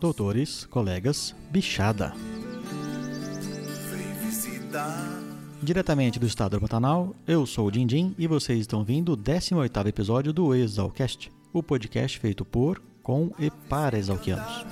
Doutores, 0.00 0.66
colegas, 0.66 1.34
bichada. 1.50 2.12
Diretamente 5.62 6.18
do 6.18 6.26
estado 6.26 6.56
do 6.56 6.60
Pantanal, 6.60 7.14
eu 7.26 7.46
sou 7.46 7.66
o 7.66 7.70
Dindim 7.70 8.14
e 8.18 8.26
vocês 8.26 8.58
estão 8.58 8.82
vindo 8.82 9.12
o 9.12 9.16
18º 9.16 9.86
episódio 9.86 10.32
do 10.32 10.54
Exalcast, 10.54 11.30
o 11.52 11.62
podcast 11.62 12.18
feito 12.18 12.44
por, 12.44 12.82
com 13.02 13.30
e 13.38 13.50
para 13.50 13.96
exalquianos. 13.96 14.64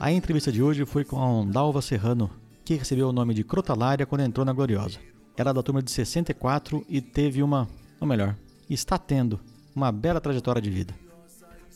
A 0.00 0.10
entrevista 0.10 0.50
de 0.50 0.60
hoje 0.60 0.84
foi 0.84 1.04
com 1.04 1.48
Dalva 1.48 1.80
Serrano, 1.80 2.28
que 2.64 2.74
recebeu 2.74 3.08
o 3.08 3.12
nome 3.12 3.34
de 3.34 3.44
Crotalária 3.44 4.04
quando 4.04 4.22
entrou 4.22 4.44
na 4.44 4.52
Gloriosa. 4.52 4.98
Era 5.36 5.50
é 5.50 5.54
da 5.54 5.62
turma 5.62 5.80
de 5.80 5.90
64 5.90 6.84
e 6.88 7.00
teve 7.00 7.42
uma, 7.42 7.68
ou 8.02 8.08
melhor, 8.08 8.34
está 8.68 8.98
tendo 8.98 9.38
uma 9.74 9.92
bela 9.92 10.20
trajetória 10.20 10.60
de 10.60 10.68
vida. 10.68 10.92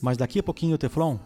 Mas 0.03 0.17
daqui 0.17 0.41
a 0.41 0.43
pouquinho 0.43 0.75
o 0.75 0.79
Teflon, 0.79 1.19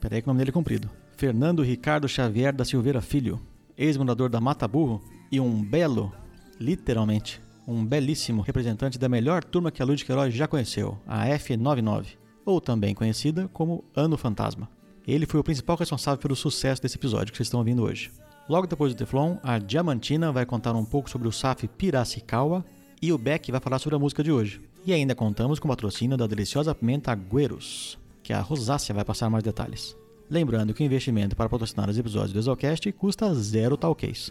peraí 0.00 0.22
que 0.22 0.28
o 0.28 0.30
nome 0.30 0.38
dele 0.38 0.50
é 0.50 0.52
comprido, 0.52 0.88
Fernando 1.16 1.60
Ricardo 1.60 2.08
Xavier 2.08 2.54
da 2.54 2.64
Silveira 2.64 3.00
Filho, 3.00 3.40
ex-morador 3.76 4.30
da 4.30 4.40
Mata 4.40 4.68
Burro 4.68 5.02
e 5.30 5.40
um 5.40 5.60
belo, 5.60 6.12
literalmente, 6.60 7.42
um 7.66 7.84
belíssimo 7.84 8.42
representante 8.42 8.96
da 8.96 9.08
melhor 9.08 9.42
turma 9.42 9.72
que 9.72 9.82
a 9.82 9.86
de 9.86 10.04
Queiroz 10.04 10.32
já 10.32 10.46
conheceu, 10.46 10.96
a 11.04 11.26
F99, 11.26 12.16
ou 12.46 12.60
também 12.60 12.94
conhecida 12.94 13.48
como 13.52 13.84
Ano 13.92 14.16
Fantasma. 14.16 14.68
Ele 15.04 15.26
foi 15.26 15.40
o 15.40 15.44
principal 15.44 15.76
responsável 15.76 16.22
pelo 16.22 16.36
sucesso 16.36 16.80
desse 16.80 16.96
episódio 16.96 17.32
que 17.32 17.36
vocês 17.36 17.48
estão 17.48 17.58
ouvindo 17.58 17.82
hoje. 17.82 18.12
Logo 18.48 18.68
depois 18.68 18.94
do 18.94 18.98
Teflon, 18.98 19.38
a 19.42 19.58
Diamantina 19.58 20.30
vai 20.30 20.46
contar 20.46 20.76
um 20.76 20.84
pouco 20.84 21.10
sobre 21.10 21.26
o 21.26 21.32
SAF 21.32 21.66
Piracicaba 21.66 22.64
e 23.02 23.12
o 23.12 23.18
Beck 23.18 23.50
vai 23.50 23.60
falar 23.60 23.80
sobre 23.80 23.96
a 23.96 23.98
música 23.98 24.22
de 24.22 24.30
hoje. 24.30 24.62
E 24.86 24.92
ainda 24.92 25.12
contamos 25.12 25.58
com 25.58 25.66
o 25.66 25.70
patrocínio 25.70 26.16
da 26.16 26.28
deliciosa 26.28 26.72
pimenta 26.72 27.10
Agüeros, 27.10 27.98
que 28.22 28.32
a 28.32 28.40
Rosácia 28.40 28.94
vai 28.94 29.04
passar 29.04 29.28
mais 29.28 29.42
detalhes. 29.42 29.96
Lembrando 30.30 30.72
que 30.72 30.84
o 30.84 30.86
investimento 30.86 31.34
para 31.34 31.48
patrocinar 31.48 31.90
os 31.90 31.98
episódios 31.98 32.32
do 32.32 32.38
Exalcast 32.38 32.92
custa 32.92 33.34
zero 33.34 33.76
talcase. 33.76 34.30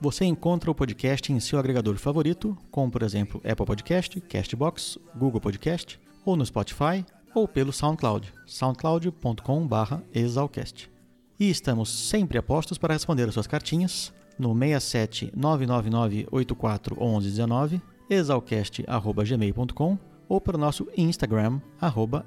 Você 0.00 0.24
encontra 0.24 0.70
o 0.70 0.74
podcast 0.74 1.30
em 1.30 1.38
seu 1.40 1.58
agregador 1.58 1.98
favorito, 1.98 2.56
como 2.70 2.90
por 2.90 3.02
exemplo 3.02 3.42
Apple 3.44 3.66
Podcast, 3.66 4.18
Castbox, 4.22 4.96
Google 5.14 5.40
Podcast, 5.40 6.00
ou 6.24 6.36
no 6.36 6.46
Spotify, 6.46 7.04
ou 7.34 7.46
pelo 7.46 7.72
SoundCloud, 7.72 8.32
soundcloud.com/exalcast. 8.46 10.90
E 11.38 11.50
estamos 11.50 11.90
sempre 11.90 12.38
a 12.38 12.42
postos 12.42 12.78
para 12.78 12.94
responder 12.94 13.28
as 13.28 13.34
suas 13.34 13.46
cartinhas 13.46 14.10
no 14.38 14.54
67 14.54 15.32
999 15.36 16.26
84 16.30 16.96
1119, 16.96 17.82
exalcast@gmail.com 18.08 19.98
ou 20.28 20.40
pelo 20.40 20.58
nosso 20.58 20.88
Instagram 20.96 21.60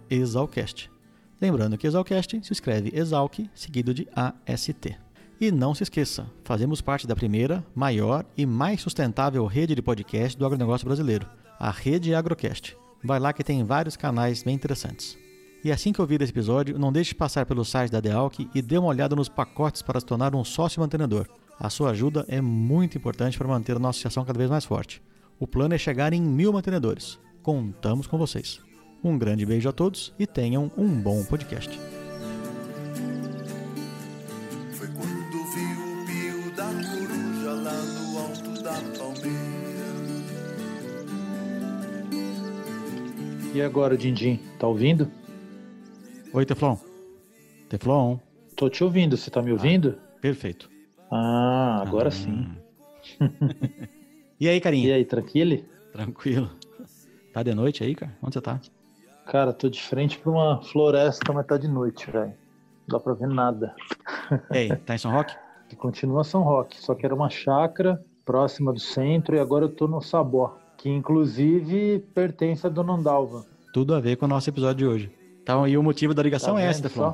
@exalcast. 0.10 0.90
Lembrando 1.42 1.78
que 1.78 1.88
Exalcast 1.88 2.40
se 2.44 2.52
escreve 2.52 2.92
Exalc 2.94 3.40
seguido 3.54 3.94
de 3.94 4.08
AST. 4.14 4.98
E 5.40 5.52
não 5.52 5.74
se 5.74 5.84
esqueça, 5.84 6.30
fazemos 6.44 6.82
parte 6.82 7.08
da 7.08 7.16
primeira, 7.16 7.66
maior 7.74 8.26
e 8.36 8.46
mais 8.46 8.82
sustentável 8.82 9.46
rede 9.46 9.74
de 9.74 9.82
podcast 9.82 10.38
do 10.38 10.46
agronegócio 10.46 10.86
brasileiro, 10.86 11.26
a 11.58 11.72
Rede 11.72 12.14
Agrocast. 12.14 12.76
Vai 13.02 13.22
lá 13.22 13.32
que 13.32 13.42
tem 13.42 13.64
vários 13.64 13.96
canais 13.96 14.44
bem 14.44 14.54
interessantes. 14.54 15.18
E 15.64 15.72
assim 15.72 15.94
que 15.94 16.02
ouvir 16.02 16.22
esse 16.22 16.32
episódio, 16.32 16.78
não 16.78 16.92
deixe 16.92 17.12
de 17.12 17.16
passar 17.16 17.46
pelo 17.46 17.64
site 17.64 17.92
da 17.92 18.02
Dealc 18.02 18.50
e 18.54 18.62
dê 18.62 18.78
uma 18.78 18.90
olhada 18.90 19.16
nos 19.16 19.30
pacotes 19.30 19.82
para 19.82 20.00
se 20.02 20.06
tornar 20.06 20.36
um 20.36 20.44
sócio 20.44 20.82
mantenedor. 20.82 21.26
A 21.58 21.70
sua 21.70 21.92
ajuda 21.92 22.26
é 22.28 22.42
muito 22.42 22.98
importante 22.98 23.38
para 23.38 23.48
manter 23.48 23.78
a 23.78 23.80
nossa 23.80 23.98
associação 23.98 24.26
cada 24.26 24.38
vez 24.38 24.50
mais 24.50 24.66
forte. 24.66 25.02
O 25.40 25.48
plano 25.48 25.74
é 25.74 25.78
chegar 25.78 26.12
em 26.12 26.22
mil 26.22 26.52
mantenedores. 26.52 27.18
Contamos 27.42 28.06
com 28.06 28.18
vocês. 28.18 28.60
Um 29.02 29.18
grande 29.18 29.46
beijo 29.46 29.70
a 29.70 29.72
todos 29.72 30.14
e 30.20 30.28
tenham 30.28 30.70
um 30.78 30.90
bom 30.90 31.24
podcast. 31.24 31.80
Foi 34.74 34.88
quando 34.88 35.46
vi 35.54 35.64
o 35.80 36.06
pio 36.06 36.56
da 36.58 36.66
coruja 36.66 37.54
lá 37.54 37.72
no 37.72 38.18
alto 38.18 38.62
da 38.62 38.74
palmeira. 38.98 39.40
E 43.54 43.62
agora, 43.62 43.98
Dindim, 43.98 44.42
tá 44.60 44.68
ouvindo? 44.68 45.10
Oi, 46.34 46.46
Teflon. 46.46 46.76
Teflon. 47.70 48.20
Tô 48.58 48.70
te 48.70 48.84
ouvindo, 48.84 49.16
você 49.16 49.32
tá 49.32 49.42
me 49.42 49.54
ouvindo? 49.54 49.98
Ah, 49.98 50.20
perfeito. 50.20 50.70
Ah, 51.10 51.82
agora 51.82 52.10
ah. 52.10 52.12
sim. 52.12 52.50
e 54.40 54.48
aí, 54.48 54.60
carinha? 54.62 54.90
E 54.90 54.94
aí, 54.94 55.06
tranquilo? 55.06 55.64
Tranquilo. 55.92 56.50
Tá 57.34 57.44
de 57.44 57.54
noite 57.54 57.84
aí, 57.84 57.94
cara? 57.96 58.16
Onde 58.22 58.34
você 58.34 58.42
tá? 58.42 58.60
Cara, 59.26 59.54
tô 59.54 59.70
de 59.70 59.82
frente 59.82 60.18
pra 60.18 60.32
uma 60.32 60.62
floresta, 60.64 61.32
mas 61.32 61.46
tá 61.46 61.58
de 61.58 61.68
noite, 61.68 62.10
velho. 62.10 62.34
Não 62.88 62.98
dá 62.98 63.00
pra 63.00 63.14
ver 63.14 63.28
nada. 63.28 63.76
Ei, 64.52 64.76
tá 64.76 64.96
em 64.96 64.98
São 64.98 65.12
Roque? 65.12 65.36
Continua 65.78 66.24
São 66.24 66.42
Roque, 66.42 66.82
só 66.82 66.96
que 66.96 67.06
era 67.06 67.14
uma 67.14 67.30
chácara 67.30 68.04
próxima 68.26 68.74
do 68.74 68.80
centro 68.80 69.36
e 69.36 69.40
agora 69.40 69.66
eu 69.66 69.70
tô 69.70 69.88
no 69.88 70.02
Sabó, 70.02 70.58
que 70.78 70.90
inclusive 70.90 72.00
pertence 72.14 72.66
a 72.66 72.70
Dona 72.70 72.94
Andalva. 72.94 73.46
Tudo 73.74 73.94
a 73.94 74.00
ver 74.00 74.18
com 74.18 74.26
o 74.26 74.30
nosso 74.30 74.50
episódio 74.50 74.78
de 74.78 74.86
hoje. 74.86 75.12
Então, 75.44 75.68
e 75.68 75.78
o 75.78 75.84
motivo 75.84 76.14
da 76.14 76.24
ligação 76.24 76.56
tá 76.56 76.62
é 76.62 76.66
essa, 76.66 76.82
Teflon. 76.82 77.14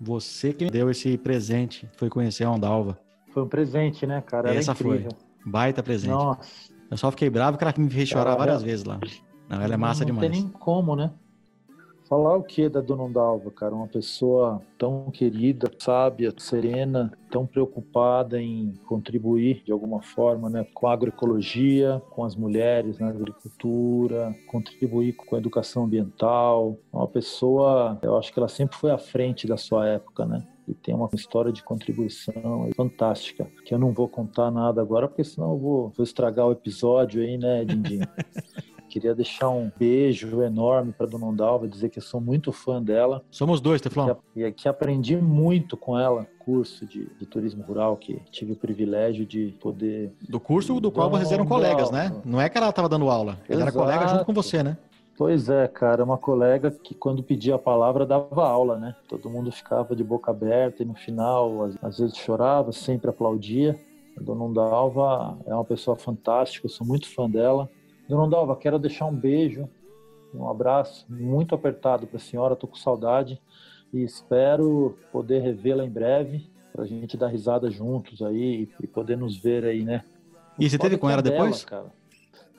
Você 0.00 0.52
que 0.52 0.70
deu 0.70 0.90
esse 0.90 1.16
presente, 1.18 1.88
foi 1.96 2.08
conhecer 2.08 2.44
a 2.44 2.50
Ondalva. 2.50 2.98
Foi 3.32 3.42
um 3.42 3.48
presente, 3.48 4.06
né, 4.06 4.20
cara? 4.20 4.50
Era 4.50 4.58
essa 4.58 4.72
incrível. 4.72 5.10
foi. 5.10 5.25
Baita 5.46 5.82
presente. 5.82 6.10
Nossa. 6.10 6.72
Eu 6.90 6.96
só 6.96 7.10
fiquei 7.10 7.30
bravo 7.30 7.56
que 7.56 7.64
ela 7.64 7.74
me 7.78 7.88
fez 7.88 8.08
chorar 8.08 8.34
várias 8.36 8.62
vezes 8.62 8.84
lá. 8.84 8.98
Não, 9.48 9.62
ela 9.62 9.74
é 9.74 9.76
massa 9.76 10.04
não, 10.04 10.12
não 10.12 10.20
demais. 10.20 10.30
Não 10.30 10.42
tem 10.42 10.50
nem 10.50 10.60
como, 10.60 10.96
né? 10.96 11.12
Falar 12.08 12.36
o 12.36 12.42
que 12.44 12.68
da 12.68 12.80
Dona 12.80 13.08
Dalva, 13.08 13.50
cara? 13.50 13.74
Uma 13.74 13.88
pessoa 13.88 14.62
tão 14.78 15.10
querida, 15.10 15.68
sábia, 15.76 16.32
serena, 16.38 17.12
tão 17.30 17.44
preocupada 17.44 18.40
em 18.40 18.74
contribuir 18.86 19.62
de 19.64 19.72
alguma 19.72 20.00
forma 20.00 20.48
né, 20.48 20.64
com 20.72 20.86
a 20.86 20.92
agroecologia, 20.92 22.00
com 22.10 22.24
as 22.24 22.36
mulheres 22.36 23.00
na 23.00 23.08
agricultura, 23.08 24.32
contribuir 24.46 25.14
com 25.14 25.34
a 25.34 25.38
educação 25.38 25.84
ambiental. 25.84 26.78
Uma 26.92 27.08
pessoa, 27.08 27.98
eu 28.00 28.16
acho 28.16 28.32
que 28.32 28.38
ela 28.38 28.48
sempre 28.48 28.76
foi 28.76 28.92
à 28.92 28.98
frente 28.98 29.44
da 29.44 29.56
sua 29.56 29.88
época, 29.88 30.24
né? 30.24 30.46
E 30.66 30.74
tem 30.74 30.94
uma 30.94 31.08
história 31.12 31.52
de 31.52 31.62
contribuição 31.62 32.68
fantástica, 32.76 33.46
que 33.64 33.72
eu 33.72 33.78
não 33.78 33.92
vou 33.92 34.08
contar 34.08 34.50
nada 34.50 34.80
agora, 34.80 35.08
porque 35.08 35.24
senão 35.24 35.52
eu 35.52 35.58
vou, 35.58 35.92
vou 35.96 36.04
estragar 36.04 36.46
o 36.46 36.52
episódio 36.52 37.22
aí, 37.22 37.38
né, 37.38 37.64
Dindim? 37.64 38.00
Queria 38.88 39.14
deixar 39.14 39.50
um 39.50 39.70
beijo 39.78 40.40
enorme 40.42 40.90
para 40.90 41.06
Dona 41.06 41.26
Ondalva, 41.26 41.68
dizer 41.68 41.90
que 41.90 41.98
eu 41.98 42.02
sou 42.02 42.20
muito 42.20 42.50
fã 42.50 42.82
dela. 42.82 43.22
Somos 43.30 43.60
dois, 43.60 43.80
Teflon. 43.80 44.14
E 44.34 44.50
que 44.52 44.68
aprendi 44.68 45.16
muito 45.16 45.76
com 45.76 45.98
ela, 45.98 46.26
curso 46.38 46.86
de, 46.86 47.06
de 47.18 47.26
turismo 47.26 47.62
rural, 47.62 47.96
que 47.96 48.22
tive 48.30 48.52
o 48.52 48.56
privilégio 48.56 49.26
de 49.26 49.54
poder. 49.60 50.14
Do 50.28 50.40
curso 50.40 50.80
do 50.80 50.90
qual 50.90 51.10
vocês 51.10 51.30
eram 51.30 51.44
colegas, 51.44 51.90
né? 51.90 52.10
Não 52.24 52.40
é 52.40 52.48
que 52.48 52.56
ela 52.56 52.70
estava 52.70 52.88
dando 52.88 53.10
aula, 53.10 53.38
ela 53.48 53.62
Exato. 53.62 53.62
era 53.62 53.72
colega 53.72 54.08
junto 54.08 54.24
com 54.24 54.32
você, 54.32 54.62
né? 54.62 54.78
Pois 55.16 55.48
é, 55.48 55.66
cara, 55.66 56.04
uma 56.04 56.18
colega 56.18 56.70
que 56.70 56.94
quando 56.94 57.22
pedia 57.22 57.54
a 57.54 57.58
palavra 57.58 58.04
dava 58.04 58.46
aula, 58.46 58.78
né? 58.78 58.94
Todo 59.08 59.30
mundo 59.30 59.50
ficava 59.50 59.96
de 59.96 60.04
boca 60.04 60.30
aberta 60.30 60.82
e 60.82 60.86
no 60.86 60.94
final, 60.94 61.70
às, 61.80 61.98
vezes 61.98 62.18
chorava, 62.18 62.70
sempre 62.70 63.08
aplaudia. 63.08 63.80
A 64.18 64.22
Dona 64.22 64.44
Ondalva 64.44 65.38
é 65.46 65.54
uma 65.54 65.64
pessoa 65.64 65.96
fantástica, 65.96 66.66
eu 66.66 66.70
sou 66.70 66.86
muito 66.86 67.08
fã 67.08 67.30
dela. 67.30 67.70
Dona 68.06 68.28
Dalva, 68.28 68.56
quero 68.56 68.78
deixar 68.78 69.06
um 69.06 69.14
beijo, 69.14 69.68
um 70.34 70.48
abraço 70.48 71.06
muito 71.08 71.54
apertado 71.54 72.06
para 72.06 72.18
a 72.18 72.20
senhora, 72.20 72.52
estou 72.52 72.68
com 72.68 72.76
saudade 72.76 73.40
e 73.92 74.02
espero 74.04 74.98
poder 75.10 75.40
revê-la 75.40 75.84
em 75.84 75.90
breve 75.90 76.50
para 76.72 76.84
a 76.84 76.86
gente 76.86 77.16
dar 77.16 77.28
risada 77.28 77.70
juntos 77.70 78.20
aí 78.20 78.68
e 78.82 78.86
poder 78.86 79.16
nos 79.16 79.36
ver 79.36 79.64
aí, 79.64 79.82
né? 79.82 80.04
E 80.58 80.68
você 80.68 80.76
teve 80.76 80.98
com 80.98 81.08
ela 81.08 81.22
depois? 81.22 81.64
cara. 81.64 81.86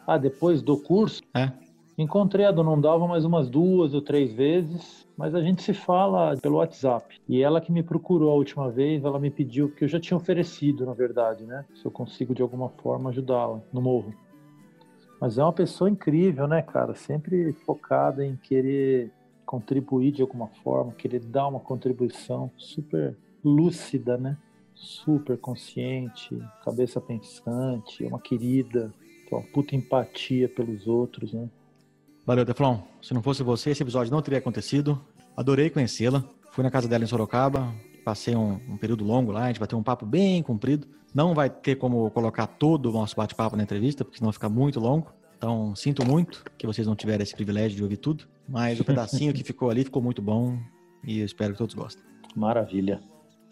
Ah, 0.07 0.17
depois 0.17 0.61
do 0.61 0.77
curso? 0.77 1.21
É. 1.35 1.51
Encontrei 1.97 2.45
a 2.45 2.51
Dona 2.51 2.79
Dalva 2.79 3.07
mais 3.07 3.25
umas 3.25 3.49
duas 3.49 3.95
ou 3.95 4.01
três 4.03 4.31
vezes, 4.31 5.07
mas 5.17 5.33
a 5.33 5.41
gente 5.41 5.63
se 5.63 5.73
fala 5.73 6.38
pelo 6.38 6.57
WhatsApp. 6.57 7.19
E 7.27 7.41
ela 7.41 7.59
que 7.59 7.71
me 7.71 7.81
procurou 7.81 8.29
a 8.29 8.35
última 8.35 8.69
vez, 8.69 9.03
ela 9.03 9.17
me 9.19 9.31
pediu, 9.31 9.71
que 9.71 9.83
eu 9.83 9.88
já 9.88 9.99
tinha 9.99 10.15
oferecido, 10.15 10.85
na 10.85 10.94
verdade, 10.94 11.44
né? 11.44 11.65
Se 11.73 11.83
eu 11.83 11.89
consigo 11.89 12.35
de 12.35 12.44
alguma 12.44 12.69
forma 12.69 13.09
ajudá-la 13.09 13.63
no 13.73 13.81
morro. 13.81 14.13
Mas 15.19 15.39
é 15.39 15.44
uma 15.44 15.51
pessoa 15.51 15.89
incrível, 15.89 16.47
né, 16.47 16.61
cara? 16.61 16.94
Sempre 16.94 17.51
focada 17.65 18.23
em 18.23 18.35
querer 18.35 19.11
contribuir 19.44 20.11
de 20.11 20.21
alguma 20.21 20.49
forma, 20.63 20.91
querer 20.91 21.21
dar 21.21 21.47
uma 21.47 21.59
contribuição 21.59 22.51
super 22.57 23.17
lúcida, 23.44 24.19
né? 24.19 24.38
Super 24.75 25.35
consciente, 25.39 26.38
cabeça 26.63 27.01
pensante, 27.01 28.03
uma 28.03 28.19
querida, 28.19 28.94
uma 29.31 29.41
puta 29.41 29.75
empatia 29.75 30.47
pelos 30.47 30.85
outros, 30.85 31.33
né? 31.33 31.49
Valeu, 32.27 32.45
Teflon. 32.45 32.79
Se 33.01 33.13
não 33.13 33.24
fosse 33.24 33.41
você, 33.41 33.69
esse 33.69 33.81
episódio 33.81 34.12
não 34.12 34.21
teria 34.21 34.39
acontecido. 34.39 35.01
Adorei 35.38 35.69
conhecê-la. 35.69 36.21
Fui 36.51 36.62
na 36.62 36.69
casa 36.69 36.85
dela 36.85 37.06
em 37.06 37.07
Sorocaba, 37.07 37.74
passei 38.03 38.35
um, 38.35 38.59
um, 38.68 38.75
período 38.75 39.06
longo 39.06 39.31
lá, 39.31 39.45
a 39.45 39.47
gente 39.47 39.59
vai 39.59 39.68
ter 39.68 39.75
um 39.77 39.81
papo 39.81 40.06
bem 40.06 40.44
comprido. 40.44 40.85
Não 41.15 41.33
vai 41.33 41.50
ter 41.50 41.75
como 41.75 42.12
colocar 42.12 42.45
todo 42.45 42.89
o 42.89 42.91
nosso 42.91 43.15
bate-papo 43.15 43.56
na 43.56 43.63
entrevista, 43.63 44.03
porque 44.03 44.18
senão 44.18 44.33
fica 44.33 44.50
muito 44.50 44.77
longo. 44.77 45.09
Então, 45.38 45.74
sinto 45.74 46.06
muito 46.06 46.44
que 46.57 46.68
vocês 46.68 46.85
não 46.85 46.97
tiveram 46.97 47.24
esse 47.24 47.33
privilégio 47.33 47.77
de 47.77 47.83
ouvir 47.83 47.95
tudo, 47.95 48.25
mas 48.45 48.77
o 48.77 48.83
pedacinho 48.83 49.33
que 49.33 49.41
ficou 49.41 49.69
ali 49.69 49.85
ficou 49.85 50.01
muito 50.01 50.21
bom 50.21 50.59
e 51.06 51.19
eu 51.19 51.25
espero 51.25 51.53
que 51.53 51.59
todos 51.59 51.75
gostem. 51.75 52.03
Maravilha. 52.35 53.00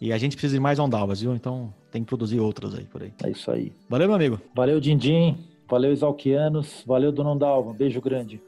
E 0.01 0.11
a 0.11 0.17
gente 0.17 0.35
precisa 0.35 0.55
de 0.55 0.59
mais 0.59 0.79
ondalvas, 0.79 1.21
viu? 1.21 1.33
Então 1.33 1.73
tem 1.91 2.03
que 2.03 2.09
produzir 2.09 2.41
outras 2.41 2.75
aí 2.75 2.83
por 2.83 3.01
aí. 3.03 3.13
É 3.23 3.29
isso 3.29 3.49
aí. 3.49 3.71
Valeu, 3.87 4.07
meu 4.07 4.17
amigo. 4.17 4.41
Valeu, 4.53 4.81
Dindim. 4.81 5.37
Valeu, 5.65 5.93
Exalquianos. 5.93 6.83
Valeu, 6.85 7.13
Dona 7.13 7.31
Ondalva. 7.31 7.71
Beijo 7.71 8.01
grande. 8.01 8.41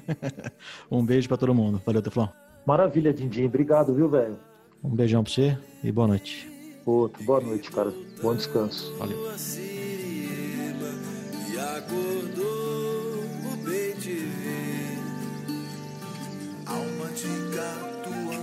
um 0.90 1.04
beijo 1.04 1.28
para 1.28 1.36
todo 1.36 1.54
mundo. 1.54 1.80
Valeu, 1.84 2.02
Teflon. 2.02 2.28
Maravilha, 2.66 3.12
Dindim. 3.12 3.46
Obrigado, 3.46 3.94
viu, 3.94 4.08
velho? 4.08 4.38
Um 4.82 4.90
beijão 4.90 5.22
pra 5.22 5.32
você 5.32 5.58
e 5.82 5.92
boa 5.92 6.08
noite. 6.08 6.50
Outro. 6.84 7.22
Boa 7.24 7.40
noite, 7.40 7.70
cara. 7.70 7.92
Bom 8.20 8.34
descanso. 8.34 8.96
Valeu. 8.98 9.18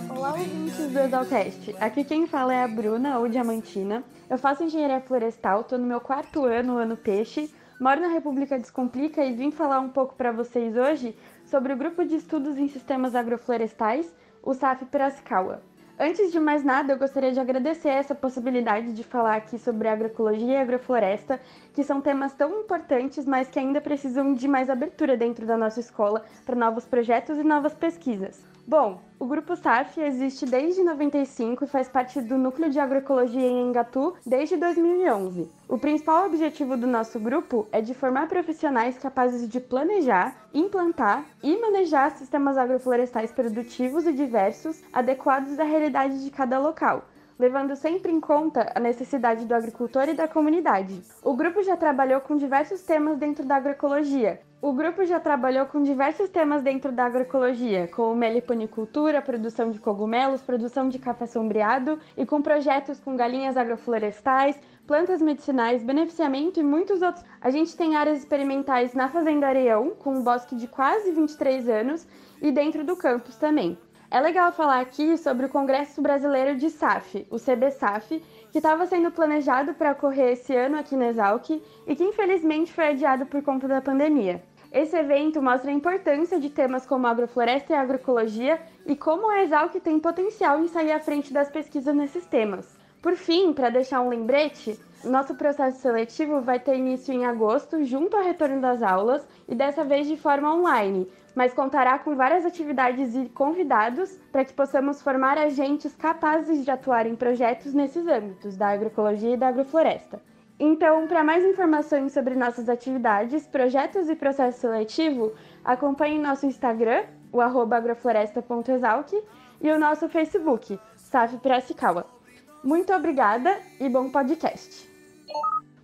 Olá, 0.09 0.31
ouvintes 0.31 0.91
do 0.91 0.99
Exalcast. 0.99 1.75
Aqui 1.79 2.03
quem 2.03 2.27
fala 2.27 2.53
é 2.53 2.63
a 2.63 2.67
Bruna, 2.67 3.19
ou 3.19 3.27
Diamantina. 3.27 4.03
Eu 4.29 4.37
faço 4.37 4.63
engenharia 4.63 5.01
florestal, 5.01 5.63
tô 5.63 5.77
no 5.77 5.85
meu 5.85 5.99
quarto 5.99 6.45
ano, 6.45 6.77
ano 6.77 6.95
peixe. 6.95 7.49
Moro 7.79 8.01
na 8.01 8.09
República 8.09 8.59
Descomplica 8.59 9.23
e 9.23 9.33
vim 9.33 9.51
falar 9.51 9.79
um 9.79 9.89
pouco 9.89 10.15
para 10.15 10.31
vocês 10.31 10.75
hoje 10.75 11.15
sobre 11.49 11.73
o 11.73 11.77
grupo 11.77 12.05
de 12.05 12.15
estudos 12.15 12.57
em 12.57 12.67
sistemas 12.67 13.15
agroflorestais, 13.15 14.13
o 14.43 14.53
SAF 14.53 14.85
Piracicaba. 14.85 15.61
Antes 15.99 16.31
de 16.31 16.39
mais 16.39 16.63
nada, 16.63 16.93
eu 16.93 16.97
gostaria 16.97 17.31
de 17.31 17.39
agradecer 17.39 17.89
essa 17.89 18.15
possibilidade 18.15 18.93
de 18.93 19.03
falar 19.03 19.35
aqui 19.35 19.57
sobre 19.59 19.89
agroecologia 19.89 20.53
e 20.53 20.61
agrofloresta, 20.61 21.41
que 21.73 21.83
são 21.83 21.99
temas 21.99 22.33
tão 22.33 22.61
importantes, 22.61 23.25
mas 23.25 23.49
que 23.49 23.59
ainda 23.59 23.81
precisam 23.81 24.33
de 24.33 24.47
mais 24.47 24.69
abertura 24.69 25.17
dentro 25.17 25.45
da 25.45 25.57
nossa 25.57 25.81
escola 25.81 26.23
para 26.45 26.55
novos 26.55 26.85
projetos 26.85 27.37
e 27.37 27.43
novas 27.43 27.73
pesquisas. 27.73 28.41
Bom, 28.69 29.01
o 29.17 29.25
Grupo 29.25 29.55
SAF 29.55 29.99
existe 29.99 30.45
desde 30.45 30.83
95 30.83 31.63
e 31.63 31.67
faz 31.67 31.89
parte 31.89 32.21
do 32.21 32.37
Núcleo 32.37 32.69
de 32.69 32.79
Agroecologia 32.79 33.41
em 33.41 33.67
Engatu 33.67 34.13
desde 34.23 34.57
2011. 34.57 35.49
O 35.67 35.79
principal 35.79 36.27
objetivo 36.27 36.77
do 36.77 36.85
nosso 36.85 37.19
grupo 37.19 37.67
é 37.71 37.81
de 37.81 37.95
formar 37.95 38.27
profissionais 38.27 38.95
capazes 38.99 39.49
de 39.49 39.59
planejar, 39.59 40.47
implantar 40.53 41.25
e 41.41 41.57
manejar 41.57 42.11
sistemas 42.11 42.59
agroflorestais 42.59 43.31
produtivos 43.31 44.05
e 44.05 44.13
diversos, 44.13 44.83
adequados 44.93 45.57
à 45.57 45.63
realidade 45.63 46.23
de 46.23 46.29
cada 46.29 46.59
local 46.59 47.05
levando 47.39 47.73
sempre 47.75 48.11
em 48.11 48.19
conta 48.19 48.69
a 48.75 48.79
necessidade 48.81 49.45
do 49.45 49.55
agricultor 49.55 50.09
e 50.09 50.13
da 50.13 50.27
comunidade. 50.27 51.01
O 51.23 51.33
grupo 51.33 51.63
já 51.63 51.77
trabalhou 51.77 52.19
com 52.19 52.35
diversos 52.35 52.81
temas 52.81 53.17
dentro 53.17 53.45
da 53.45 53.55
agroecologia. 53.55 54.41
O 54.61 54.73
grupo 54.73 55.05
já 55.05 55.21
trabalhou 55.21 55.65
com 55.67 55.81
diversos 55.81 56.27
temas 56.27 56.61
dentro 56.61 56.91
da 56.91 57.05
agroecologia, 57.05 57.87
como 57.87 58.13
meliponicultura, 58.13 59.21
produção 59.21 59.71
de 59.71 59.79
cogumelos, 59.79 60.41
produção 60.41 60.89
de 60.89 60.99
café 60.99 61.25
sombreado 61.25 61.97
e 62.17 62.25
com 62.25 62.41
projetos 62.41 62.99
com 62.99 63.15
galinhas 63.15 63.55
agroflorestais, 63.55 64.59
plantas 64.85 65.21
medicinais, 65.21 65.81
beneficiamento 65.81 66.59
e 66.59 66.63
muitos 66.63 67.01
outros. 67.01 67.23
A 67.39 67.49
gente 67.49 67.77
tem 67.77 67.95
áreas 67.95 68.17
experimentais 68.17 68.93
na 68.93 69.07
Fazenda 69.07 69.47
Areião, 69.47 69.91
com 69.91 70.15
um 70.15 70.23
bosque 70.23 70.57
de 70.57 70.67
quase 70.67 71.13
23 71.13 71.69
anos, 71.69 72.05
e 72.41 72.51
dentro 72.51 72.83
do 72.83 72.97
campus 72.97 73.37
também. 73.37 73.77
É 74.11 74.19
legal 74.19 74.51
falar 74.51 74.79
aqui 74.79 75.15
sobre 75.17 75.45
o 75.45 75.49
Congresso 75.49 76.01
Brasileiro 76.01 76.57
de 76.57 76.71
SAF, 76.71 77.27
o 77.29 77.37
CBSAF, 77.37 78.19
que 78.51 78.57
estava 78.57 78.87
sendo 78.87 79.11
planejado 79.11 79.75
para 79.75 79.91
ocorrer 79.91 80.31
esse 80.31 80.55
ano 80.55 80.79
aqui 80.79 80.95
na 80.95 81.09
Exalc 81.09 81.47
e 81.85 81.95
que 81.95 82.03
infelizmente 82.03 82.73
foi 82.73 82.87
adiado 82.87 83.27
por 83.27 83.43
conta 83.43 83.67
da 83.67 83.79
pandemia. 83.79 84.41
Esse 84.71 84.97
evento 84.97 85.43
mostra 85.43 85.69
a 85.69 85.73
importância 85.73 86.39
de 86.39 86.49
temas 86.49 86.87
como 86.87 87.05
agrofloresta 87.05 87.73
e 87.73 87.75
agroecologia 87.75 88.59
e 88.83 88.95
como 88.95 89.29
a 89.29 89.43
Exalc 89.43 89.75
tem 89.75 89.99
potencial 89.99 90.59
em 90.59 90.67
sair 90.67 90.91
à 90.91 90.99
frente 90.99 91.31
das 91.31 91.51
pesquisas 91.51 91.95
nesses 91.95 92.25
temas. 92.25 92.78
Por 93.01 93.15
fim, 93.15 93.53
para 93.53 93.69
deixar 93.69 94.01
um 94.01 94.09
lembrete, 94.09 94.77
nosso 95.05 95.33
processo 95.33 95.79
seletivo 95.79 96.41
vai 96.41 96.59
ter 96.59 96.75
início 96.75 97.13
em 97.13 97.25
agosto, 97.25 97.81
junto 97.85 98.17
ao 98.17 98.23
retorno 98.23 98.59
das 98.59 98.83
aulas, 98.83 99.25
e 99.47 99.55
dessa 99.55 99.85
vez 99.85 100.05
de 100.05 100.17
forma 100.17 100.53
online, 100.53 101.09
mas 101.33 101.53
contará 101.53 101.97
com 101.97 102.13
várias 102.17 102.45
atividades 102.45 103.15
e 103.15 103.29
convidados 103.29 104.19
para 104.33 104.43
que 104.43 104.51
possamos 104.51 105.01
formar 105.01 105.37
agentes 105.37 105.95
capazes 105.95 106.65
de 106.65 106.71
atuar 106.71 107.05
em 107.07 107.15
projetos 107.15 107.73
nesses 107.73 108.05
âmbitos 108.05 108.57
da 108.57 108.67
agroecologia 108.67 109.35
e 109.35 109.37
da 109.37 109.47
agrofloresta. 109.47 110.21
Então, 110.59 111.07
para 111.07 111.23
mais 111.23 111.45
informações 111.45 112.11
sobre 112.11 112.35
nossas 112.35 112.67
atividades, 112.67 113.47
projetos 113.47 114.09
e 114.09 114.15
processo 114.15 114.59
seletivo, 114.59 115.31
acompanhe 115.63 116.19
nosso 116.19 116.45
Instagram, 116.45 117.05
o 117.31 117.39
agrofloresta.exalc, 117.39 119.13
e 119.61 119.71
o 119.71 119.79
nosso 119.79 120.09
Facebook, 120.09 120.77
SAF 120.97 121.37
Piracicaba. 121.37 122.18
Muito 122.63 122.93
obrigada 122.93 123.57
e 123.79 123.87
bom 123.87 124.09
podcast! 124.09 124.89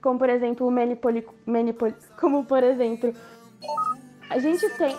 Como 0.02 0.20
por 0.20 0.30
exemplo, 0.30 0.68
o 0.68 0.72
Menipoli, 0.72 1.26
Menipoli, 1.46 1.96
como 2.20 2.44
por 2.46 2.62
exemplo, 2.64 3.14
a 4.30 4.38
gente 4.40 4.70
tem. 4.72 4.96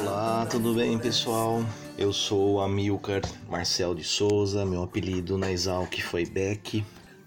Olá, 0.00 0.46
tudo 0.50 0.74
bem 0.74 0.98
pessoal? 0.98 1.62
Eu 1.98 2.12
sou 2.12 2.60
Amilcar 2.60 3.20
Marcel 3.50 3.94
de 3.94 4.02
Souza, 4.02 4.64
meu 4.64 4.82
apelido 4.82 5.36
na 5.36 5.52
Exalc 5.52 6.00
foi 6.00 6.24
Beck. 6.24 6.82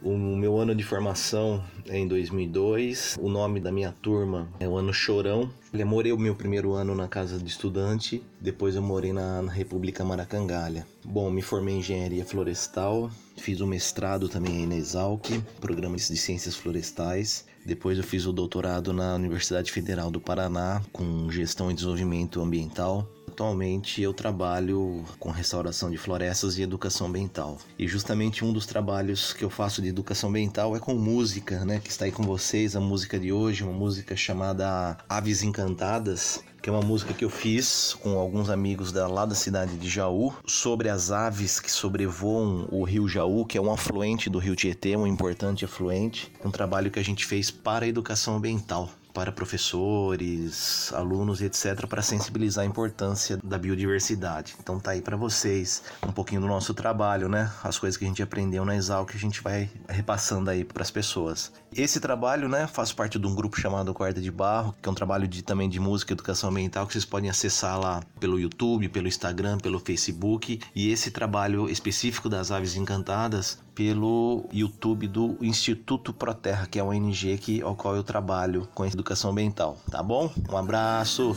O 0.05 0.15
meu 0.15 0.59
ano 0.59 0.75
de 0.75 0.83
formação 0.83 1.63
é 1.87 1.97
em 1.97 2.07
2002. 2.07 3.15
O 3.19 3.27
nome 3.27 3.59
da 3.59 3.71
minha 3.71 3.91
turma 3.91 4.47
é 4.59 4.69
o 4.69 4.77
Ano 4.77 4.93
Chorão. 4.93 5.49
Eu 5.73 5.87
morei 5.87 6.11
o 6.11 6.17
meu 6.19 6.35
primeiro 6.35 6.73
ano 6.73 6.93
na 6.93 7.07
casa 7.07 7.39
de 7.39 7.49
estudante, 7.49 8.21
depois 8.39 8.75
eu 8.75 8.83
morei 8.83 9.11
na, 9.11 9.41
na 9.41 9.51
República 9.51 10.05
Maracangalha. 10.05 10.85
Bom, 11.03 11.31
me 11.31 11.41
formei 11.41 11.73
em 11.73 11.79
engenharia 11.79 12.23
florestal, 12.23 13.09
fiz 13.35 13.61
o 13.61 13.65
mestrado 13.65 14.29
também 14.29 14.67
na 14.67 14.75
Exalc, 14.75 15.25
programa 15.59 15.95
de 15.95 16.03
ciências 16.03 16.55
florestais. 16.55 17.43
Depois 17.65 17.97
eu 17.97 18.03
fiz 18.03 18.27
o 18.27 18.31
doutorado 18.31 18.93
na 18.93 19.15
Universidade 19.15 19.71
Federal 19.71 20.11
do 20.11 20.21
Paraná 20.21 20.83
com 20.93 21.31
gestão 21.31 21.71
e 21.71 21.73
desenvolvimento 21.73 22.39
ambiental 22.39 23.09
atualmente 23.35 24.01
eu 24.01 24.13
trabalho 24.13 25.03
com 25.19 25.29
restauração 25.29 25.91
de 25.91 25.97
florestas 25.97 26.57
e 26.57 26.61
educação 26.61 27.07
ambiental. 27.07 27.57
E 27.77 27.85
justamente 27.85 28.45
um 28.45 28.53
dos 28.53 28.65
trabalhos 28.65 29.33
que 29.33 29.43
eu 29.43 29.49
faço 29.49 29.81
de 29.81 29.89
educação 29.89 30.29
ambiental 30.29 30.73
é 30.73 30.79
com 30.79 30.93
música, 30.95 31.65
né? 31.65 31.81
Que 31.83 31.89
está 31.89 32.05
aí 32.05 32.13
com 32.13 32.23
vocês, 32.23 32.77
a 32.77 32.79
música 32.79 33.19
de 33.19 33.33
hoje, 33.33 33.63
uma 33.63 33.73
música 33.73 34.15
chamada 34.15 34.97
Aves 35.09 35.43
Encantadas, 35.43 36.41
que 36.61 36.69
é 36.69 36.71
uma 36.71 36.81
música 36.81 37.13
que 37.13 37.25
eu 37.25 37.29
fiz 37.29 37.93
com 37.93 38.17
alguns 38.17 38.49
amigos 38.49 38.93
da, 38.93 39.05
lá 39.05 39.25
da 39.25 39.35
cidade 39.35 39.75
de 39.75 39.89
Jaú, 39.89 40.33
sobre 40.45 40.87
as 40.87 41.11
aves 41.11 41.59
que 41.59 41.69
sobrevoam 41.69 42.69
o 42.71 42.85
rio 42.85 43.05
Jaú, 43.05 43.45
que 43.45 43.57
é 43.57 43.61
um 43.61 43.71
afluente 43.71 44.29
do 44.29 44.39
rio 44.39 44.55
Tietê, 44.55 44.95
um 44.95 45.05
importante 45.05 45.65
afluente. 45.65 46.31
Um 46.43 46.49
trabalho 46.49 46.89
que 46.89 46.99
a 46.99 47.03
gente 47.03 47.25
fez 47.25 47.51
para 47.51 47.83
a 47.83 47.87
educação 47.87 48.37
ambiental 48.37 48.89
para 49.15 49.31
professores, 49.31 50.91
alunos 50.93 51.39
e 51.39 51.45
etc, 51.45 51.87
para 51.87 52.01
sensibilizar 52.01 52.65
a 52.65 52.67
importância 52.67 53.39
da 53.41 53.57
biodiversidade. 53.57 54.55
Então 54.59 54.77
tá 54.77 54.91
aí 54.91 55.01
para 55.01 55.15
vocês 55.15 55.81
um 56.05 56.11
pouquinho 56.11 56.41
do 56.41 56.47
nosso 56.47 56.73
trabalho, 56.73 57.29
né? 57.29 57.49
As 57.63 57.79
coisas 57.79 57.95
que 57.95 58.03
a 58.03 58.07
gente 58.09 58.21
aprendeu 58.21 58.65
na 58.65 58.75
Exal 58.75 59.05
que 59.05 59.15
a 59.15 59.19
gente 59.19 59.41
vai 59.41 59.69
repassando 59.87 60.49
aí 60.49 60.65
para 60.65 60.83
as 60.83 60.91
pessoas. 60.91 61.53
Esse 61.73 61.99
trabalho, 62.01 62.49
né, 62.49 62.67
faz 62.67 62.91
parte 62.91 63.17
de 63.17 63.25
um 63.25 63.33
grupo 63.33 63.59
chamado 63.59 63.93
Quarta 63.93 64.21
de 64.21 64.31
Barro, 64.31 64.75
que 64.81 64.89
é 64.89 64.91
um 64.91 64.95
trabalho 64.95 65.27
de 65.27 65.41
também 65.41 65.69
de 65.69 65.79
música 65.79 66.11
e 66.11 66.15
educação 66.15 66.49
ambiental 66.49 66.85
que 66.85 66.93
vocês 66.93 67.05
podem 67.05 67.29
acessar 67.29 67.79
lá 67.79 68.03
pelo 68.19 68.37
YouTube, 68.37 68.89
pelo 68.89 69.07
Instagram, 69.07 69.57
pelo 69.57 69.79
Facebook. 69.79 70.59
E 70.75 70.89
esse 70.89 71.09
trabalho 71.09 71.69
específico 71.69 72.27
das 72.27 72.51
aves 72.51 72.75
encantadas 72.75 73.63
pelo 73.75 74.45
YouTube 74.53 75.07
do 75.07 75.37
Instituto 75.41 76.13
Proterra, 76.13 76.65
que 76.65 76.79
é 76.79 76.83
uma 76.83 76.93
ONG 76.93 77.37
que, 77.37 77.61
ao 77.61 77.75
qual 77.75 77.95
eu 77.95 78.03
trabalho 78.03 78.67
com 78.73 78.85
educação 78.85 79.31
ambiental, 79.31 79.77
tá 79.91 80.01
bom? 80.01 80.31
Um 80.49 80.57
abraço! 80.57 81.35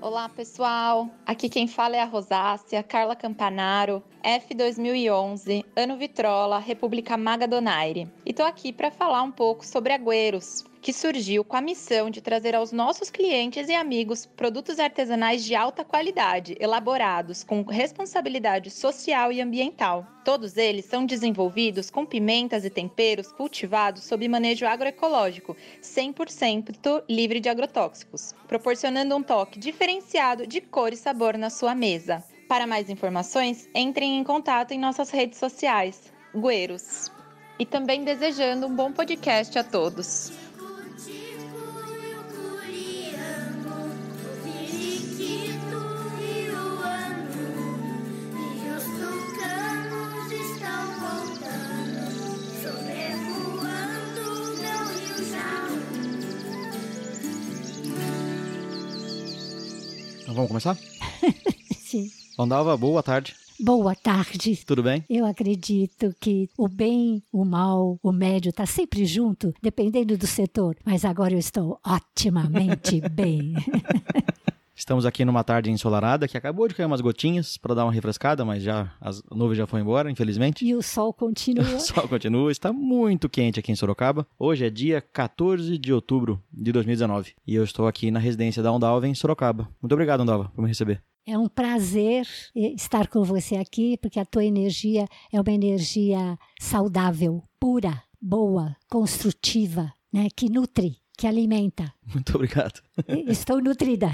Olá 0.00 0.28
pessoal, 0.28 1.08
aqui 1.24 1.48
quem 1.48 1.66
fala 1.66 1.96
é 1.96 2.00
a 2.00 2.04
Rosácia, 2.04 2.82
Carla 2.82 3.14
Campanaro, 3.14 4.02
F2011, 4.22 5.64
Ano 5.76 5.96
Vitrola, 5.96 6.58
República 6.58 7.16
Maga 7.16 7.46
Donaire. 7.46 8.10
E 8.26 8.32
tô 8.32 8.42
aqui 8.42 8.72
para 8.72 8.90
falar 8.90 9.22
um 9.22 9.30
pouco 9.30 9.64
sobre 9.64 9.92
Agüeros, 9.92 10.64
que 10.82 10.92
surgiu 10.92 11.44
com 11.44 11.56
a 11.56 11.60
missão 11.60 12.10
de 12.10 12.20
trazer 12.20 12.56
aos 12.56 12.72
nossos 12.72 13.08
clientes 13.08 13.68
e 13.68 13.72
amigos 13.72 14.26
produtos 14.26 14.80
artesanais 14.80 15.44
de 15.44 15.54
alta 15.54 15.84
qualidade, 15.84 16.56
elaborados 16.58 17.44
com 17.44 17.62
responsabilidade 17.62 18.68
social 18.68 19.30
e 19.30 19.40
ambiental. 19.40 20.04
Todos 20.24 20.56
eles 20.56 20.84
são 20.84 21.06
desenvolvidos 21.06 21.88
com 21.88 22.04
pimentas 22.04 22.64
e 22.64 22.70
temperos 22.70 23.30
cultivados 23.30 24.02
sob 24.02 24.26
manejo 24.26 24.66
agroecológico, 24.66 25.56
100% 25.80 27.04
livre 27.08 27.38
de 27.38 27.48
agrotóxicos, 27.48 28.34
proporcionando 28.48 29.14
um 29.14 29.22
toque 29.22 29.60
diferenciado 29.60 30.48
de 30.48 30.60
cor 30.60 30.92
e 30.92 30.96
sabor 30.96 31.38
na 31.38 31.48
sua 31.48 31.76
mesa. 31.76 32.24
Para 32.48 32.66
mais 32.66 32.90
informações, 32.90 33.68
entrem 33.72 34.18
em 34.18 34.24
contato 34.24 34.72
em 34.72 34.80
nossas 34.80 35.10
redes 35.10 35.38
sociais, 35.38 36.12
Gueiros. 36.34 37.10
E 37.56 37.64
também 37.64 38.02
desejando 38.02 38.66
um 38.66 38.74
bom 38.74 38.90
podcast 38.90 39.56
a 39.56 39.62
todos. 39.62 40.51
Então 60.32 60.46
vamos 60.46 60.48
começar? 60.48 60.78
Sim. 61.76 62.10
Ondalva, 62.38 62.74
boa 62.74 63.02
tarde. 63.02 63.34
Boa 63.60 63.94
tarde. 63.94 64.64
Tudo 64.64 64.82
bem? 64.82 65.04
Eu 65.08 65.26
acredito 65.26 66.14
que 66.18 66.48
o 66.56 66.66
bem, 66.66 67.22
o 67.30 67.44
mal, 67.44 67.98
o 68.02 68.10
médio 68.10 68.48
está 68.48 68.64
sempre 68.64 69.04
junto, 69.04 69.52
dependendo 69.60 70.16
do 70.16 70.26
setor. 70.26 70.74
Mas 70.86 71.04
agora 71.04 71.34
eu 71.34 71.38
estou 71.38 71.78
otimamente 71.86 73.02
bem. 73.10 73.52
Estamos 74.74 75.04
aqui 75.04 75.24
numa 75.24 75.44
tarde 75.44 75.70
ensolarada 75.70 76.26
que 76.26 76.36
acabou 76.36 76.66
de 76.66 76.74
cair 76.74 76.86
umas 76.86 77.02
gotinhas 77.02 77.58
para 77.58 77.74
dar 77.74 77.84
uma 77.84 77.92
refrescada, 77.92 78.44
mas 78.44 78.62
já 78.62 78.94
as 79.00 79.22
nuvens 79.30 79.58
já 79.58 79.66
foram 79.66 79.82
embora, 79.82 80.10
infelizmente. 80.10 80.64
E 80.64 80.74
o 80.74 80.82
sol 80.82 81.12
continua. 81.12 81.64
o 81.76 81.80
sol 81.80 82.08
continua, 82.08 82.50
está 82.50 82.72
muito 82.72 83.28
quente 83.28 83.60
aqui 83.60 83.70
em 83.70 83.76
Sorocaba. 83.76 84.26
Hoje 84.38 84.64
é 84.64 84.70
dia 84.70 85.00
14 85.00 85.76
de 85.76 85.92
outubro 85.92 86.42
de 86.50 86.72
2019 86.72 87.34
e 87.46 87.54
eu 87.54 87.64
estou 87.64 87.86
aqui 87.86 88.10
na 88.10 88.18
residência 88.18 88.62
da 88.62 88.72
Ondalva 88.72 89.06
em 89.06 89.14
Sorocaba. 89.14 89.68
Muito 89.80 89.92
obrigado, 89.92 90.20
Ondalva, 90.20 90.50
por 90.54 90.62
me 90.62 90.68
receber. 90.68 91.02
É 91.24 91.38
um 91.38 91.48
prazer 91.48 92.26
estar 92.54 93.06
com 93.06 93.22
você 93.22 93.56
aqui, 93.56 93.96
porque 93.98 94.18
a 94.18 94.24
tua 94.24 94.44
energia 94.44 95.06
é 95.32 95.40
uma 95.40 95.52
energia 95.52 96.36
saudável, 96.60 97.42
pura, 97.60 98.02
boa, 98.20 98.74
construtiva, 98.88 99.92
né, 100.12 100.26
que 100.34 100.50
nutre 100.50 101.01
que 101.16 101.26
alimenta. 101.26 101.92
Muito 102.12 102.34
obrigado. 102.34 102.80
Estou 103.28 103.60
nutrida. 103.60 104.08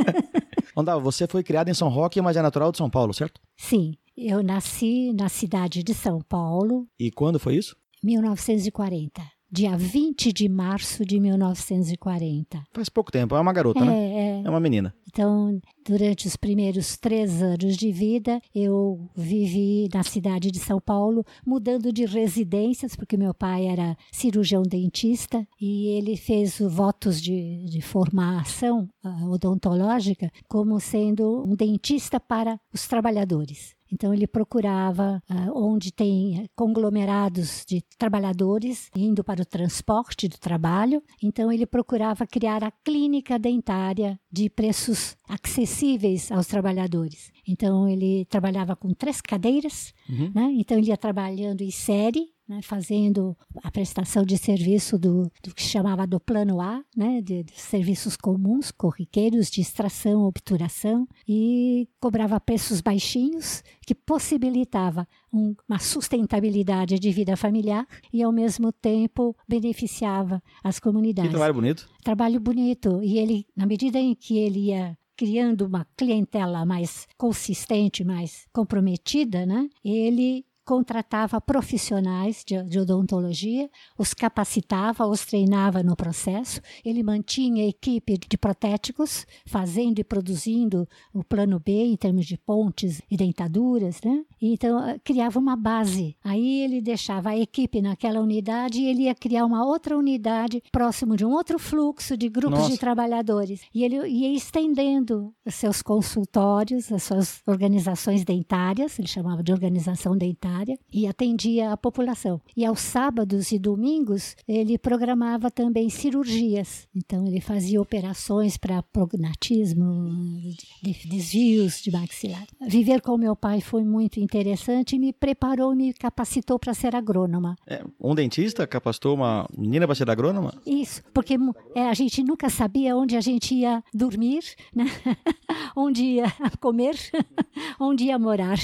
Ondal, 0.76 1.00
você 1.00 1.26
foi 1.26 1.42
criada 1.42 1.70
em 1.70 1.74
São 1.74 1.88
Roque, 1.88 2.20
mas 2.20 2.36
é 2.36 2.42
natural 2.42 2.72
de 2.72 2.78
São 2.78 2.90
Paulo, 2.90 3.14
certo? 3.14 3.40
Sim, 3.56 3.94
eu 4.16 4.42
nasci 4.42 5.12
na 5.12 5.28
cidade 5.28 5.82
de 5.82 5.94
São 5.94 6.20
Paulo. 6.20 6.86
E 6.98 7.10
quando 7.10 7.38
foi 7.38 7.56
isso? 7.56 7.76
1940 8.02 9.33
dia 9.54 9.76
20 9.76 10.32
de 10.32 10.48
março 10.48 11.06
de 11.06 11.20
1940. 11.20 12.60
Faz 12.72 12.88
pouco 12.88 13.12
tempo, 13.12 13.36
é 13.36 13.40
uma 13.40 13.52
garota, 13.52 13.84
é, 13.84 13.84
né? 13.84 13.94
É. 13.94 14.42
é 14.44 14.50
uma 14.50 14.58
menina. 14.58 14.92
Então, 15.06 15.60
durante 15.86 16.26
os 16.26 16.34
primeiros 16.34 16.96
três 16.96 17.40
anos 17.40 17.76
de 17.76 17.92
vida, 17.92 18.40
eu 18.52 19.08
vivi 19.14 19.88
na 19.94 20.02
cidade 20.02 20.50
de 20.50 20.58
São 20.58 20.80
Paulo, 20.80 21.24
mudando 21.46 21.92
de 21.92 22.04
residências, 22.04 22.96
porque 22.96 23.16
meu 23.16 23.32
pai 23.32 23.66
era 23.66 23.96
cirurgião 24.10 24.62
dentista 24.62 25.46
e 25.60 25.86
ele 25.96 26.16
fez 26.16 26.58
votos 26.58 27.22
de, 27.22 27.64
de 27.66 27.80
formação 27.80 28.88
uh, 29.04 29.30
odontológica 29.30 30.32
como 30.48 30.80
sendo 30.80 31.44
um 31.46 31.54
dentista 31.54 32.18
para 32.18 32.58
os 32.72 32.88
trabalhadores. 32.88 33.73
Então 33.92 34.12
ele 34.12 34.26
procurava 34.26 35.22
uh, 35.30 35.52
onde 35.54 35.92
tem 35.92 36.48
conglomerados 36.56 37.64
de 37.66 37.82
trabalhadores 37.98 38.90
indo 38.96 39.22
para 39.22 39.42
o 39.42 39.46
transporte 39.46 40.28
do 40.28 40.38
trabalho. 40.38 41.02
Então 41.22 41.52
ele 41.52 41.66
procurava 41.66 42.26
criar 42.26 42.64
a 42.64 42.70
clínica 42.70 43.38
dentária 43.38 44.18
de 44.30 44.50
preços 44.50 45.16
acessíveis 45.28 46.32
aos 46.32 46.46
trabalhadores. 46.46 47.30
Então 47.46 47.88
ele 47.88 48.24
trabalhava 48.26 48.74
com 48.74 48.92
três 48.92 49.20
cadeiras, 49.20 49.92
uhum. 50.08 50.32
né? 50.34 50.50
então 50.56 50.78
ele 50.78 50.88
ia 50.88 50.96
trabalhando 50.96 51.62
em 51.62 51.70
série 51.70 52.33
né, 52.48 52.60
fazendo 52.62 53.36
a 53.62 53.70
prestação 53.70 54.24
de 54.24 54.36
serviço 54.36 54.98
do, 54.98 55.30
do 55.42 55.54
que 55.54 55.62
chamava 55.62 56.06
do 56.06 56.20
plano 56.20 56.60
A, 56.60 56.82
né, 56.96 57.20
de, 57.20 57.42
de, 57.42 57.60
serviços 57.60 58.16
comuns, 58.16 58.70
corriqueiros 58.70 59.50
de 59.50 59.60
extração, 59.60 60.24
obturação, 60.24 61.08
e 61.26 61.88
cobrava 62.00 62.38
preços 62.38 62.80
baixinhos 62.80 63.62
que 63.86 63.94
possibilitava 63.94 65.08
um, 65.32 65.54
uma 65.68 65.78
sustentabilidade 65.78 66.98
de 66.98 67.10
vida 67.10 67.36
familiar 67.36 67.86
e 68.12 68.22
ao 68.22 68.32
mesmo 68.32 68.72
tempo 68.72 69.34
beneficiava 69.48 70.42
as 70.62 70.78
comunidades. 70.78 71.30
Que 71.30 71.36
trabalho 71.36 71.54
bonito. 71.54 71.88
Trabalho 72.02 72.40
bonito 72.40 73.02
e 73.02 73.18
ele, 73.18 73.46
na 73.56 73.66
medida 73.66 73.98
em 73.98 74.14
que 74.14 74.38
ele 74.38 74.66
ia 74.66 74.96
criando 75.16 75.66
uma 75.66 75.86
clientela 75.96 76.64
mais 76.66 77.06
consistente, 77.16 78.04
mais 78.04 78.46
comprometida, 78.52 79.46
né? 79.46 79.68
Ele 79.84 80.44
contratava 80.64 81.40
profissionais 81.40 82.42
de, 82.44 82.62
de, 82.64 82.78
odontologia, 82.78 83.68
os 83.98 84.14
capacitava, 84.14 85.06
os 85.06 85.24
treinava 85.24 85.82
no 85.82 85.94
processo. 85.94 86.60
Ele 86.84 87.02
mantinha 87.02 87.68
equipe 87.68 88.18
de 88.18 88.38
protéticos, 88.38 89.26
fazendo 89.46 89.98
e 89.98 90.04
produzindo 90.04 90.88
o 91.12 91.22
plano 91.22 91.60
B 91.60 91.72
em 91.72 91.96
termos 91.96 92.26
de 92.26 92.38
pontes 92.38 93.02
e 93.10 93.16
dentaduras, 93.16 94.00
né? 94.02 94.24
Então 94.40 94.82
eh, 94.86 94.98
criava 95.04 95.38
uma 95.38 95.56
base. 95.56 96.16
Aí 96.24 96.62
ele 96.62 96.80
deixava 96.80 97.30
a 97.30 97.38
equipe 97.38 97.82
naquela 97.82 98.20
unidade 98.20 98.80
e 98.80 98.86
ele 98.86 99.02
ia 99.02 99.14
criar 99.14 99.44
uma 99.44 99.64
outra 99.64 99.96
unidade 99.96 100.62
próximo 100.72 101.16
de 101.16 101.24
um 101.24 101.30
outro 101.30 101.58
fluxo 101.58 102.16
de 102.16 102.28
grupos 102.28 102.60
Nossa. 102.60 102.72
de 102.72 102.78
trabalhadores. 102.78 103.60
E 103.74 103.84
ele 103.84 103.96
ia 104.08 104.34
estendendo 104.34 105.34
os 105.44 105.54
seus 105.54 105.82
consultórios, 105.82 106.90
as 106.90 107.02
suas 107.02 107.42
organizações 107.46 108.24
dentárias, 108.24 108.98
ele 108.98 109.08
chamava 109.08 109.42
de 109.42 109.52
organização 109.52 110.16
dentária 110.16 110.53
e 110.92 111.06
atendia 111.06 111.72
a 111.72 111.76
população. 111.76 112.40
E 112.56 112.64
aos 112.64 112.80
sábados 112.80 113.52
e 113.52 113.58
domingos 113.58 114.36
ele 114.48 114.78
programava 114.78 115.50
também 115.50 115.90
cirurgias. 115.90 116.88
Então 116.94 117.26
ele 117.26 117.40
fazia 117.40 117.80
operações 117.80 118.56
para 118.56 118.82
prognatismo, 118.82 120.40
de 120.82 121.08
desvios 121.08 121.82
de 121.82 121.90
maxilar. 121.90 122.46
Viver 122.66 123.00
com 123.00 123.18
meu 123.18 123.36
pai 123.36 123.60
foi 123.60 123.84
muito 123.84 124.18
interessante 124.18 124.96
e 124.96 124.98
me 124.98 125.12
preparou 125.12 125.74
me 125.74 125.92
capacitou 125.92 126.58
para 126.58 126.72
ser 126.72 126.94
agrônoma. 126.94 127.56
É, 127.66 127.84
um 128.00 128.14
dentista 128.14 128.66
capacitou 128.66 129.14
uma 129.14 129.46
menina 129.56 129.86
para 129.86 129.94
ser 129.94 130.08
agrônoma? 130.08 130.54
Isso, 130.66 131.02
porque 131.12 131.36
é, 131.74 131.88
a 131.88 131.94
gente 131.94 132.22
nunca 132.22 132.48
sabia 132.48 132.96
onde 132.96 133.16
a 133.16 133.20
gente 133.20 133.54
ia 133.54 133.82
dormir, 133.92 134.42
né? 134.74 134.84
onde 135.76 136.02
ia 136.02 136.32
comer, 136.60 136.94
onde 137.80 138.04
ia 138.04 138.18
morar. 138.18 138.58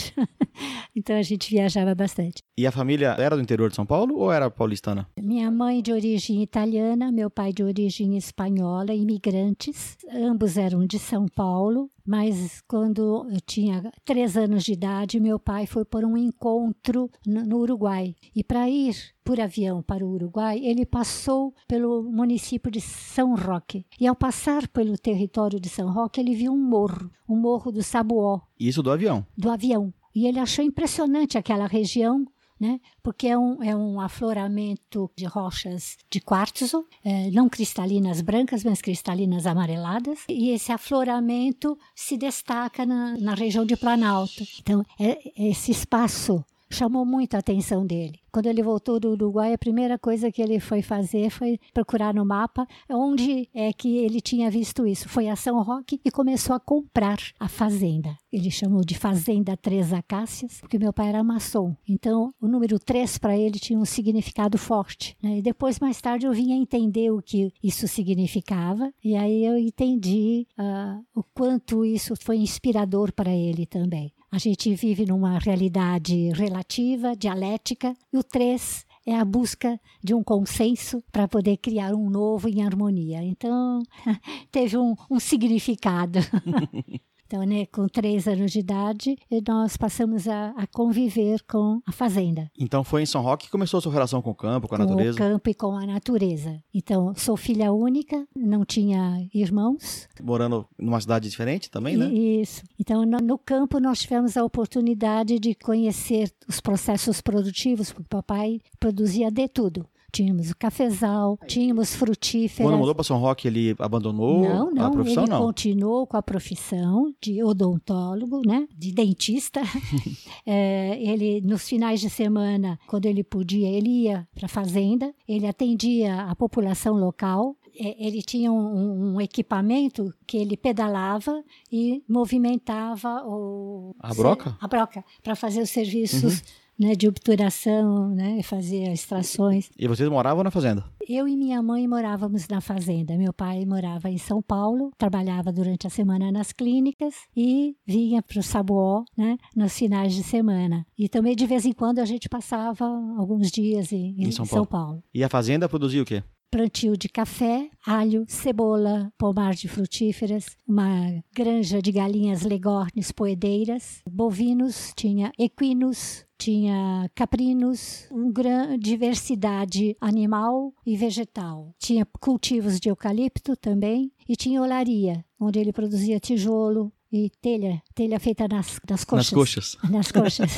então 0.95 1.17
a 1.17 1.23
gente 1.23 1.51
viajava 1.51 1.80
viajava 1.81 1.95
bastante. 1.95 2.43
E 2.57 2.67
a 2.67 2.73
família 2.73 3.17
era 3.19 3.37
do 3.37 3.43
interior 3.43 3.71
de 3.71 3.77
São 3.77 3.87
Paulo 3.87 4.19
ou 4.19 4.31
era 4.31 4.51
paulistana? 4.51 5.09
Minha 5.21 5.51
mãe 5.51 5.83
de 5.83 5.93
origem 5.93 6.43
italiana, 6.43 7.11
meu 7.11 7.31
pai 7.31 7.53
de 7.53 7.63
origem 7.63 8.17
espanhola, 8.17 8.95
imigrantes. 8.95 9.97
Ambos 10.13 10.57
eram 10.57 10.87
de 10.87 10.99
São 10.99 11.27
Paulo, 11.27 11.89
mas 12.07 12.63
quando 12.69 13.27
eu 13.31 13.41
tinha 13.41 13.91
três 14.05 14.37
anos 14.37 14.65
de 14.65 14.73
idade, 14.73 15.21
meu 15.21 15.39
pai 15.39 15.67
foi 15.67 15.85
por 15.85 16.05
um 16.05 16.17
encontro 16.17 17.11
no 17.27 17.59
Uruguai. 17.59 18.15
E 18.35 18.45
para 18.45 18.69
ir 18.69 18.97
por 19.25 19.41
avião 19.41 19.83
para 19.83 20.05
o 20.05 20.11
Uruguai, 20.11 20.59
ele 20.63 20.85
passou 20.85 21.55
pelo 21.69 22.03
município 22.03 22.71
de 22.71 22.81
São 22.81 23.35
Roque. 23.35 23.87
E 23.99 24.07
ao 24.07 24.17
passar 24.17 24.67
pelo 24.69 24.99
território 24.99 25.61
de 25.61 25.69
São 25.69 25.93
Roque, 25.93 26.21
ele 26.21 26.35
viu 26.35 26.53
um 26.53 26.59
morro, 26.59 27.11
o 27.29 27.35
um 27.35 27.41
morro 27.41 27.71
do 27.71 27.83
Sabuó. 27.83 28.41
Isso 28.59 28.83
do 28.83 28.91
avião? 28.91 29.25
Do 29.37 29.51
avião. 29.51 29.95
E 30.15 30.27
ele 30.27 30.39
achou 30.39 30.65
impressionante 30.65 31.39
aquela 31.39 31.67
região, 31.67 32.25
né? 32.59 32.79
porque 33.03 33.29
é 33.29 33.39
um, 33.39 33.63
é 33.63 33.75
um 33.75 34.01
afloramento 34.01 35.11
de 35.17 35.25
rochas 35.25 35.97
de 36.11 36.21
quartzo, 36.21 36.85
é, 37.05 37.31
não 37.31 37.49
cristalinas 37.49 38.21
brancas, 38.21 38.63
mas 38.63 38.83
cristalinas 38.83 39.47
amareladas, 39.47 40.21
e 40.29 40.51
esse 40.51 40.71
afloramento 40.71 41.79
se 41.95 42.17
destaca 42.17 42.85
na, 42.85 43.17
na 43.19 43.35
região 43.35 43.65
de 43.65 43.77
Planalto. 43.77 44.45
Então, 44.61 44.85
é, 44.99 45.19
esse 45.37 45.71
espaço 45.71 46.45
chamou 46.71 47.05
muito 47.05 47.35
a 47.35 47.39
atenção 47.39 47.85
dele. 47.87 48.21
Quando 48.33 48.47
ele 48.47 48.63
voltou 48.63 49.01
do 49.01 49.11
Uruguai, 49.11 49.53
a 49.53 49.59
primeira 49.59 49.99
coisa 49.99 50.31
que 50.31 50.41
ele 50.41 50.61
foi 50.61 50.83
fazer 50.83 51.31
foi 51.31 51.59
procurar 51.75 52.15
no 52.15 52.25
mapa 52.25 52.67
onde 52.89 53.49
é 53.53 53.73
que 53.73 53.99
ele 53.99 54.21
tinha 54.21 54.49
visto 54.51 54.87
isso. 54.87 55.09
Foi 55.09 55.29
a 55.29 55.35
São 55.35 55.61
Roque 55.63 56.01
e 56.05 56.11
começou 56.11 56.55
a 56.55 56.61
comprar 56.61 57.19
a 57.41 57.49
fazenda. 57.49 58.17
Ele 58.33 58.51
chamou 58.51 58.83
de 58.85 58.97
Fazenda 58.97 59.57
Três 59.57 59.93
Acácias, 59.93 60.61
porque 60.61 60.79
meu 60.79 60.93
pai 60.93 61.09
era 61.09 61.25
maçom. 61.25 61.75
Então, 61.89 62.33
o 62.41 62.47
número 62.47 62.79
três 62.79 63.19
para 63.19 63.37
ele 63.37 63.59
tinha 63.59 63.79
um 63.79 63.85
significado 63.85 64.57
forte. 64.57 65.17
Né? 65.21 65.39
E 65.39 65.43
depois, 65.43 65.81
mais 65.81 66.01
tarde, 66.01 66.27
eu 66.27 66.33
vinha 66.33 66.57
entender 66.57 67.11
o 67.11 67.21
que 67.21 67.53
isso 67.63 67.89
significava. 67.89 68.93
E 69.03 69.17
aí 69.17 69.45
eu 69.45 69.59
entendi 69.59 70.47
uh, 70.57 71.05
o 71.15 71.25
quanto 71.35 71.85
isso 71.85 72.15
foi 72.15 72.37
inspirador 72.37 73.13
para 73.13 73.35
ele 73.35 73.67
também. 73.67 74.13
A 74.33 74.39
gente 74.39 74.73
vive 74.75 75.05
numa 75.05 75.39
realidade 75.39 76.31
relativa, 76.31 77.17
dialética, 77.17 77.97
e 78.13 78.17
o 78.17 78.23
três 78.23 78.87
é 79.05 79.17
a 79.17 79.25
busca 79.25 79.81
de 80.03 80.15
um 80.15 80.23
consenso 80.23 81.03
para 81.11 81.27
poder 81.27 81.57
criar 81.57 81.95
um 81.95 82.09
novo 82.09 82.49
em 82.49 82.63
harmonia. 82.63 83.23
Então, 83.25 83.83
teve 84.53 84.77
um, 84.77 84.95
um 85.11 85.19
significado. 85.19 86.21
Então, 87.31 87.45
né, 87.45 87.65
com 87.67 87.87
três 87.87 88.27
anos 88.27 88.51
de 88.51 88.59
idade, 88.59 89.17
nós 89.47 89.77
passamos 89.77 90.27
a, 90.27 90.49
a, 90.57 90.67
conviver 90.67 91.41
com 91.45 91.81
a 91.87 91.93
fazenda. 91.93 92.51
Então, 92.59 92.83
foi 92.83 93.03
em 93.03 93.07
São 93.07 93.23
Roque 93.23 93.47
que 93.47 93.53
começou 93.53 93.79
a 93.79 93.81
sua 93.81 93.93
relação 93.93 94.21
com 94.21 94.31
o 94.31 94.35
campo, 94.35 94.67
com 94.67 94.75
a 94.75 94.79
com 94.79 94.85
natureza? 94.85 95.17
Com 95.17 95.25
o 95.25 95.29
campo 95.29 95.49
e 95.49 95.55
com 95.55 95.77
a 95.77 95.87
natureza. 95.87 96.61
Então, 96.75 97.15
sou 97.15 97.37
filha 97.37 97.73
única, 97.73 98.27
não 98.35 98.65
tinha 98.65 99.29
irmãos. 99.33 100.09
Morando 100.21 100.67
numa 100.77 101.01
cidade 101.01 101.31
diferente 101.31 101.71
também, 101.71 101.97
né? 101.97 102.13
Isso. 102.13 102.65
Então, 102.77 103.07
no, 103.07 103.19
no 103.19 103.39
campo, 103.39 103.79
nós 103.79 104.01
tivemos 104.01 104.37
a 104.37 104.43
oportunidade 104.43 105.39
de 105.39 105.55
conhecer 105.55 106.33
os 106.49 106.61
processos 106.61 107.21
produtivos, 107.21 107.93
porque 107.93 108.07
o 108.07 108.23
papai 108.23 108.61
produzia 108.81 109.31
de 109.31 109.47
tudo. 109.47 109.87
Tínhamos 110.13 110.51
o 110.51 110.57
cafezal, 110.57 111.39
tínhamos 111.47 111.95
frutíferas. 111.95 112.69
Quando 112.69 112.79
mudou 112.79 112.95
para 112.95 113.05
São 113.05 113.19
Roque, 113.19 113.47
ele 113.47 113.75
abandonou 113.79 114.43
não, 114.43 114.71
não, 114.71 114.87
a 114.87 114.91
profissão? 114.91 115.25
Ele 115.25 115.33
não, 115.33 115.43
continuou 115.47 116.07
com 116.07 116.17
a 116.17 116.23
profissão 116.23 117.15
de 117.21 117.43
odontólogo, 117.43 118.43
né, 118.47 118.67
de 118.77 118.93
dentista. 118.93 119.61
é, 120.45 120.99
ele, 121.01 121.41
nos 121.43 121.69
finais 121.69 122.01
de 122.01 122.11
semana, 122.11 122.79
quando 122.87 123.07
ele 123.07 123.23
podia, 123.23 123.69
ele 123.69 124.05
ia 124.05 124.29
para 124.35 124.47
a 124.47 124.49
fazenda, 124.49 125.15
ele 125.29 125.47
atendia 125.47 126.23
a 126.23 126.35
população 126.35 126.97
local, 126.97 127.57
é, 127.79 128.05
ele 128.05 128.23
tinha 128.23 128.51
um, 128.51 129.15
um, 129.15 129.21
equipamento 129.21 130.13
que 130.27 130.37
ele 130.37 130.57
pedalava 130.57 131.43
e 131.71 132.03
movimentava 132.09 133.23
o 133.25 133.95
a 134.01 134.13
broca, 134.13 134.57
a 134.61 134.69
broca 134.69 135.05
para 135.23 135.37
fazer 135.37 135.63
os 135.63 135.71
serviços 135.71 136.39
uhum 136.39 136.61
né, 136.81 136.95
de 136.95 137.07
obturação, 137.07 138.09
né, 138.15 138.43
fazer 138.43 138.91
extrações. 138.91 139.69
E 139.79 139.87
vocês 139.87 140.09
moravam 140.09 140.43
na 140.43 140.51
fazenda? 140.51 140.83
Eu 141.07 141.29
e 141.29 141.37
minha 141.37 141.63
mãe 141.63 141.87
morávamos 141.87 142.49
na 142.49 142.63
fazenda. 142.63 143.19
Meu 143.19 143.35
pai 143.35 143.67
morava 143.67 144.09
em 144.09 144.17
São 144.17 144.41
Paulo, 144.41 144.91
trabalhava 144.97 145.53
durante 145.53 145.87
a 145.87 145.91
semana 145.91 146.33
nas 146.33 146.53
clínicas 146.53 147.15
e 147.37 147.77
vinha 147.87 148.23
para 148.23 148.41
o 148.41 148.43
Sabuó, 148.43 149.05
né, 149.17 149.37
nos 149.55 149.77
finais 149.77 150.15
de 150.15 150.23
semana. 150.23 150.87
E 150.97 151.07
também 151.07 151.37
de 151.37 151.47
vez 151.47 151.67
em 151.67 151.73
quando 151.73 151.99
a 151.99 152.07
gente 152.07 152.31
passava 152.31 152.87
alguns 153.19 153.51
dias 153.51 153.93
em, 153.93 154.15
em, 154.17 154.29
em 154.29 154.33
São, 154.33 154.47
Paulo. 154.47 154.65
São 154.65 154.65
Paulo. 154.65 155.03
E 155.13 155.23
a 155.23 155.29
fazenda 155.29 155.69
produzia 155.69 156.01
o 156.01 156.07
quê? 156.07 156.23
Plantio 156.51 156.97
de 156.97 157.09
café, 157.09 157.71
alho, 157.87 158.25
cebola, 158.27 159.13
pomar 159.17 159.55
de 159.55 159.69
frutíferas, 159.69 160.57
uma 160.67 161.23
granja 161.33 161.81
de 161.81 161.93
galinhas 161.93 162.43
legornes 162.43 163.13
poedeiras, 163.13 164.03
bovinos, 164.11 164.93
tinha 164.97 165.33
equinos, 165.39 166.25
tinha 166.37 167.09
caprinos, 167.15 168.09
uma 168.11 168.33
grande 168.33 168.79
diversidade 168.79 169.97
animal 170.01 170.73
e 170.85 170.97
vegetal. 170.97 171.75
Tinha 171.79 172.07
cultivos 172.19 172.81
de 172.81 172.89
eucalipto 172.89 173.57
também 173.57 174.11
e 174.29 174.35
tinha 174.35 174.63
olaria, 174.63 175.25
onde 175.39 175.59
ele 175.59 175.73
produzia 175.73 176.19
tijolo 176.19 176.93
e 177.13 177.31
telha, 177.41 177.83
telha 178.01 178.19
feita 178.19 178.49
nas, 178.49 178.81
nas 178.89 179.05
coxas. 179.05 179.31
Nas 179.31 179.31
coxas. 179.31 179.77
Nas 179.91 180.11
coxas. 180.11 180.51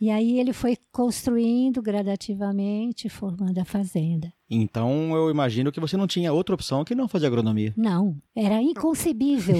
e 0.00 0.10
aí 0.10 0.40
ele 0.40 0.54
foi 0.54 0.78
construindo 0.90 1.82
gradativamente, 1.82 3.10
formando 3.10 3.58
a 3.58 3.66
fazenda. 3.66 4.32
Então 4.54 5.14
eu 5.14 5.30
imagino 5.30 5.72
que 5.72 5.80
você 5.80 5.96
não 5.96 6.06
tinha 6.06 6.32
outra 6.32 6.54
opção 6.54 6.84
que 6.84 6.94
não 6.94 7.08
fazer 7.08 7.26
agronomia. 7.26 7.72
Não, 7.76 8.16
era 8.34 8.60
inconcebível, 8.60 9.56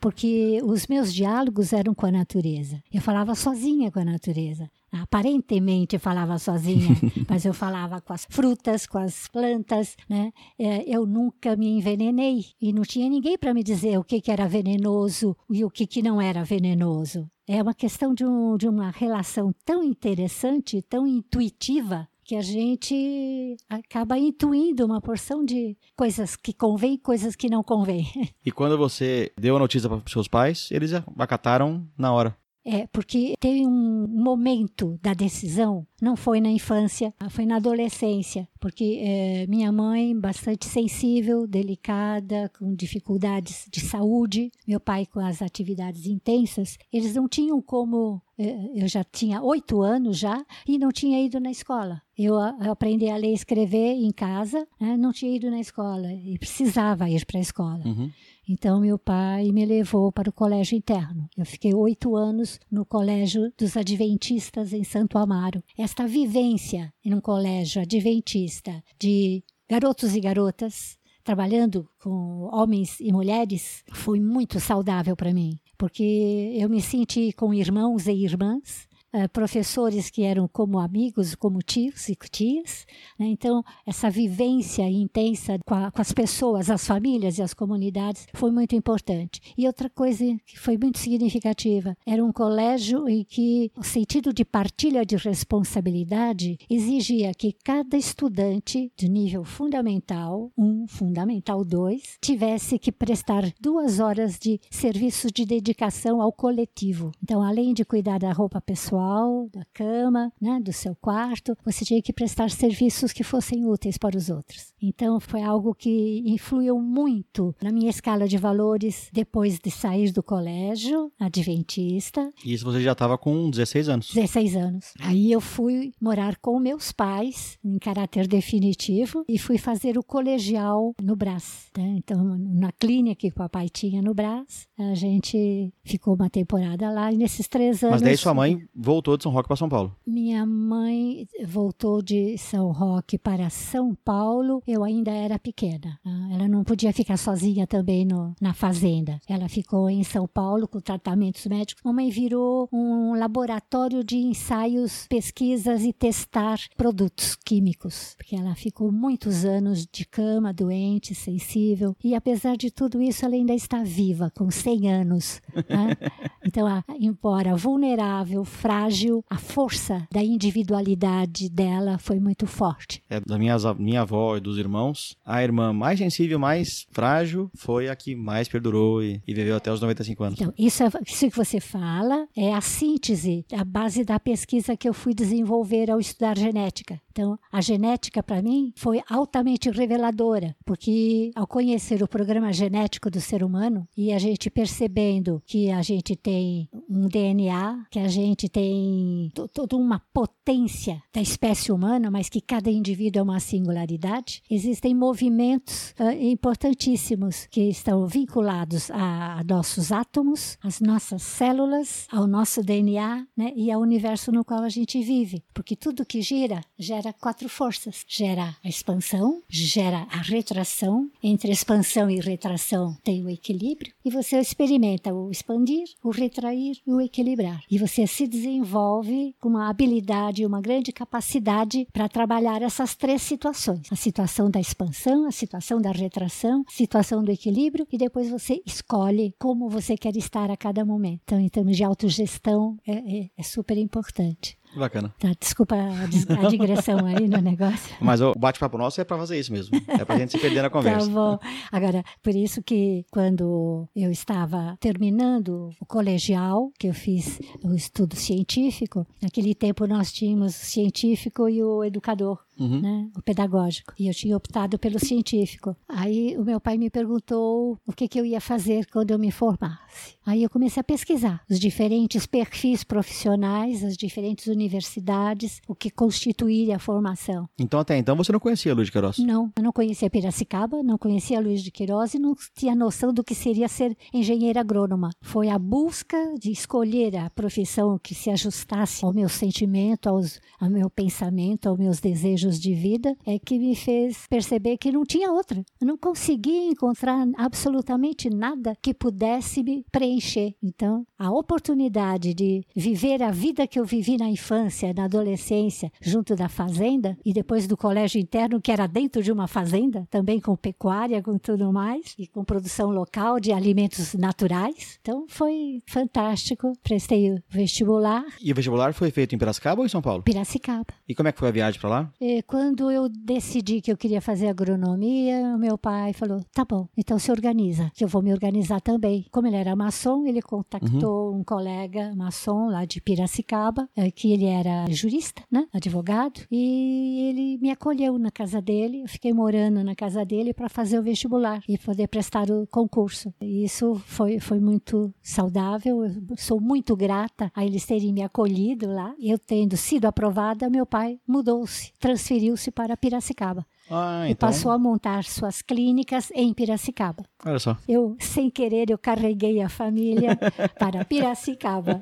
porque 0.00 0.60
os 0.64 0.86
meus 0.88 1.14
diálogos 1.14 1.72
eram 1.72 1.94
com 1.94 2.06
a 2.06 2.10
natureza. 2.10 2.82
Eu 2.92 3.00
falava 3.00 3.34
sozinha 3.36 3.90
com 3.90 4.00
a 4.00 4.04
natureza. 4.04 4.68
Aparentemente 4.90 5.98
falava 5.98 6.38
sozinha, 6.38 6.94
mas 7.26 7.46
eu 7.46 7.54
falava 7.54 8.00
com 8.00 8.12
as 8.12 8.26
frutas, 8.28 8.84
com 8.84 8.98
as 8.98 9.26
plantas, 9.26 9.96
né? 10.06 10.32
É, 10.58 10.84
eu 10.86 11.06
nunca 11.06 11.56
me 11.56 11.78
envenenei 11.78 12.44
e 12.60 12.74
não 12.74 12.82
tinha 12.82 13.08
ninguém 13.08 13.38
para 13.38 13.54
me 13.54 13.62
dizer 13.62 13.96
o 13.98 14.04
que, 14.04 14.20
que 14.20 14.30
era 14.30 14.46
venenoso 14.46 15.34
e 15.48 15.64
o 15.64 15.70
que, 15.70 15.86
que 15.86 16.02
não 16.02 16.11
era 16.20 16.44
venenoso. 16.44 17.30
É 17.46 17.62
uma 17.62 17.74
questão 17.74 18.14
de, 18.14 18.24
um, 18.24 18.56
de 18.56 18.68
uma 18.68 18.90
relação 18.90 19.52
tão 19.64 19.82
interessante, 19.82 20.82
tão 20.82 21.06
intuitiva, 21.06 22.08
que 22.24 22.36
a 22.36 22.42
gente 22.42 23.56
acaba 23.68 24.16
intuindo 24.16 24.86
uma 24.86 25.00
porção 25.00 25.44
de 25.44 25.76
coisas 25.96 26.36
que 26.36 26.52
convém, 26.52 26.96
coisas 26.96 27.34
que 27.34 27.50
não 27.50 27.62
convém. 27.62 28.06
E 28.44 28.50
quando 28.50 28.76
você 28.76 29.32
deu 29.38 29.56
a 29.56 29.58
notícia 29.58 29.88
para 29.88 29.98
os 29.98 30.12
seus 30.12 30.26
pais, 30.26 30.68
eles 30.70 30.92
acataram 31.18 31.86
na 31.96 32.12
hora. 32.12 32.36
É, 32.64 32.86
porque 32.86 33.34
tem 33.40 33.66
um 33.66 34.06
momento 34.06 34.98
da 35.02 35.14
decisão, 35.14 35.86
não 36.00 36.16
foi 36.16 36.40
na 36.40 36.50
infância, 36.50 37.12
foi 37.30 37.44
na 37.44 37.56
adolescência, 37.56 38.48
porque 38.60 39.00
é, 39.02 39.46
minha 39.48 39.72
mãe, 39.72 40.18
bastante 40.18 40.66
sensível, 40.66 41.46
delicada, 41.46 42.50
com 42.56 42.72
dificuldades 42.74 43.66
de 43.70 43.80
saúde, 43.80 44.50
meu 44.66 44.78
pai 44.78 45.06
com 45.06 45.18
as 45.18 45.42
atividades 45.42 46.06
intensas, 46.06 46.78
eles 46.92 47.14
não 47.14 47.28
tinham 47.28 47.60
como. 47.60 48.22
É, 48.38 48.84
eu 48.84 48.88
já 48.88 49.04
tinha 49.04 49.42
oito 49.42 49.82
anos 49.82 50.18
já 50.18 50.44
e 50.66 50.78
não 50.78 50.90
tinha 50.90 51.20
ido 51.24 51.40
na 51.40 51.50
escola. 51.50 52.00
Eu, 52.16 52.34
eu 52.34 52.72
aprendi 52.72 53.08
a 53.08 53.16
ler 53.16 53.30
e 53.30 53.34
escrever 53.34 53.94
em 53.94 54.10
casa, 54.10 54.66
né, 54.80 54.96
não 54.96 55.12
tinha 55.12 55.34
ido 55.34 55.50
na 55.50 55.60
escola 55.60 56.12
e 56.12 56.38
precisava 56.38 57.08
ir 57.10 57.24
para 57.26 57.38
a 57.38 57.42
escola. 57.42 57.82
Uhum. 57.84 58.10
Então, 58.52 58.80
meu 58.80 58.98
pai 58.98 59.50
me 59.50 59.64
levou 59.64 60.12
para 60.12 60.28
o 60.28 60.32
colégio 60.32 60.76
interno. 60.76 61.26
Eu 61.34 61.46
fiquei 61.46 61.72
oito 61.72 62.14
anos 62.14 62.60
no 62.70 62.84
colégio 62.84 63.50
dos 63.56 63.78
Adventistas 63.78 64.74
em 64.74 64.84
Santo 64.84 65.16
Amaro. 65.16 65.64
Esta 65.76 66.06
vivência 66.06 66.92
em 67.02 67.14
um 67.14 67.20
colégio 67.20 67.80
adventista 67.80 68.84
de 69.00 69.42
garotos 69.66 70.14
e 70.14 70.20
garotas, 70.20 70.98
trabalhando 71.24 71.88
com 71.98 72.46
homens 72.52 73.00
e 73.00 73.10
mulheres, 73.10 73.82
foi 73.90 74.20
muito 74.20 74.60
saudável 74.60 75.16
para 75.16 75.32
mim, 75.32 75.58
porque 75.78 76.54
eu 76.54 76.68
me 76.68 76.82
senti 76.82 77.32
com 77.32 77.54
irmãos 77.54 78.06
e 78.06 78.12
irmãs 78.12 78.86
Uh, 79.14 79.28
professores 79.28 80.08
que 80.08 80.22
eram 80.22 80.48
como 80.48 80.78
amigos, 80.78 81.34
como 81.34 81.58
tios 81.58 82.08
e 82.08 82.16
tias. 82.30 82.86
Né? 83.18 83.26
Então, 83.26 83.62
essa 83.86 84.08
vivência 84.08 84.88
intensa 84.88 85.58
com, 85.66 85.74
a, 85.74 85.90
com, 85.90 86.00
as 86.00 86.12
pessoas, 86.12 86.70
as 86.70 86.86
famílias 86.86 87.36
e 87.36 87.42
as 87.42 87.52
comunidades 87.52 88.26
foi 88.32 88.50
muito 88.50 88.74
importante. 88.74 89.40
E 89.56 89.66
outra 89.66 89.90
coisa 89.90 90.24
que 90.46 90.58
foi 90.58 90.78
muito 90.78 90.98
significativa 90.98 91.94
era 92.06 92.24
um 92.24 92.32
colégio 92.32 93.06
em 93.08 93.22
que 93.22 93.70
o 93.76 93.82
sentido 93.82 94.32
de 94.32 94.44
partilha 94.44 95.04
de 95.04 95.16
responsabilidade 95.16 96.56
exigia 96.70 97.34
que 97.34 97.52
cada 97.52 97.96
estudante 97.96 98.90
de 98.96 99.08
nível 99.08 99.44
fundamental, 99.44 100.50
um, 100.56 100.86
fundamental 100.88 101.64
dois, 101.64 102.16
tivesse 102.20 102.78
que 102.78 102.90
prestar 102.90 103.52
duas 103.60 104.00
horas 104.00 104.38
de 104.38 104.58
serviço 104.70 105.28
de 105.30 105.44
dedicação 105.44 106.22
ao 106.22 106.32
coletivo. 106.32 107.12
Então, 107.22 107.42
além 107.42 107.74
de 107.74 107.84
cuidar 107.84 108.18
da 108.18 108.32
roupa 108.32 108.60
pessoal, 108.60 109.01
pessoal, 109.02 109.48
da 109.52 109.64
cama, 109.72 110.32
né, 110.40 110.60
do 110.62 110.72
seu 110.72 110.94
quarto, 110.94 111.56
você 111.64 111.84
tinha 111.84 112.00
que 112.00 112.12
prestar 112.12 112.50
serviços 112.50 113.12
que 113.12 113.24
fossem 113.24 113.66
úteis 113.66 113.98
para 113.98 114.16
os 114.16 114.30
outros. 114.30 114.72
Então 114.80 115.18
foi 115.18 115.42
algo 115.42 115.74
que 115.74 116.22
influiu 116.24 116.78
muito 116.78 117.54
na 117.60 117.72
minha 117.72 117.90
escala 117.90 118.28
de 118.28 118.36
valores 118.36 119.08
depois 119.12 119.58
de 119.58 119.70
sair 119.70 120.12
do 120.12 120.22
colégio 120.22 121.10
adventista. 121.18 122.32
E 122.44 122.52
isso 122.52 122.64
você 122.64 122.80
já 122.80 122.92
estava 122.92 123.18
com 123.18 123.50
16 123.50 123.88
anos? 123.88 124.12
16 124.12 124.56
anos. 124.56 124.94
Aí 125.00 125.32
eu 125.32 125.40
fui 125.40 125.92
morar 126.00 126.36
com 126.36 126.58
meus 126.58 126.92
pais 126.92 127.58
em 127.64 127.78
caráter 127.78 128.26
definitivo 128.26 129.24
e 129.28 129.38
fui 129.38 129.58
fazer 129.58 129.98
o 129.98 130.02
colegial 130.02 130.94
no 131.02 131.16
Brás. 131.16 131.70
Né? 131.76 131.96
Então 131.98 132.22
na 132.24 132.72
clínica 132.72 133.22
que 133.22 133.28
o 133.28 133.34
papai 133.34 133.68
tinha 133.68 134.00
no 134.00 134.14
Brás, 134.14 134.66
a 134.78 134.94
gente 134.94 135.72
ficou 135.84 136.14
uma 136.14 136.30
temporada 136.30 136.90
lá 136.90 137.12
e 137.12 137.16
nesses 137.16 137.48
três 137.48 137.82
anos. 137.82 137.94
Mas 137.94 138.02
daí 138.02 138.16
sua 138.16 138.34
mãe 138.34 138.60
voltou 138.92 139.16
de 139.16 139.22
São 139.22 139.32
Roque 139.32 139.48
para 139.48 139.56
São 139.56 139.68
Paulo? 139.68 139.96
Minha 140.06 140.44
mãe 140.44 141.26
voltou 141.46 142.02
de 142.02 142.36
São 142.36 142.70
Roque 142.72 143.16
para 143.16 143.48
São 143.48 143.94
Paulo. 143.94 144.62
Eu 144.66 144.84
ainda 144.84 145.10
era 145.10 145.38
pequena. 145.38 145.98
Tá? 146.04 146.10
Ela 146.30 146.46
não 146.46 146.62
podia 146.62 146.92
ficar 146.92 147.16
sozinha 147.16 147.66
também 147.66 148.04
no, 148.04 148.34
na 148.38 148.52
fazenda. 148.52 149.18
Ela 149.26 149.48
ficou 149.48 149.88
em 149.88 150.04
São 150.04 150.28
Paulo 150.28 150.68
com 150.68 150.78
tratamentos 150.78 151.46
médicos. 151.46 151.82
Mamãe 151.82 152.10
virou 152.10 152.68
um 152.70 153.14
laboratório 153.14 154.04
de 154.04 154.16
ensaios, 154.18 155.06
pesquisas 155.08 155.82
e 155.84 155.92
testar 155.92 156.58
produtos 156.76 157.34
químicos, 157.34 158.14
porque 158.18 158.36
ela 158.36 158.54
ficou 158.54 158.92
muitos 158.92 159.44
anos 159.44 159.86
de 159.90 160.04
cama, 160.04 160.52
doente, 160.52 161.14
sensível. 161.14 161.96
E 162.04 162.14
apesar 162.14 162.56
de 162.56 162.70
tudo 162.70 163.00
isso, 163.00 163.24
ela 163.24 163.34
ainda 163.34 163.54
está 163.54 163.82
viva, 163.82 164.30
com 164.36 164.50
100 164.50 164.92
anos. 164.92 165.40
Né? 165.68 165.96
Então, 166.44 166.66
embora 166.98 167.54
vulnerável, 167.54 168.44
frágil, 168.44 168.81
frágil, 168.82 169.24
a 169.30 169.38
força 169.38 170.08
da 170.10 170.22
individualidade 170.22 171.48
dela 171.48 171.98
foi 171.98 172.18
muito 172.18 172.46
forte. 172.46 173.02
É, 173.08 173.20
da 173.20 173.38
minha, 173.38 173.56
minha 173.78 174.00
avó 174.02 174.36
e 174.36 174.40
dos 174.40 174.58
irmãos, 174.58 175.16
a 175.24 175.42
irmã 175.42 175.72
mais 175.72 175.98
sensível, 175.98 176.38
mais 176.38 176.86
frágil, 176.90 177.50
foi 177.54 177.88
a 177.88 177.94
que 177.94 178.16
mais 178.16 178.48
perdurou 178.48 179.02
e, 179.02 179.22
e 179.26 179.34
viveu 179.34 179.56
até 179.56 179.70
os 179.70 179.80
95 179.80 180.24
anos. 180.24 180.40
Então, 180.40 180.52
isso, 180.58 180.82
é, 180.82 180.90
isso 181.06 181.30
que 181.30 181.36
você 181.36 181.60
fala 181.60 182.26
é 182.36 182.52
a 182.52 182.60
síntese, 182.60 183.44
a 183.52 183.64
base 183.64 184.04
da 184.04 184.18
pesquisa 184.18 184.76
que 184.76 184.88
eu 184.88 184.94
fui 184.94 185.14
desenvolver 185.14 185.90
ao 185.90 186.00
estudar 186.00 186.36
genética. 186.36 187.00
Então, 187.12 187.38
a 187.52 187.60
genética 187.60 188.22
para 188.22 188.40
mim 188.40 188.72
foi 188.74 189.02
altamente 189.06 189.70
reveladora, 189.70 190.56
porque 190.64 191.30
ao 191.34 191.46
conhecer 191.46 192.02
o 192.02 192.08
programa 192.08 192.50
genético 192.54 193.10
do 193.10 193.20
ser 193.20 193.44
humano 193.44 193.86
e 193.94 194.12
a 194.14 194.18
gente 194.18 194.48
percebendo 194.48 195.42
que 195.44 195.70
a 195.70 195.82
gente 195.82 196.16
tem 196.16 196.70
um 196.88 197.06
DNA, 197.06 197.84
que 197.90 197.98
a 197.98 198.08
gente 198.08 198.48
tem 198.48 199.30
toda 199.52 199.76
uma 199.76 200.00
potência 200.12 201.02
da 201.12 201.20
espécie 201.20 201.70
humana, 201.70 202.10
mas 202.10 202.30
que 202.30 202.40
cada 202.40 202.70
indivíduo 202.70 203.20
é 203.20 203.22
uma 203.22 203.40
singularidade, 203.40 204.42
existem 204.50 204.94
movimentos 204.94 205.94
uh, 206.00 206.10
importantíssimos 206.18 207.46
que 207.50 207.68
estão 207.68 208.06
vinculados 208.06 208.90
a 208.90 209.42
nossos 209.46 209.92
átomos, 209.92 210.56
às 210.62 210.80
nossas 210.80 211.22
células, 211.22 212.06
ao 212.10 212.26
nosso 212.26 212.62
DNA 212.62 213.26
né, 213.36 213.52
e 213.54 213.70
ao 213.70 213.82
universo 213.82 214.32
no 214.32 214.44
qual 214.44 214.62
a 214.62 214.70
gente 214.70 215.02
vive. 215.02 215.42
Porque 215.52 215.76
tudo 215.76 216.06
que 216.06 216.22
gira, 216.22 216.60
gera 216.78 217.01
quatro 217.10 217.48
forças: 217.48 218.04
gera 218.06 218.54
a 218.62 218.68
expansão, 218.68 219.40
gera 219.48 220.06
a 220.10 220.18
retração. 220.18 221.08
Entre 221.22 221.50
expansão 221.50 222.10
e 222.10 222.20
retração 222.20 222.94
tem 223.02 223.24
o 223.24 223.30
equilíbrio, 223.30 223.94
e 224.04 224.10
você 224.10 224.38
experimenta 224.38 225.14
o 225.14 225.30
expandir, 225.30 225.84
o 226.04 226.10
retrair 226.10 226.76
e 226.86 226.92
o 226.92 227.00
equilibrar. 227.00 227.62
E 227.70 227.78
você 227.78 228.06
se 228.06 228.26
desenvolve 228.26 229.34
com 229.40 229.48
uma 229.48 229.70
habilidade, 229.70 230.44
uma 230.44 230.60
grande 230.60 230.92
capacidade 230.92 231.88
para 231.90 232.10
trabalhar 232.10 232.60
essas 232.60 232.94
três 232.94 233.22
situações: 233.22 233.90
a 233.90 233.96
situação 233.96 234.50
da 234.50 234.60
expansão, 234.60 235.26
a 235.26 235.32
situação 235.32 235.80
da 235.80 235.90
retração, 235.90 236.62
a 236.68 236.70
situação 236.70 237.24
do 237.24 237.30
equilíbrio, 237.30 237.86
e 237.90 237.96
depois 237.96 238.28
você 238.28 238.60
escolhe 238.66 239.34
como 239.38 239.70
você 239.70 239.96
quer 239.96 240.14
estar 240.16 240.50
a 240.50 240.56
cada 240.56 240.84
momento. 240.84 241.22
Então, 241.24 241.40
em 241.40 241.48
termos 241.48 241.76
de 241.76 241.84
autogestão, 241.84 242.76
é, 242.86 242.92
é, 242.92 243.30
é 243.38 243.42
super 243.42 243.78
importante. 243.78 244.58
Bacana. 244.74 245.14
Tá, 245.18 245.32
desculpa 245.38 245.76
a, 245.76 246.48
digressão 246.48 247.04
aí 247.06 247.28
no 247.28 247.38
negócio. 247.40 247.94
Mas 248.00 248.20
o 248.20 248.32
bate-papo 248.34 248.78
nosso 248.78 249.00
é 249.00 249.04
para 249.04 249.18
fazer 249.18 249.38
isso 249.38 249.52
mesmo. 249.52 249.80
É 249.86 250.04
para 250.04 250.14
a 250.14 250.18
gente 250.18 250.32
se 250.32 250.38
perder 250.38 250.62
na 250.62 250.70
tá 250.70 250.70
conversa. 250.70 251.06
tá 251.06 251.12
bom. 251.12 251.38
Agora, 251.70 252.02
por 252.22 252.34
isso 252.34 252.62
que 252.62 253.04
quando 253.10 253.88
eu 253.94 254.10
estava 254.10 254.76
terminando 254.80 255.70
o 255.80 255.86
colegial, 255.86 256.70
que 256.78 256.88
eu 256.88 256.94
fiz 256.94 257.38
o 257.62 257.74
estudo 257.74 258.16
científico, 258.16 259.06
naquele 259.20 259.54
tempo 259.54 259.86
nós 259.86 260.12
tínhamos 260.12 260.54
o 260.54 260.64
científico 260.64 261.48
e 261.48 261.62
o 261.62 261.84
educador 261.84 262.38
uhum. 262.62 262.80
né, 262.80 263.10
o 263.16 263.22
pedagógico. 263.22 263.92
E 263.98 264.08
eu 264.08 264.14
tinha 264.14 264.36
optado 264.36 264.78
pelo 264.78 264.98
científico. 264.98 265.76
Aí 265.88 266.36
o 266.36 266.44
meu 266.44 266.60
pai 266.60 266.78
me 266.78 266.90
perguntou 266.90 267.78
o 267.86 267.92
que, 267.92 268.08
que 268.08 268.18
eu 268.18 268.24
ia 268.24 268.40
fazer 268.40 268.86
quando 268.86 269.10
eu 269.10 269.18
me 269.18 269.30
formasse. 269.30 270.16
Aí 270.24 270.42
eu 270.42 270.50
comecei 270.50 270.80
a 270.80 270.84
pesquisar 270.84 271.42
os 271.50 271.58
diferentes 271.58 272.26
perfis 272.26 272.84
profissionais, 272.84 273.82
as 273.82 273.96
diferentes 273.96 274.46
universidades, 274.46 275.60
o 275.66 275.74
que 275.74 275.90
constituía 275.90 276.76
a 276.76 276.78
formação. 276.78 277.48
Então 277.58 277.80
até 277.80 277.96
então 277.96 278.16
você 278.16 278.32
não 278.32 278.40
conhecia 278.40 278.74
Luiz 278.74 278.86
de 278.86 278.92
Queiroz? 278.92 279.18
Não, 279.18 279.50
eu 279.56 279.62
não 279.62 279.72
conhecia 279.72 280.10
Piracicaba, 280.10 280.82
não 280.82 280.96
conhecia 280.96 281.40
Luiz 281.40 281.62
de 281.62 281.70
Queiroz 281.70 282.14
e 282.14 282.18
não 282.18 282.34
tinha 282.54 282.74
noção 282.74 283.12
do 283.12 283.24
que 283.24 283.34
seria 283.34 283.68
ser 283.68 283.96
engenheira 284.12 284.60
agrônoma. 284.60 285.10
Foi 285.20 285.48
a 285.48 285.58
busca 285.58 286.34
de 286.38 286.50
escolher 286.50 287.16
a 287.16 287.30
profissão 287.30 287.98
que 287.98 288.14
se 288.14 288.30
ajustasse 288.30 289.04
ao 289.04 289.12
meu 289.12 289.28
sentimento, 289.28 290.08
aos, 290.08 290.40
ao 290.60 290.70
meu 290.70 290.88
pensamento, 290.88 291.68
aos 291.68 291.78
meus 291.78 292.00
desejos 292.00 292.51
de 292.58 292.74
vida 292.74 293.16
é 293.26 293.38
que 293.38 293.58
me 293.58 293.74
fez 293.74 294.26
perceber 294.28 294.78
que 294.78 294.92
não 294.92 295.04
tinha 295.04 295.32
outra. 295.32 295.64
Não 295.80 295.96
conseguia 295.96 296.68
encontrar 296.68 297.26
absolutamente 297.36 298.28
nada 298.30 298.76
que 298.82 298.94
pudesse 298.94 299.62
me 299.62 299.84
preencher. 299.90 300.54
Então, 300.62 301.06
a 301.22 301.30
oportunidade 301.30 302.34
de 302.34 302.64
viver 302.74 303.22
a 303.22 303.30
vida 303.30 303.64
que 303.64 303.78
eu 303.78 303.84
vivi 303.84 304.16
na 304.16 304.28
infância, 304.28 304.92
na 304.92 305.04
adolescência, 305.04 305.92
junto 306.00 306.34
da 306.34 306.48
fazenda 306.48 307.16
e 307.24 307.32
depois 307.32 307.68
do 307.68 307.76
colégio 307.76 308.20
interno, 308.20 308.60
que 308.60 308.72
era 308.72 308.88
dentro 308.88 309.22
de 309.22 309.30
uma 309.30 309.46
fazenda, 309.46 310.04
também 310.10 310.40
com 310.40 310.56
pecuária, 310.56 311.22
com 311.22 311.38
tudo 311.38 311.72
mais, 311.72 312.16
e 312.18 312.26
com 312.26 312.42
produção 312.42 312.90
local 312.90 313.38
de 313.38 313.52
alimentos 313.52 314.14
naturais. 314.14 314.98
Então, 315.00 315.24
foi 315.28 315.80
fantástico. 315.86 316.72
Prestei 316.82 317.30
o 317.30 317.40
vestibular. 317.48 318.24
E 318.42 318.50
o 318.50 318.54
vestibular 318.54 318.92
foi 318.92 319.12
feito 319.12 319.32
em 319.32 319.38
Piracicaba 319.38 319.80
ou 319.80 319.86
em 319.86 319.88
São 319.88 320.02
Paulo? 320.02 320.24
Piracicaba. 320.24 320.86
E 321.08 321.14
como 321.14 321.28
é 321.28 321.32
que 321.32 321.38
foi 321.38 321.50
a 321.50 321.52
viagem 321.52 321.80
para 321.80 321.90
lá? 321.90 322.12
E 322.20 322.42
quando 322.42 322.90
eu 322.90 323.08
decidi 323.08 323.80
que 323.80 323.92
eu 323.92 323.96
queria 323.96 324.20
fazer 324.20 324.48
agronomia, 324.48 325.56
meu 325.56 325.78
pai 325.78 326.12
falou: 326.12 326.40
tá 326.52 326.64
bom, 326.64 326.88
então 326.96 327.16
se 327.16 327.30
organiza, 327.30 327.92
que 327.94 328.02
eu 328.02 328.08
vou 328.08 328.22
me 328.22 328.32
organizar 328.32 328.80
também. 328.80 329.26
Como 329.30 329.46
ele 329.46 329.56
era 329.56 329.76
maçom, 329.76 330.26
ele 330.26 330.42
contactou 330.42 331.10
uhum. 331.10 331.11
Um 331.12 331.44
colega 331.44 332.14
maçom 332.14 332.68
lá 332.68 332.84
de 332.84 333.00
Piracicaba, 333.00 333.88
eh, 333.96 334.10
que 334.10 334.32
ele 334.32 334.46
era 334.46 334.86
jurista, 334.90 335.42
né, 335.50 335.66
advogado, 335.72 336.40
e 336.50 337.28
ele 337.28 337.58
me 337.58 337.70
acolheu 337.70 338.18
na 338.18 338.30
casa 338.30 338.60
dele. 338.60 339.02
Eu 339.02 339.08
fiquei 339.08 339.32
morando 339.32 339.82
na 339.84 339.94
casa 339.94 340.24
dele 340.24 340.52
para 340.52 340.68
fazer 340.68 340.98
o 340.98 341.02
vestibular 341.02 341.62
e 341.68 341.78
poder 341.78 342.08
prestar 342.08 342.50
o 342.50 342.66
concurso. 342.66 343.32
Isso 343.40 343.94
foi, 344.06 344.38
foi 344.38 344.60
muito 344.60 345.12
saudável. 345.22 346.04
Eu 346.04 346.36
sou 346.36 346.60
muito 346.60 346.96
grata 346.96 347.50
a 347.54 347.64
eles 347.64 347.86
terem 347.86 348.12
me 348.12 348.22
acolhido 348.22 348.86
lá. 348.88 349.14
Eu 349.20 349.38
tendo 349.38 349.76
sido 349.76 350.06
aprovada, 350.06 350.70
meu 350.70 350.86
pai 350.86 351.18
mudou-se, 351.26 351.92
transferiu-se 351.98 352.70
para 352.70 352.96
Piracicaba. 352.96 353.66
Ah, 353.90 354.26
e 354.26 354.32
então... 354.32 354.48
passou 354.48 354.70
a 354.70 354.78
montar 354.78 355.24
suas 355.24 355.60
clínicas 355.60 356.30
em 356.34 356.52
Piracicaba. 356.54 357.24
Olha 357.44 357.58
só. 357.58 357.76
Eu, 357.88 358.16
sem 358.18 358.48
querer, 358.50 358.90
eu 358.90 358.98
carreguei 358.98 359.60
a 359.60 359.68
família 359.68 360.38
para 360.78 361.04
Piracicaba. 361.04 362.00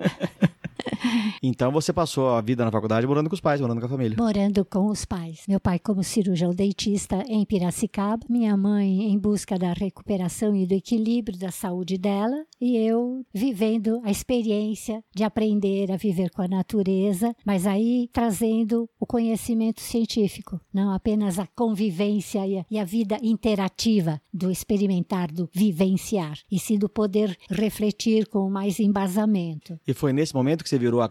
Então 1.43 1.73
você 1.73 1.93
passou 1.93 2.31
a 2.31 2.40
vida 2.40 2.64
na 2.64 2.71
faculdade 2.71 3.07
morando 3.07 3.29
com 3.29 3.35
os 3.35 3.40
pais, 3.40 3.61
morando 3.61 3.81
com 3.81 3.87
a 3.87 3.88
família. 3.88 4.16
Morando 4.19 4.64
com 4.64 4.87
os 4.87 5.05
pais. 5.05 5.43
Meu 5.49 5.59
pai 5.59 5.79
como 5.79 6.05
cirurgião 6.05 6.55
dentista 6.55 7.25
em 7.27 7.45
Piracicaba, 7.47 8.25
minha 8.29 8.57
mãe 8.57 9.11
em 9.11 9.19
busca 9.19 9.59
da 9.59 9.73
recuperação 9.73 10.55
e 10.55 10.66
do 10.66 10.75
equilíbrio 10.75 11.38
da 11.38 11.51
saúde 11.51 11.97
dela 11.97 12.45
e 12.61 12.77
eu 12.77 13.25
vivendo 13.33 14.01
a 14.05 14.11
experiência 14.11 15.03
de 15.14 15.25
aprender 15.25 15.90
a 15.90 15.97
viver 15.97 16.31
com 16.31 16.43
a 16.43 16.49
natureza, 16.49 17.35
mas 17.45 17.66
aí 17.66 18.09
trazendo 18.12 18.88
o 18.99 19.07
conhecimento 19.07 19.81
científico, 19.81 20.61
não 20.73 20.93
apenas 20.93 21.38
a 21.38 21.47
convivência 21.47 22.43
e 22.71 22.79
a, 22.79 22.85
vida 22.85 23.19
interativa 23.23 24.21
do 24.33 24.51
experimentar, 24.51 25.31
do 25.31 25.49
vivenciar, 25.53 26.38
e 26.51 26.59
sim 26.59 26.79
do 26.79 26.88
poder 26.88 27.37
refletir 27.49 28.27
com 28.27 28.51
mais 28.51 28.81
embasamento. 28.81 29.79
E 29.87 29.95
foi 29.95 30.12
nesse 30.12 30.35
momento 30.35 30.64
que 30.64 30.69
você 30.70 30.78
virou 30.78 31.02
a? 31.02 31.11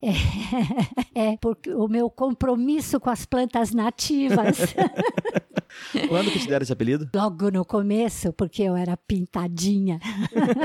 É, 0.00 0.12
é 1.32 1.36
porque 1.38 1.74
o 1.74 1.88
meu 1.88 2.08
compromisso 2.08 3.00
com 3.00 3.10
as 3.10 3.26
plantas 3.26 3.72
nativas. 3.72 4.74
Quando 6.08 6.30
que 6.30 6.38
te 6.38 6.46
deram 6.46 6.62
esse 6.62 6.72
apelido? 6.72 7.08
Logo 7.14 7.50
no 7.50 7.64
começo, 7.64 8.32
porque 8.32 8.62
eu 8.62 8.76
era 8.76 8.96
pintadinha. 8.96 9.98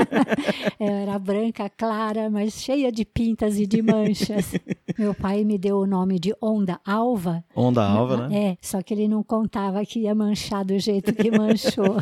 eu 0.80 0.88
era 0.88 1.18
branca, 1.18 1.70
clara, 1.70 2.30
mas 2.30 2.54
cheia 2.54 2.92
de 2.92 3.06
pintas 3.06 3.58
e 3.58 3.66
de 3.66 3.82
manchas. 3.82 4.54
Meu 4.98 5.14
pai 5.14 5.44
me 5.44 5.58
deu 5.58 5.78
o 5.78 5.88
nome 5.88 6.20
de 6.20 6.36
Onda 6.42 6.80
Alva. 6.86 7.44
Onda 7.56 7.84
Alva, 7.84 8.28
né? 8.28 8.52
É, 8.52 8.58
só 8.62 8.82
que 8.82 8.94
ele 8.94 9.08
não 9.08 9.24
contava 9.24 9.84
que 9.86 10.02
ia 10.02 10.14
manchar 10.14 10.64
do 10.64 10.78
jeito 10.78 11.14
que 11.14 11.32
manchou. 11.32 11.98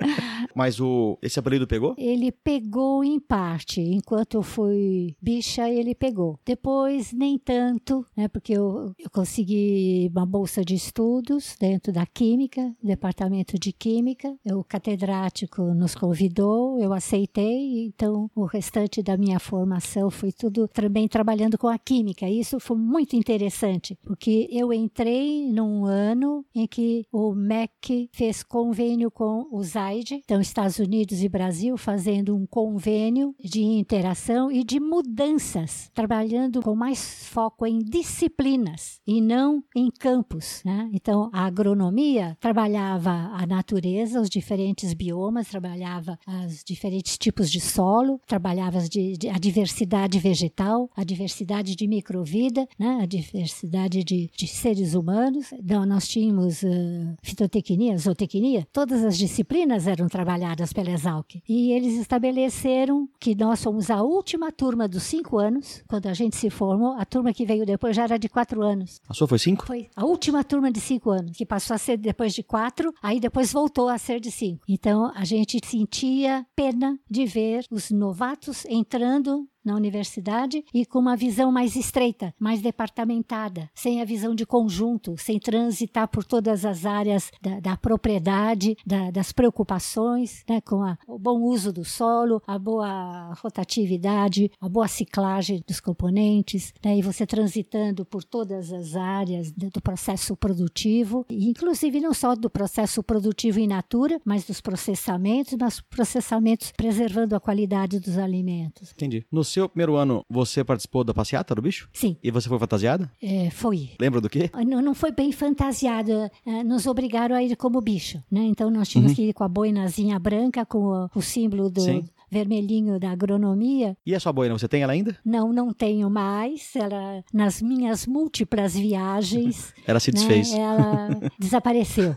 Mas 0.54 0.80
o 0.80 1.18
esse 1.22 1.38
apelido 1.38 1.66
pegou? 1.66 1.94
Ele 1.96 2.32
pegou 2.32 3.04
em 3.04 3.18
parte. 3.18 3.80
Enquanto 3.80 4.34
eu 4.34 4.42
fui 4.42 5.14
bicha, 5.20 5.68
ele 5.68 5.94
pegou. 5.94 6.38
Depois, 6.44 7.12
nem 7.12 7.38
tanto, 7.38 8.04
né? 8.16 8.28
Porque 8.28 8.52
eu, 8.52 8.92
eu 8.98 9.10
consegui 9.10 10.10
uma 10.12 10.26
bolsa 10.26 10.64
de 10.64 10.74
estudos 10.74 11.56
dentro 11.58 11.92
da 11.92 12.06
Química, 12.06 12.74
Departamento 12.82 13.58
de 13.58 13.72
Química. 13.72 14.36
O 14.46 14.64
catedrático 14.64 15.62
nos 15.74 15.94
convidou, 15.94 16.78
eu 16.78 16.92
aceitei. 16.92 17.86
Então, 17.86 18.30
o 18.34 18.44
restante 18.44 19.02
da 19.02 19.16
minha 19.16 19.38
formação 19.38 20.10
foi 20.10 20.32
tudo 20.32 20.66
também 20.68 21.08
trabalhando 21.08 21.58
com 21.58 21.68
a 21.68 21.78
Química. 21.78 22.28
Isso 22.28 22.58
foi 22.60 22.76
muito 22.76 23.16
interessante, 23.16 23.98
porque 24.04 24.48
eu 24.50 24.72
entrei 24.72 25.50
num 25.50 25.84
ano 25.84 26.44
em 26.54 26.66
que 26.66 27.04
o 27.12 27.34
MEC 27.34 28.08
fez 28.12 28.42
convênio 28.42 29.10
com 29.10 29.46
o 29.50 29.62
ZAID, 29.90 30.22
então 30.24 30.40
Estados 30.40 30.78
Unidos 30.78 31.22
e 31.22 31.28
Brasil 31.28 31.76
fazendo 31.76 32.36
um 32.36 32.46
convênio 32.46 33.34
de 33.42 33.62
interação 33.62 34.50
e 34.50 34.62
de 34.62 34.78
mudanças, 34.78 35.90
trabalhando 35.92 36.62
com 36.62 36.74
mais 36.76 37.26
foco 37.26 37.66
em 37.66 37.78
disciplinas 37.78 39.00
e 39.06 39.20
não 39.20 39.62
em 39.74 39.90
campos. 39.90 40.62
Né? 40.64 40.88
Então, 40.92 41.28
a 41.32 41.44
agronomia 41.44 42.36
trabalhava 42.40 43.10
a 43.10 43.46
natureza, 43.46 44.20
os 44.20 44.30
diferentes 44.30 44.94
biomas, 44.94 45.48
trabalhava 45.48 46.18
os 46.46 46.62
diferentes 46.64 47.18
tipos 47.18 47.50
de 47.50 47.60
solo, 47.60 48.20
trabalhava 48.26 48.78
a 48.78 49.38
diversidade 49.38 50.18
vegetal, 50.18 50.88
a 50.96 51.02
diversidade 51.02 51.74
de 51.74 51.86
microvida, 51.88 52.66
né? 52.78 53.00
a 53.02 53.06
diversidade 53.06 54.04
de, 54.04 54.30
de 54.36 54.46
seres 54.46 54.94
humanos. 54.94 55.52
Então, 55.52 55.84
nós 55.84 56.06
tínhamos 56.06 56.62
uh, 56.62 57.16
fitotecnia, 57.22 57.96
zootecnia, 57.98 58.66
todas 58.72 59.02
as 59.04 59.18
disciplinas 59.18 59.79
eram 59.86 60.08
trabalhadas 60.08 60.30
trabalhadas 60.50 60.72
pela 60.72 60.90
Exalc. 60.90 61.42
E 61.48 61.72
eles 61.72 61.98
estabeleceram 61.98 63.08
que 63.18 63.34
nós 63.34 63.60
somos 63.60 63.90
a 63.90 64.02
última 64.02 64.52
turma 64.52 64.88
dos 64.88 65.02
cinco 65.02 65.38
anos, 65.38 65.82
quando 65.88 66.06
a 66.06 66.14
gente 66.14 66.36
se 66.36 66.50
formou, 66.50 66.94
a 66.98 67.04
turma 67.04 67.32
que 67.32 67.44
veio 67.44 67.66
depois 67.66 67.96
já 67.96 68.04
era 68.04 68.18
de 68.18 68.28
quatro 68.28 68.62
anos. 68.62 69.00
A 69.08 69.14
sua 69.14 69.28
foi 69.28 69.38
cinco? 69.38 69.66
Foi 69.66 69.88
a 69.94 70.04
última 70.04 70.44
turma 70.44 70.70
de 70.70 70.80
cinco 70.80 71.10
anos, 71.10 71.36
que 71.36 71.46
passou 71.46 71.74
a 71.74 71.78
ser 71.78 71.96
depois 71.96 72.34
de 72.34 72.42
quatro, 72.42 72.92
aí 73.02 73.20
depois 73.20 73.52
voltou 73.52 73.88
a 73.88 73.98
ser 73.98 74.20
de 74.20 74.30
cinco. 74.30 74.62
Então 74.68 75.12
a 75.14 75.24
gente 75.24 75.60
sentia 75.64 76.46
pena 76.54 76.98
de 77.08 77.26
ver 77.26 77.64
os 77.70 77.90
novatos 77.90 78.64
entrando 78.66 79.48
na 79.64 79.74
universidade 79.74 80.64
e 80.72 80.86
com 80.86 80.98
uma 80.98 81.16
visão 81.16 81.52
mais 81.52 81.76
estreita, 81.76 82.34
mais 82.38 82.60
departamentada, 82.60 83.70
sem 83.74 84.00
a 84.00 84.04
visão 84.04 84.34
de 84.34 84.46
conjunto, 84.46 85.14
sem 85.18 85.38
transitar 85.38 86.08
por 86.08 86.24
todas 86.24 86.64
as 86.64 86.86
áreas 86.86 87.30
da, 87.40 87.60
da 87.60 87.76
propriedade, 87.76 88.76
da, 88.86 89.10
das 89.10 89.32
preocupações, 89.32 90.44
né, 90.48 90.60
com 90.60 90.82
a, 90.82 90.98
o 91.06 91.18
bom 91.18 91.42
uso 91.42 91.72
do 91.72 91.84
solo, 91.84 92.42
a 92.46 92.58
boa 92.58 93.32
rotatividade, 93.42 94.50
a 94.60 94.68
boa 94.68 94.88
ciclagem 94.88 95.62
dos 95.66 95.80
componentes, 95.80 96.72
né, 96.84 96.96
e 96.96 97.02
você 97.02 97.26
transitando 97.26 98.04
por 98.04 98.24
todas 98.24 98.72
as 98.72 98.96
áreas 98.96 99.52
do, 99.52 99.80
processo 99.80 100.36
produtivo, 100.36 101.24
inclusive 101.30 102.00
não 102.00 102.12
só 102.12 102.34
do 102.34 102.50
processo 102.50 103.02
produtivo 103.02 103.58
in 103.58 103.66
natura, 103.66 104.20
mas 104.24 104.44
dos 104.44 104.60
processamentos, 104.60 105.56
mas 105.58 105.80
processamentos 105.80 106.72
preservando 106.76 107.34
a 107.34 107.40
qualidade 107.40 107.98
dos 107.98 108.18
alimentos. 108.18 108.92
Entendi. 108.92 109.24
Seu 109.50 109.68
primeiro 109.68 109.96
ano, 109.96 110.24
você 110.28 110.64
participou 110.64 111.04
da 111.04 111.12
passeata 111.12 111.54
do 111.54 111.62
bicho? 111.62 111.88
Sim. 111.92 112.16
E 112.22 112.30
você 112.30 112.48
foi 112.48 112.58
fantasiada? 112.58 113.10
É, 113.22 113.50
foi. 113.50 113.90
Lembra 114.00 114.20
do 114.20 114.28
quê? 114.28 114.50
Não, 114.66 114.80
não 114.80 114.94
foi 114.94 115.10
bem 115.12 115.30
fantasiada. 115.32 116.30
É, 116.46 116.62
nos 116.64 116.86
obrigaram 116.86 117.34
a 117.36 117.42
ir 117.42 117.54
como 117.56 117.80
bicho, 117.80 118.22
né? 118.30 118.40
Então 118.42 118.70
nós 118.70 118.88
tínhamos 118.88 119.12
Uhum. 119.12 119.16
que 119.16 119.22
ir 119.30 119.32
com 119.32 119.44
a 119.44 119.48
boinazinha 119.48 120.18
branca, 120.18 120.64
com 120.64 120.78
o, 120.78 121.10
o 121.14 121.20
símbolo 121.22 121.70
do 121.70 121.80
Sim. 121.80 122.04
Vermelhinho 122.30 122.98
da 122.98 123.10
agronomia. 123.10 123.96
E 124.06 124.14
a 124.14 124.20
sua 124.20 124.32
boina, 124.32 124.56
você 124.56 124.68
tem 124.68 124.82
ela 124.82 124.92
ainda? 124.92 125.16
Não, 125.24 125.52
não 125.52 125.72
tenho 125.72 126.08
mais. 126.08 126.74
Ela, 126.74 127.24
nas 127.32 127.60
minhas 127.60 128.06
múltiplas 128.06 128.74
viagens, 128.74 129.74
Ela 129.86 130.00
se 130.00 130.12
né, 130.12 130.18
desfez. 130.18 130.52
ela 130.52 131.08
desapareceu 131.38 132.16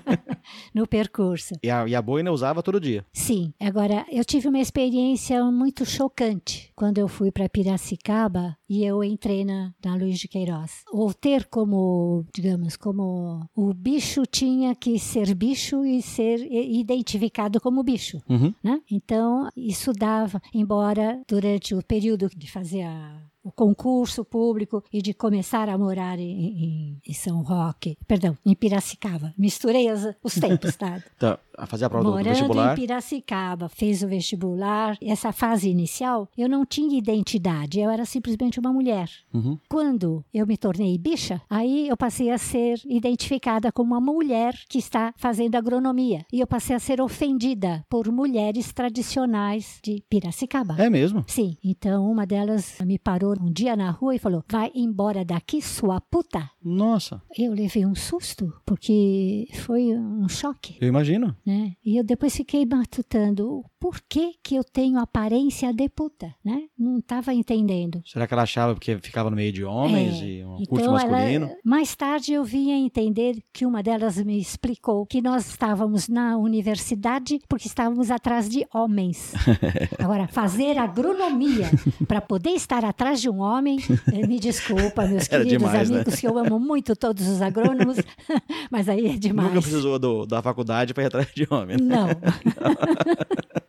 no 0.74 0.86
percurso. 0.86 1.54
E, 1.62 1.70
a, 1.70 1.86
e 1.86 1.94
a 1.94 2.02
boina 2.02 2.30
usava 2.30 2.62
todo 2.62 2.80
dia. 2.80 3.04
Sim, 3.12 3.52
agora 3.60 4.06
eu 4.10 4.24
tive 4.24 4.48
uma 4.48 4.58
experiência 4.60 5.42
muito 5.44 5.84
chocante 5.84 6.72
quando 6.76 6.98
eu 6.98 7.08
fui 7.08 7.30
para 7.30 7.48
Piracicaba 7.48 8.56
e 8.70 8.84
eu 8.84 9.02
entrei 9.02 9.44
na, 9.44 9.74
na 9.84 9.96
Luiz 9.96 10.16
de 10.20 10.28
Queiroz. 10.28 10.84
Ou 10.92 11.12
ter 11.12 11.46
como, 11.46 12.24
digamos, 12.32 12.76
como 12.76 13.44
o 13.56 13.74
bicho 13.74 14.22
tinha 14.24 14.76
que 14.76 14.96
ser 14.96 15.34
bicho 15.34 15.84
e 15.84 16.00
ser 16.00 16.38
identificado 16.50 17.60
como 17.60 17.82
bicho. 17.82 18.18
Uhum. 18.28 18.54
Né? 18.62 18.80
Então, 18.88 19.48
isso 19.56 19.92
dava, 19.92 20.40
embora 20.54 21.20
durante 21.28 21.74
o 21.74 21.82
período 21.82 22.28
de 22.28 22.50
fazer 22.50 22.82
a- 22.82 23.20
o 23.42 23.50
concurso 23.50 24.24
público 24.24 24.82
e 24.92 25.00
de 25.00 25.14
começar 25.14 25.68
a 25.68 25.78
morar 25.78 26.18
em, 26.18 26.24
em- 26.24 27.00
em 27.06 27.12
São 27.14 27.42
Roque, 27.42 27.96
perdão, 28.06 28.36
em 28.44 28.54
Piracicaba. 28.54 29.32
Misturei 29.38 29.88
as- 29.88 30.14
os 30.22 30.34
tempos, 30.34 30.76
tá? 30.76 31.02
Então, 31.16 31.38
a 31.56 31.66
fazer 31.66 31.86
a 31.86 31.90
prova 31.90 32.04
do- 32.04 32.10
do 32.10 32.16
Morando 32.16 32.30
vestibular. 32.34 32.72
em 32.72 32.80
Piracicaba, 32.80 33.68
fez 33.68 34.02
o 34.02 34.08
vestibular. 34.08 34.96
Essa 35.02 35.32
fase 35.32 35.68
inicial, 35.70 36.28
eu 36.36 36.48
não 36.48 36.64
tinha 36.66 36.98
identidade, 36.98 37.80
eu 37.80 37.90
era 37.90 38.04
simplesmente 38.04 38.58
uma 38.60 38.72
mulher. 38.72 39.10
Uhum. 39.32 39.58
Quando 39.68 40.24
eu 40.34 40.46
me 40.46 40.56
tornei 40.56 40.96
bicha, 40.98 41.40
aí 41.48 41.88
eu 41.88 41.96
passei 41.96 42.30
a 42.30 42.38
ser 42.38 42.78
identificada 42.86 43.72
como 43.72 43.94
uma 43.94 44.00
mulher 44.00 44.54
que 44.68 44.78
está 44.78 45.12
fazendo 45.16 45.54
agronomia. 45.56 46.24
E 46.32 46.40
eu 46.40 46.46
passei 46.46 46.76
a 46.76 46.78
ser 46.78 47.00
ofendida 47.00 47.84
por 47.88 48.10
mulheres 48.12 48.72
tradicionais 48.72 49.78
de 49.82 50.02
Piracicaba. 50.08 50.76
É 50.78 50.88
mesmo? 50.90 51.24
Sim, 51.26 51.56
então 51.64 52.10
uma 52.10 52.26
delas 52.26 52.76
me 52.84 52.98
parou 52.98 53.29
um 53.40 53.52
dia 53.52 53.76
na 53.76 53.90
rua 53.90 54.14
e 54.14 54.18
falou: 54.18 54.42
Vai 54.50 54.70
embora 54.74 55.24
daqui, 55.24 55.60
sua 55.60 56.00
puta. 56.00 56.50
Nossa, 56.62 57.20
Eu 57.38 57.52
levei 57.52 57.84
um 57.86 57.94
susto, 57.94 58.52
porque 58.66 59.46
foi 59.64 59.94
um 59.96 60.28
choque 60.28 60.76
eu 60.80 60.88
imagino. 60.88 61.34
né? 61.46 61.72
E 61.84 61.96
eu 61.98 62.04
depois 62.04 62.34
fiquei 62.36 62.64
matutando 62.66 63.64
por 63.78 63.98
que 64.08 64.34
que 64.42 64.54
eu 64.56 64.62
tenho 64.64 64.98
aparência 64.98 65.72
de 65.72 65.88
puta, 65.88 66.34
né? 66.44 66.64
Não 66.78 66.98
estava 66.98 67.32
entendendo. 67.32 68.02
Será 68.04 68.26
que 68.26 68.34
ela 68.34 68.42
achava 68.42 68.74
porque 68.74 68.98
ficava 68.98 69.30
no 69.30 69.36
meio 69.36 69.52
de 69.52 69.64
homens 69.64 70.20
É, 70.20 70.26
e 70.26 70.44
um 70.44 70.56
curso 70.66 70.84
Então, 70.84 70.92
masculino? 70.92 71.46
ela, 71.46 71.56
mais 71.64 71.94
tarde 71.96 72.32
eu 72.34 72.44
vinha 72.44 72.76
entender 72.76 73.42
que 73.52 73.64
uma 73.64 73.82
delas 73.82 74.18
me 74.22 74.38
explicou 74.38 75.06
que 75.06 75.22
nós 75.22 75.48
estávamos 75.48 76.08
na 76.08 76.36
universidade 76.36 77.40
porque 77.48 77.66
estávamos 77.66 78.10
atrás 78.10 78.48
de 78.48 78.66
homens. 78.72 79.32
Agora, 79.98 80.28
fazer 80.28 80.76
agronomia 80.78 81.70
para 82.06 82.20
poder 82.20 82.50
estar 82.50 82.84
atrás 82.84 83.19
de 83.20 83.28
um 83.30 83.38
homem, 83.40 83.78
me 84.26 84.38
desculpa, 84.40 85.06
meus 85.06 85.28
queridos 85.28 85.52
demais, 85.52 85.90
né? 85.90 85.96
amigos, 85.96 86.18
que 86.18 86.26
eu 86.26 86.36
amo 86.38 86.58
muito 86.58 86.94
todos 86.96 87.26
os 87.28 87.40
agrônomos, 87.42 87.96
mas 88.70 88.88
aí 88.88 89.06
é 89.06 89.16
demais. 89.16 89.48
Nunca 89.48 89.62
precisou 89.62 89.98
do- 89.98 90.26
da 90.26 90.40
faculdade 90.42 90.92
para 90.94 91.02
ir 91.04 91.06
atrás 91.06 91.28
de 91.34 91.46
homem. 91.50 91.76
né? 91.76 91.82
Não. 91.96 92.06
Não. 92.06 92.14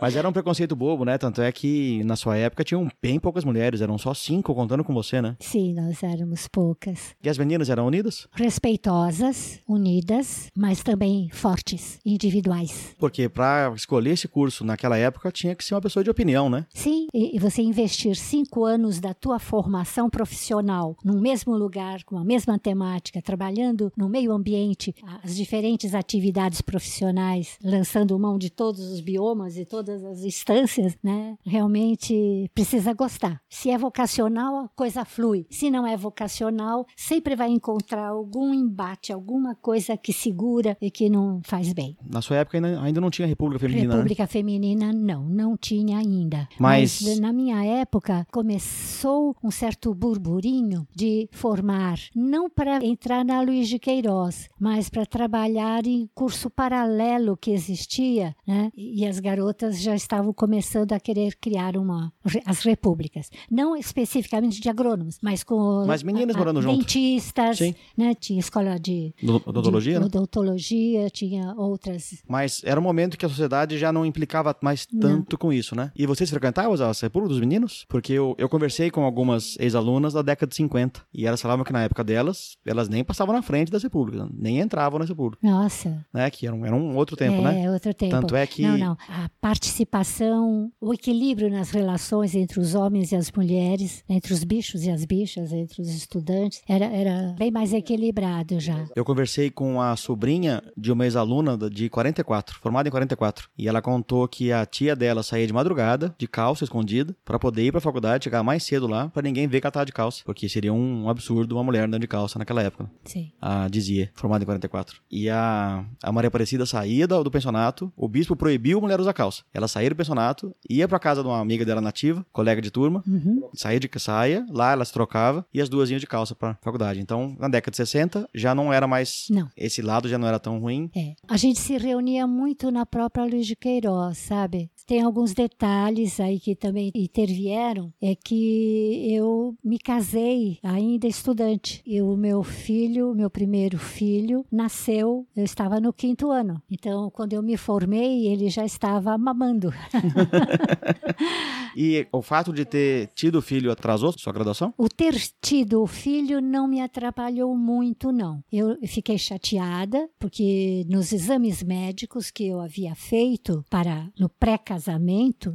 Mas 0.00 0.16
era 0.16 0.28
um 0.28 0.32
preconceito 0.32 0.74
bobo, 0.74 1.04
né? 1.04 1.18
Tanto 1.18 1.42
é 1.42 1.52
que 1.52 2.02
na 2.04 2.16
sua 2.16 2.36
época 2.36 2.64
tinham 2.64 2.88
bem 3.02 3.20
poucas 3.20 3.44
mulheres, 3.44 3.80
eram 3.80 3.98
só 3.98 4.14
cinco 4.14 4.54
contando 4.54 4.82
com 4.82 4.94
você, 4.94 5.20
né? 5.20 5.36
Sim, 5.40 5.74
nós 5.74 6.02
éramos 6.02 6.48
poucas. 6.48 7.14
E 7.22 7.28
as 7.28 7.36
meninas 7.36 7.68
eram 7.68 7.86
unidas? 7.86 8.26
Respeitosas, 8.32 9.60
unidas, 9.68 10.48
mas 10.56 10.82
também 10.82 11.28
fortes, 11.30 11.98
individuais. 12.04 12.94
Porque 12.98 13.28
para 13.28 13.72
escolher 13.74 14.12
esse 14.12 14.26
curso 14.26 14.64
naquela 14.64 14.96
época 14.96 15.30
tinha 15.30 15.54
que 15.54 15.64
ser 15.64 15.74
uma 15.74 15.80
pessoa 15.80 16.02
de 16.02 16.10
opinião, 16.10 16.48
né? 16.48 16.66
Sim, 16.72 17.06
e, 17.12 17.38
você 17.38 17.62
investir 17.62 18.16
cinco 18.16 18.64
anos 18.64 19.00
da 19.00 19.12
tua 19.12 19.38
formação 19.38 20.08
profissional 20.08 20.96
num 21.04 21.20
mesmo 21.20 21.56
lugar, 21.56 22.04
com 22.04 22.16
a 22.16 22.24
mesma 22.24 22.58
temática, 22.58 23.20
trabalhando 23.20 23.92
no 23.96 24.08
meio 24.08 24.32
ambiente, 24.32 24.94
as 25.22 25.36
diferentes 25.36 25.94
atividades 25.94 26.60
profissionais, 26.60 27.58
lançando 27.62 28.18
mão 28.18 28.38
de 28.40 28.50
todos 28.50 28.80
os 28.90 29.00
biomas 29.00 29.56
e 29.58 29.64
todas 29.64 30.02
as 30.02 30.24
instâncias, 30.24 30.96
né? 31.02 31.36
Realmente 31.44 32.50
precisa 32.54 32.92
gostar. 32.94 33.40
Se 33.48 33.70
é 33.70 33.76
vocacional, 33.78 34.56
a 34.64 34.68
coisa 34.68 35.04
flui. 35.04 35.46
Se 35.50 35.70
não 35.70 35.86
é 35.86 35.96
vocacional, 35.96 36.86
sempre 36.96 37.36
vai 37.36 37.50
encontrar 37.50 38.08
algum 38.08 38.52
embate, 38.54 39.12
alguma 39.12 39.54
coisa 39.54 39.96
que 39.96 40.12
segura 40.12 40.76
e 40.80 40.90
que 40.90 41.08
não 41.10 41.40
faz 41.44 41.72
bem. 41.72 41.96
Na 42.02 42.22
sua 42.22 42.36
época 42.38 42.56
ainda, 42.56 42.80
ainda 42.80 43.00
não 43.00 43.10
tinha 43.10 43.28
República 43.28 43.60
Feminina, 43.60 43.88
né? 43.88 43.94
República 43.96 44.26
Feminina, 44.26 44.92
não, 44.92 45.22
não 45.28 45.56
tinha 45.56 45.98
ainda. 45.98 46.48
Mas- 46.58 47.20
na 47.20 47.32
minha 47.32 47.62
época 47.64 48.26
começou 48.32 49.36
um 49.44 49.50
certo 49.50 49.94
burburinho 49.94 50.86
de 50.94 51.28
formar, 51.32 51.98
não 52.14 52.48
para 52.48 52.84
entrar 52.84 53.24
na 53.24 53.40
Luiz 53.42 53.68
de 53.68 53.78
Queiroz, 53.78 54.48
mas 54.58 54.88
para 54.88 55.04
trabalhar 55.04 55.86
em 55.86 56.08
curso 56.14 56.48
paralelo 56.48 57.36
que 57.36 57.50
existia, 57.50 58.29
né? 58.46 58.70
E 58.76 59.06
as 59.06 59.18
garotas 59.20 59.80
já 59.80 59.94
estavam 59.94 60.32
começando 60.32 60.92
a 60.92 61.00
querer 61.00 61.36
criar 61.40 61.76
uma 61.76 62.12
as 62.46 62.60
repúblicas, 62.62 63.30
não 63.50 63.76
especificamente 63.76 64.60
de 64.60 64.68
agrônomos, 64.68 65.18
mas 65.22 65.42
com 65.44 65.84
Mas 65.86 66.02
meninas 66.02 66.36
morando 66.36 66.62
junto. 66.62 66.78
dentistas, 66.78 67.58
Sim. 67.58 67.74
né? 67.96 68.14
Tinha 68.14 68.38
escola 68.40 68.78
de 68.78 69.14
Do- 69.22 69.42
Odontologia, 69.46 69.94
de 69.94 70.00
né? 70.00 70.06
odontologia, 70.06 71.10
tinha 71.10 71.54
outras 71.56 72.22
Mas 72.28 72.62
era 72.64 72.78
um 72.78 72.82
momento 72.82 73.16
que 73.18 73.24
a 73.26 73.28
sociedade 73.28 73.78
já 73.78 73.92
não 73.92 74.04
implicava 74.04 74.54
mais 74.62 74.86
tanto 74.86 75.36
com 75.38 75.52
isso, 75.52 75.74
né? 75.76 75.90
E 75.96 76.06
vocês 76.06 76.28
frequentavam 76.30 76.72
as 76.72 77.00
repúblicas 77.00 77.36
dos 77.36 77.40
meninos? 77.40 77.84
Porque 77.88 78.12
eu, 78.12 78.34
eu 78.38 78.48
conversei 78.48 78.90
com 78.90 79.04
algumas 79.04 79.56
ex-alunas 79.58 80.12
da 80.12 80.22
década 80.22 80.48
de 80.50 80.56
50 80.56 81.02
e 81.12 81.26
elas 81.26 81.40
falavam 81.40 81.64
que 81.64 81.72
na 81.72 81.82
época 81.82 82.02
delas, 82.04 82.56
elas 82.64 82.88
nem 82.88 83.04
passavam 83.04 83.34
na 83.34 83.42
frente 83.42 83.70
das 83.70 83.82
repúblicas, 83.82 84.28
nem 84.32 84.60
entravam 84.60 84.98
nas 84.98 85.08
repúblicas, 85.08 85.48
Nossa, 85.48 86.04
né? 86.12 86.30
Que 86.30 86.46
era 86.46 86.54
um, 86.56 86.64
era 86.66 86.74
um 86.74 86.96
outro 86.96 87.16
tempo, 87.16 87.38
é 87.40 87.42
né? 87.42 87.70
outro 87.70 87.92
tempo. 87.94 88.10
Tanto 88.12 88.19
é 88.36 88.46
que 88.46 88.62
Não, 88.62 88.78
não. 88.78 88.96
A 89.08 89.28
participação, 89.40 90.70
o 90.80 90.92
equilíbrio 90.92 91.50
nas 91.50 91.70
relações 91.70 92.34
entre 92.34 92.60
os 92.60 92.74
homens 92.74 93.12
e 93.12 93.16
as 93.16 93.30
mulheres, 93.32 94.04
entre 94.08 94.32
os 94.32 94.44
bichos 94.44 94.84
e 94.84 94.90
as 94.90 95.04
bichas, 95.04 95.52
entre 95.52 95.80
os 95.82 95.88
estudantes, 95.88 96.62
era, 96.68 96.84
era 96.86 97.34
bem 97.38 97.50
mais 97.50 97.72
equilibrado 97.72 98.58
já. 98.60 98.86
Eu 98.94 99.04
conversei 99.04 99.50
com 99.50 99.80
a 99.80 99.96
sobrinha 99.96 100.62
de 100.76 100.92
uma 100.92 101.04
ex-aluna 101.04 101.56
de 101.70 101.88
44, 101.88 102.58
formada 102.60 102.88
em 102.88 102.92
44. 102.92 103.48
E 103.56 103.68
ela 103.68 103.80
contou 103.82 104.26
que 104.28 104.52
a 104.52 104.64
tia 104.66 104.94
dela 104.96 105.22
saía 105.22 105.46
de 105.46 105.52
madrugada, 105.52 106.14
de 106.18 106.26
calça 106.26 106.64
escondida, 106.64 107.14
pra 107.24 107.38
poder 107.38 107.64
ir 107.64 107.72
pra 107.72 107.80
faculdade, 107.80 108.24
chegar 108.24 108.42
mais 108.42 108.62
cedo 108.62 108.86
lá, 108.86 109.08
pra 109.08 109.22
ninguém 109.22 109.46
ver 109.46 109.60
que 109.60 109.66
ela 109.66 109.72
tava 109.72 109.86
de 109.86 109.92
calça. 109.92 110.22
Porque 110.24 110.48
seria 110.48 110.72
um 110.72 111.08
absurdo 111.08 111.54
uma 111.54 111.64
mulher 111.64 111.84
andando 111.84 112.00
de 112.00 112.08
calça 112.08 112.38
naquela 112.38 112.62
época. 112.62 112.90
Sim. 113.04 113.30
A 113.40 113.68
dizia, 113.68 114.10
formada 114.14 114.42
em 114.42 114.46
44. 114.46 115.00
E 115.10 115.28
a, 115.28 115.84
a 116.02 116.12
Maria 116.12 116.28
Aparecida 116.28 116.66
saía 116.66 117.06
do, 117.06 117.22
do 117.24 117.30
pensionato, 117.30 117.92
o 117.96 118.08
bispo 118.10 118.36
proibiu 118.36 118.78
a 118.78 118.80
mulher 118.80 119.00
usar 119.00 119.12
calça. 119.12 119.42
Ela 119.54 119.68
saía 119.68 119.88
do 119.90 119.96
pensionato, 119.96 120.54
ia 120.68 120.86
pra 120.88 120.98
casa 120.98 121.22
de 121.22 121.28
uma 121.28 121.40
amiga 121.40 121.64
dela 121.64 121.80
nativa, 121.80 122.24
colega 122.32 122.60
de 122.60 122.70
turma, 122.70 123.02
Uhum. 123.06 123.48
saía 123.54 123.80
de 123.80 123.88
saia, 123.98 124.44
lá 124.50 124.72
ela 124.72 124.84
se 124.84 124.92
trocava 124.92 125.46
e 125.54 125.60
as 125.60 125.68
duas 125.68 125.90
iam 125.90 125.98
de 125.98 126.06
calça 126.06 126.34
pra 126.34 126.58
faculdade. 126.62 127.00
Então, 127.00 127.36
na 127.38 127.48
década 127.48 127.70
de 127.70 127.76
60, 127.76 128.28
já 128.34 128.54
não 128.54 128.72
era 128.72 128.86
mais. 128.86 129.26
Não. 129.30 129.48
Esse 129.56 129.80
lado 129.82 130.08
já 130.08 130.18
não 130.18 130.26
era 130.28 130.38
tão 130.38 130.58
ruim. 130.58 130.90
É. 130.96 131.14
A 131.28 131.36
gente 131.36 131.60
se 131.60 131.76
reunia 131.78 132.26
muito 132.26 132.70
na 132.70 132.84
própria 132.84 133.24
Luiz 133.24 133.46
de 133.46 133.54
Queiroz, 133.56 134.18
sabe? 134.18 134.70
Tem 134.86 135.02
alguns 135.02 135.34
detalhes 135.34 136.20
aí 136.20 136.38
que 136.38 136.54
também 136.54 136.90
intervieram. 136.94 137.92
É 138.00 138.14
que 138.14 139.14
eu 139.14 139.54
me 139.62 139.78
casei 139.78 140.58
ainda 140.62 141.06
estudante. 141.06 141.82
E 141.86 142.00
o 142.02 142.16
meu 142.16 142.42
filho, 142.42 143.14
meu 143.14 143.30
primeiro 143.30 143.78
filho, 143.78 144.44
nasceu, 144.50 145.26
eu 145.36 145.44
estava 145.44 145.80
no 145.80 145.92
quinto 145.92 146.30
ano. 146.30 146.62
Então, 146.70 147.10
quando 147.10 147.32
eu 147.32 147.42
me 147.42 147.56
formei, 147.56 148.26
ele 148.26 148.48
já 148.48 148.64
estava 148.64 149.16
mamando. 149.16 149.72
E 151.76 152.06
o 152.12 152.22
fato 152.22 152.52
de 152.52 152.64
ter 152.64 153.08
tido 153.14 153.40
filho 153.40 153.70
atrasou 153.70 154.12
sua 154.16 154.32
graduação? 154.32 154.74
O 154.76 154.88
ter 154.88 155.14
tido 155.40 155.82
o 155.82 155.86
filho 155.86 156.40
não 156.40 156.66
me 156.66 156.80
atrapalhou 156.80 157.56
muito, 157.56 158.10
não. 158.10 158.42
Eu 158.52 158.76
fiquei 158.86 159.16
chateada, 159.18 160.08
porque 160.18 160.84
nos 160.88 161.12
exames 161.12 161.62
médicos 161.62 162.30
que 162.30 162.46
eu 162.48 162.60
havia 162.60 162.94
feito 162.94 163.64
para 163.70 164.08
no 164.18 164.28
pré-casamento, 164.28 164.79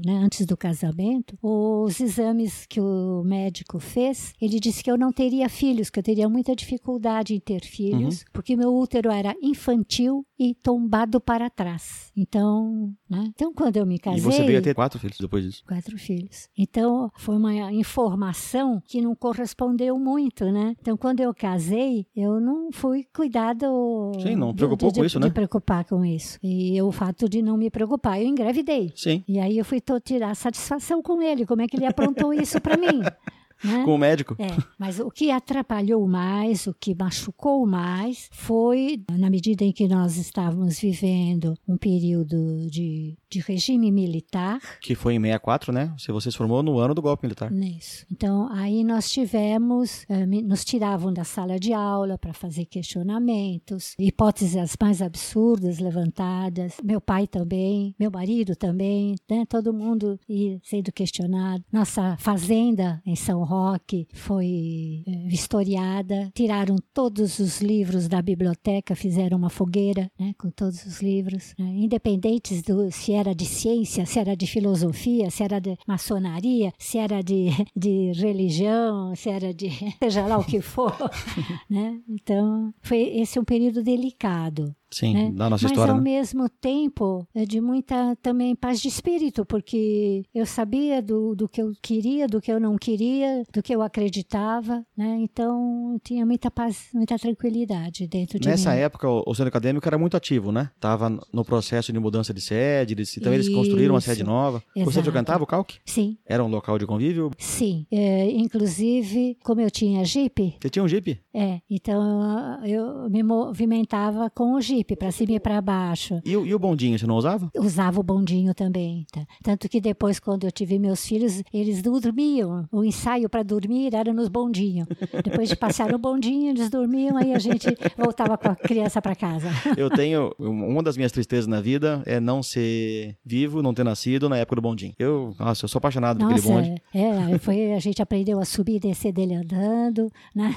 né, 0.06 0.14
antes 0.18 0.46
do 0.46 0.56
casamento, 0.58 1.38
os 1.42 2.00
exames 2.00 2.66
que 2.68 2.80
o 2.80 3.24
médico 3.26 3.80
fez, 3.80 4.34
ele 4.42 4.60
disse 4.60 4.84
que 4.84 4.90
eu 4.92 4.98
não 4.98 5.12
teria 5.12 5.50
filhos, 5.50 5.90
que 5.90 6.00
eu 6.00 6.04
teria 6.04 6.30
muita 6.30 6.56
dificuldade 6.56 7.34
em 7.36 7.40
ter 7.40 7.62
filhos, 7.64 8.24
porque 8.32 8.56
meu 8.56 8.74
útero 8.76 9.10
era 9.12 9.36
infantil 9.42 10.26
e 10.38 10.54
tombado 10.54 11.20
para 11.20 11.50
trás. 11.50 12.12
Então, 12.16 12.94
né? 13.10 13.26
Então 13.36 13.54
quando 13.54 13.78
eu 13.78 13.86
me 13.86 13.98
casei, 14.00 14.20
E 14.20 14.22
você 14.22 14.44
veio 14.44 14.60
a 14.60 14.62
ter 14.62 14.74
quatro 14.74 15.00
filhos 15.00 15.18
depois 15.20 15.44
disso. 15.44 15.64
quatro 15.68 15.98
filhos. 15.98 16.48
Então, 16.58 17.10
foi 17.18 17.36
uma 17.38 17.72
informação 17.72 18.82
que 18.88 19.02
não 19.02 19.16
correspondeu 19.16 19.98
muito, 20.00 20.46
né? 20.52 20.76
Então, 20.80 20.98
quando 20.98 21.20
eu 21.22 21.34
casei, 21.34 22.06
eu 22.16 22.40
não 22.40 22.72
fui 22.72 23.06
cuidado... 23.16 24.12
Sim, 24.22 24.36
não 24.36 24.50
de- 24.50 24.56
preocupou 24.58 24.92
de, 24.92 25.00
com 25.00 25.06
isso, 25.06 25.20
de 25.20 25.26
né? 25.26 25.32
preocupar 25.32 25.86
com 25.86 26.04
isso. 26.06 26.38
E 26.44 26.82
o 26.82 26.92
fato 26.92 27.28
de 27.30 27.42
não 27.42 27.58
me 27.58 27.70
preocupar, 27.70 28.22
eu 28.22 28.28
engravidei. 28.28 28.92
Sim. 29.06 29.24
E 29.28 29.40
aí 29.40 29.56
eu 29.60 29.64
fui 29.64 29.80
tirar 30.04 30.34
satisfação 30.36 31.00
com 31.00 31.22
ele, 31.22 31.46
como 31.46 31.62
é 31.62 31.68
que 31.68 31.78
ele 31.78 31.86
aprontou 31.86 32.34
isso 32.34 32.60
para 32.60 32.76
mim. 32.76 33.04
Né? 33.64 33.84
Com 33.84 33.96
o 33.96 33.98
médico. 33.98 34.36
É, 34.40 34.48
mas 34.78 35.00
o 35.00 35.10
que 35.10 35.32
atrapalhou 35.32 36.08
mais, 36.08 36.68
o 36.68 36.74
que 36.74 36.96
machucou 36.96 37.66
mais, 37.66 38.30
foi 38.32 39.02
na 39.12 39.30
medida 39.30 39.64
em 39.64 39.72
que 39.72 39.88
nós 39.88 40.18
estávamos 40.18 40.80
vivendo 40.80 41.58
um 41.68 41.78
período 41.78 42.70
de, 42.70 43.18
de 43.30 43.40
regime 43.40 43.92
militar. 43.92 44.60
Que 44.82 44.96
foi 44.96 45.16
em 45.16 45.22
64, 45.22 45.72
né? 45.72 45.94
Se 45.98 46.12
você 46.12 46.30
se 46.30 46.38
formou 46.38 46.62
no 46.62 46.80
ano 46.80 46.94
do 46.94 47.02
golpe 47.02 47.24
militar. 47.24 47.52
Isso. 47.52 48.06
Então, 48.12 48.50
aí 48.52 48.84
nós 48.84 49.10
tivemos, 49.10 50.06
eh, 50.10 50.26
nos 50.26 50.64
tiravam 50.64 51.14
da 51.14 51.24
sala 51.24 51.60
de 51.60 51.74
aula 51.74 52.18
para 52.18 52.34
fazer 52.34 52.66
questionamentos, 52.66 53.96
hipóteses 53.98 54.76
mais 54.80 55.02
absurdas 55.02 55.80
levantadas. 55.80 56.78
Meu 56.84 57.00
pai 57.00 57.28
também, 57.28 57.96
meu 58.00 58.12
marido 58.12 58.56
também, 58.56 59.16
né? 59.30 59.46
todo 59.48 59.74
mundo 59.74 60.20
sendo 60.64 60.92
questionado. 60.92 61.64
Nossa 61.72 62.16
fazenda 62.18 63.02
em 63.06 63.16
São 63.16 63.45
Roque 63.46 64.08
foi 64.14 65.04
eh, 65.08 65.28
vistoriada, 65.28 66.32
tiraram 66.34 66.76
todos 66.94 67.40
os 67.40 67.62
livros 67.62 68.08
da 68.08 68.22
biblioteca, 68.22 68.96
fizeram 68.96 69.38
uma 69.38 69.50
fogueira 69.50 70.12
né? 70.20 70.34
com 70.38 70.50
todos 70.50 70.86
os 70.86 71.02
livros, 71.02 71.54
né? 71.58 71.66
independentes 71.66 72.62
do 72.62 72.92
se 72.92 73.14
era 73.14 73.34
de 73.34 73.46
ciência, 73.46 74.06
se 74.06 74.20
era 74.20 74.36
de 74.36 74.48
filosofia, 74.48 75.30
se 75.30 75.44
era 75.44 75.60
de 75.60 75.78
maçonaria, 75.88 76.74
se 76.78 76.98
era 76.98 77.22
de, 77.22 77.50
de 77.76 78.12
religião, 78.14 79.16
se 79.16 79.30
era 79.30 79.54
de 79.54 79.70
seja 80.04 80.26
lá 80.26 80.38
o 80.38 80.44
que 80.44 80.62
for, 80.62 80.96
né? 81.70 82.00
Então, 82.10 82.74
foi 82.82 83.02
esse 83.18 83.40
um 83.40 83.44
período 83.46 83.84
delicado, 83.84 84.76
Sim, 84.98 85.14
né? 85.14 85.32
da 85.32 85.50
nossa 85.50 85.64
Mas 85.66 85.72
história, 85.74 85.92
ao 85.92 85.98
né? 85.98 86.04
mesmo 86.04 86.48
tempo 86.48 87.28
é 87.36 87.46
de 87.46 87.60
muita 87.60 88.16
também 88.22 88.56
paz 88.56 88.80
de 88.80 88.88
espírito, 88.88 89.46
porque 89.46 90.24
eu 90.34 90.46
sabia 90.46 91.02
do, 91.02 91.36
do 91.36 91.50
que 91.50 91.62
eu 91.62 91.74
queria, 91.82 92.28
do 92.30 92.40
que 92.40 92.50
eu 92.50 92.62
não 92.62 92.78
queria, 92.78 93.44
do 93.54 93.62
que 93.62 93.76
eu 93.76 93.82
acreditava, 93.82 94.86
né? 94.96 95.18
Então, 95.20 96.00
tinha 96.02 96.26
muita 96.26 96.50
paz, 96.50 96.88
muita 96.94 97.20
tranquilidade 97.20 98.08
dentro 98.08 98.40
de 98.40 98.48
Nessa 98.48 98.72
mim. 98.72 98.78
época, 98.78 99.10
o 99.10 99.24
o 99.28 99.34
centro 99.36 99.50
acadêmico 99.50 99.86
era 99.86 99.98
muito 99.98 100.16
ativo, 100.16 100.50
né? 100.52 100.70
Tava 100.80 101.10
no 101.34 101.44
processo 101.44 101.92
de 101.92 102.00
mudança 102.00 102.34
de 102.34 102.40
sede, 102.40 102.94
eles, 102.94 103.18
então 103.18 103.34
eles 103.34 103.50
construíram 103.50 103.94
uma 103.96 104.00
Isso. 104.00 104.08
sede 104.10 104.24
nova. 104.24 104.64
Você 104.76 104.82
Exato. 104.82 105.04
frequentava 105.04 105.44
o 105.44 105.48
Calque? 105.48 105.80
Sim, 105.84 106.18
Era 106.26 106.42
um 106.44 106.48
local 106.48 106.78
de 106.80 106.86
convívio? 106.86 107.32
sim. 107.38 107.86
É, 107.92 108.30
inclusive, 108.32 109.38
como 109.44 109.60
eu 109.62 109.70
tinha 109.70 110.06
Jeep, 110.06 110.56
Você 110.62 110.70
tinha 110.70 110.84
um 110.84 110.88
Jeep? 110.88 111.20
É, 111.34 111.60
então 111.70 112.64
eu 112.66 113.10
me 113.10 113.22
movimentava 113.24 114.30
com 114.30 114.54
o 114.54 114.62
jipe 114.62 114.85
para 114.94 115.10
cima 115.10 115.32
e 115.32 115.40
para 115.40 115.62
baixo. 115.62 116.20
E, 116.26 116.36
o- 116.36 116.46
e 116.46 116.54
o 116.54 116.60
bondinho, 116.60 117.00
você 117.00 117.08
não 117.08 117.16
usava? 117.16 117.50
Usava 117.58 117.98
o 118.02 118.04
bondinho 118.04 118.54
também. 118.54 119.06
tá? 119.10 119.26
Tanto 119.42 119.70
que 119.70 119.80
depois, 119.80 120.20
quando 120.20 120.44
eu 120.44 120.52
tive 120.52 120.78
meus 120.78 121.06
filhos, 121.08 121.42
eles 121.54 121.82
dormiam. 121.82 122.68
O 122.70 122.84
ensaio 122.84 123.30
para 123.30 123.42
dormir 123.44 123.96
era 123.96 124.12
nos 124.14 124.28
bondinhos. 124.28 124.86
Depois 125.24 125.48
de 125.48 125.56
passar 125.56 125.90
no 125.90 125.98
bondinho, 125.98 126.50
eles 126.50 126.70
dormiam, 126.70 127.16
aí 127.16 127.34
a 127.34 127.40
gente 127.40 127.68
voltava 127.98 128.38
com 128.38 128.50
a 128.50 128.56
criança 128.56 129.02
para 129.02 129.16
casa. 129.16 129.48
Eu 129.78 129.90
tenho. 129.90 130.34
Uma 130.38 130.84
das 130.84 130.98
minhas 130.98 131.12
tristezas 131.14 131.48
na 131.48 131.62
vida 131.62 132.04
é 132.06 132.20
não 132.20 132.44
ser 132.44 133.16
vivo, 133.26 133.62
não 133.62 133.74
ter 133.74 133.86
nascido 133.86 134.28
na 134.28 134.38
época 134.38 134.58
do 134.58 134.62
bondinho. 134.62 134.94
Eu, 135.00 135.34
nossa, 135.40 135.64
eu 135.64 135.70
sou 135.70 135.78
apaixonado 135.78 136.18
por 136.20 136.26
aquele 136.32 136.42
bonde. 136.42 136.82
é, 136.94 137.38
foi, 137.38 137.72
a 137.74 137.80
gente 137.80 138.02
aprendeu 138.02 138.40
a 138.40 138.46
subir 138.46 138.76
e 138.76 138.80
descer 138.80 139.12
dele 139.14 139.36
andando, 139.36 140.12
né? 140.34 140.56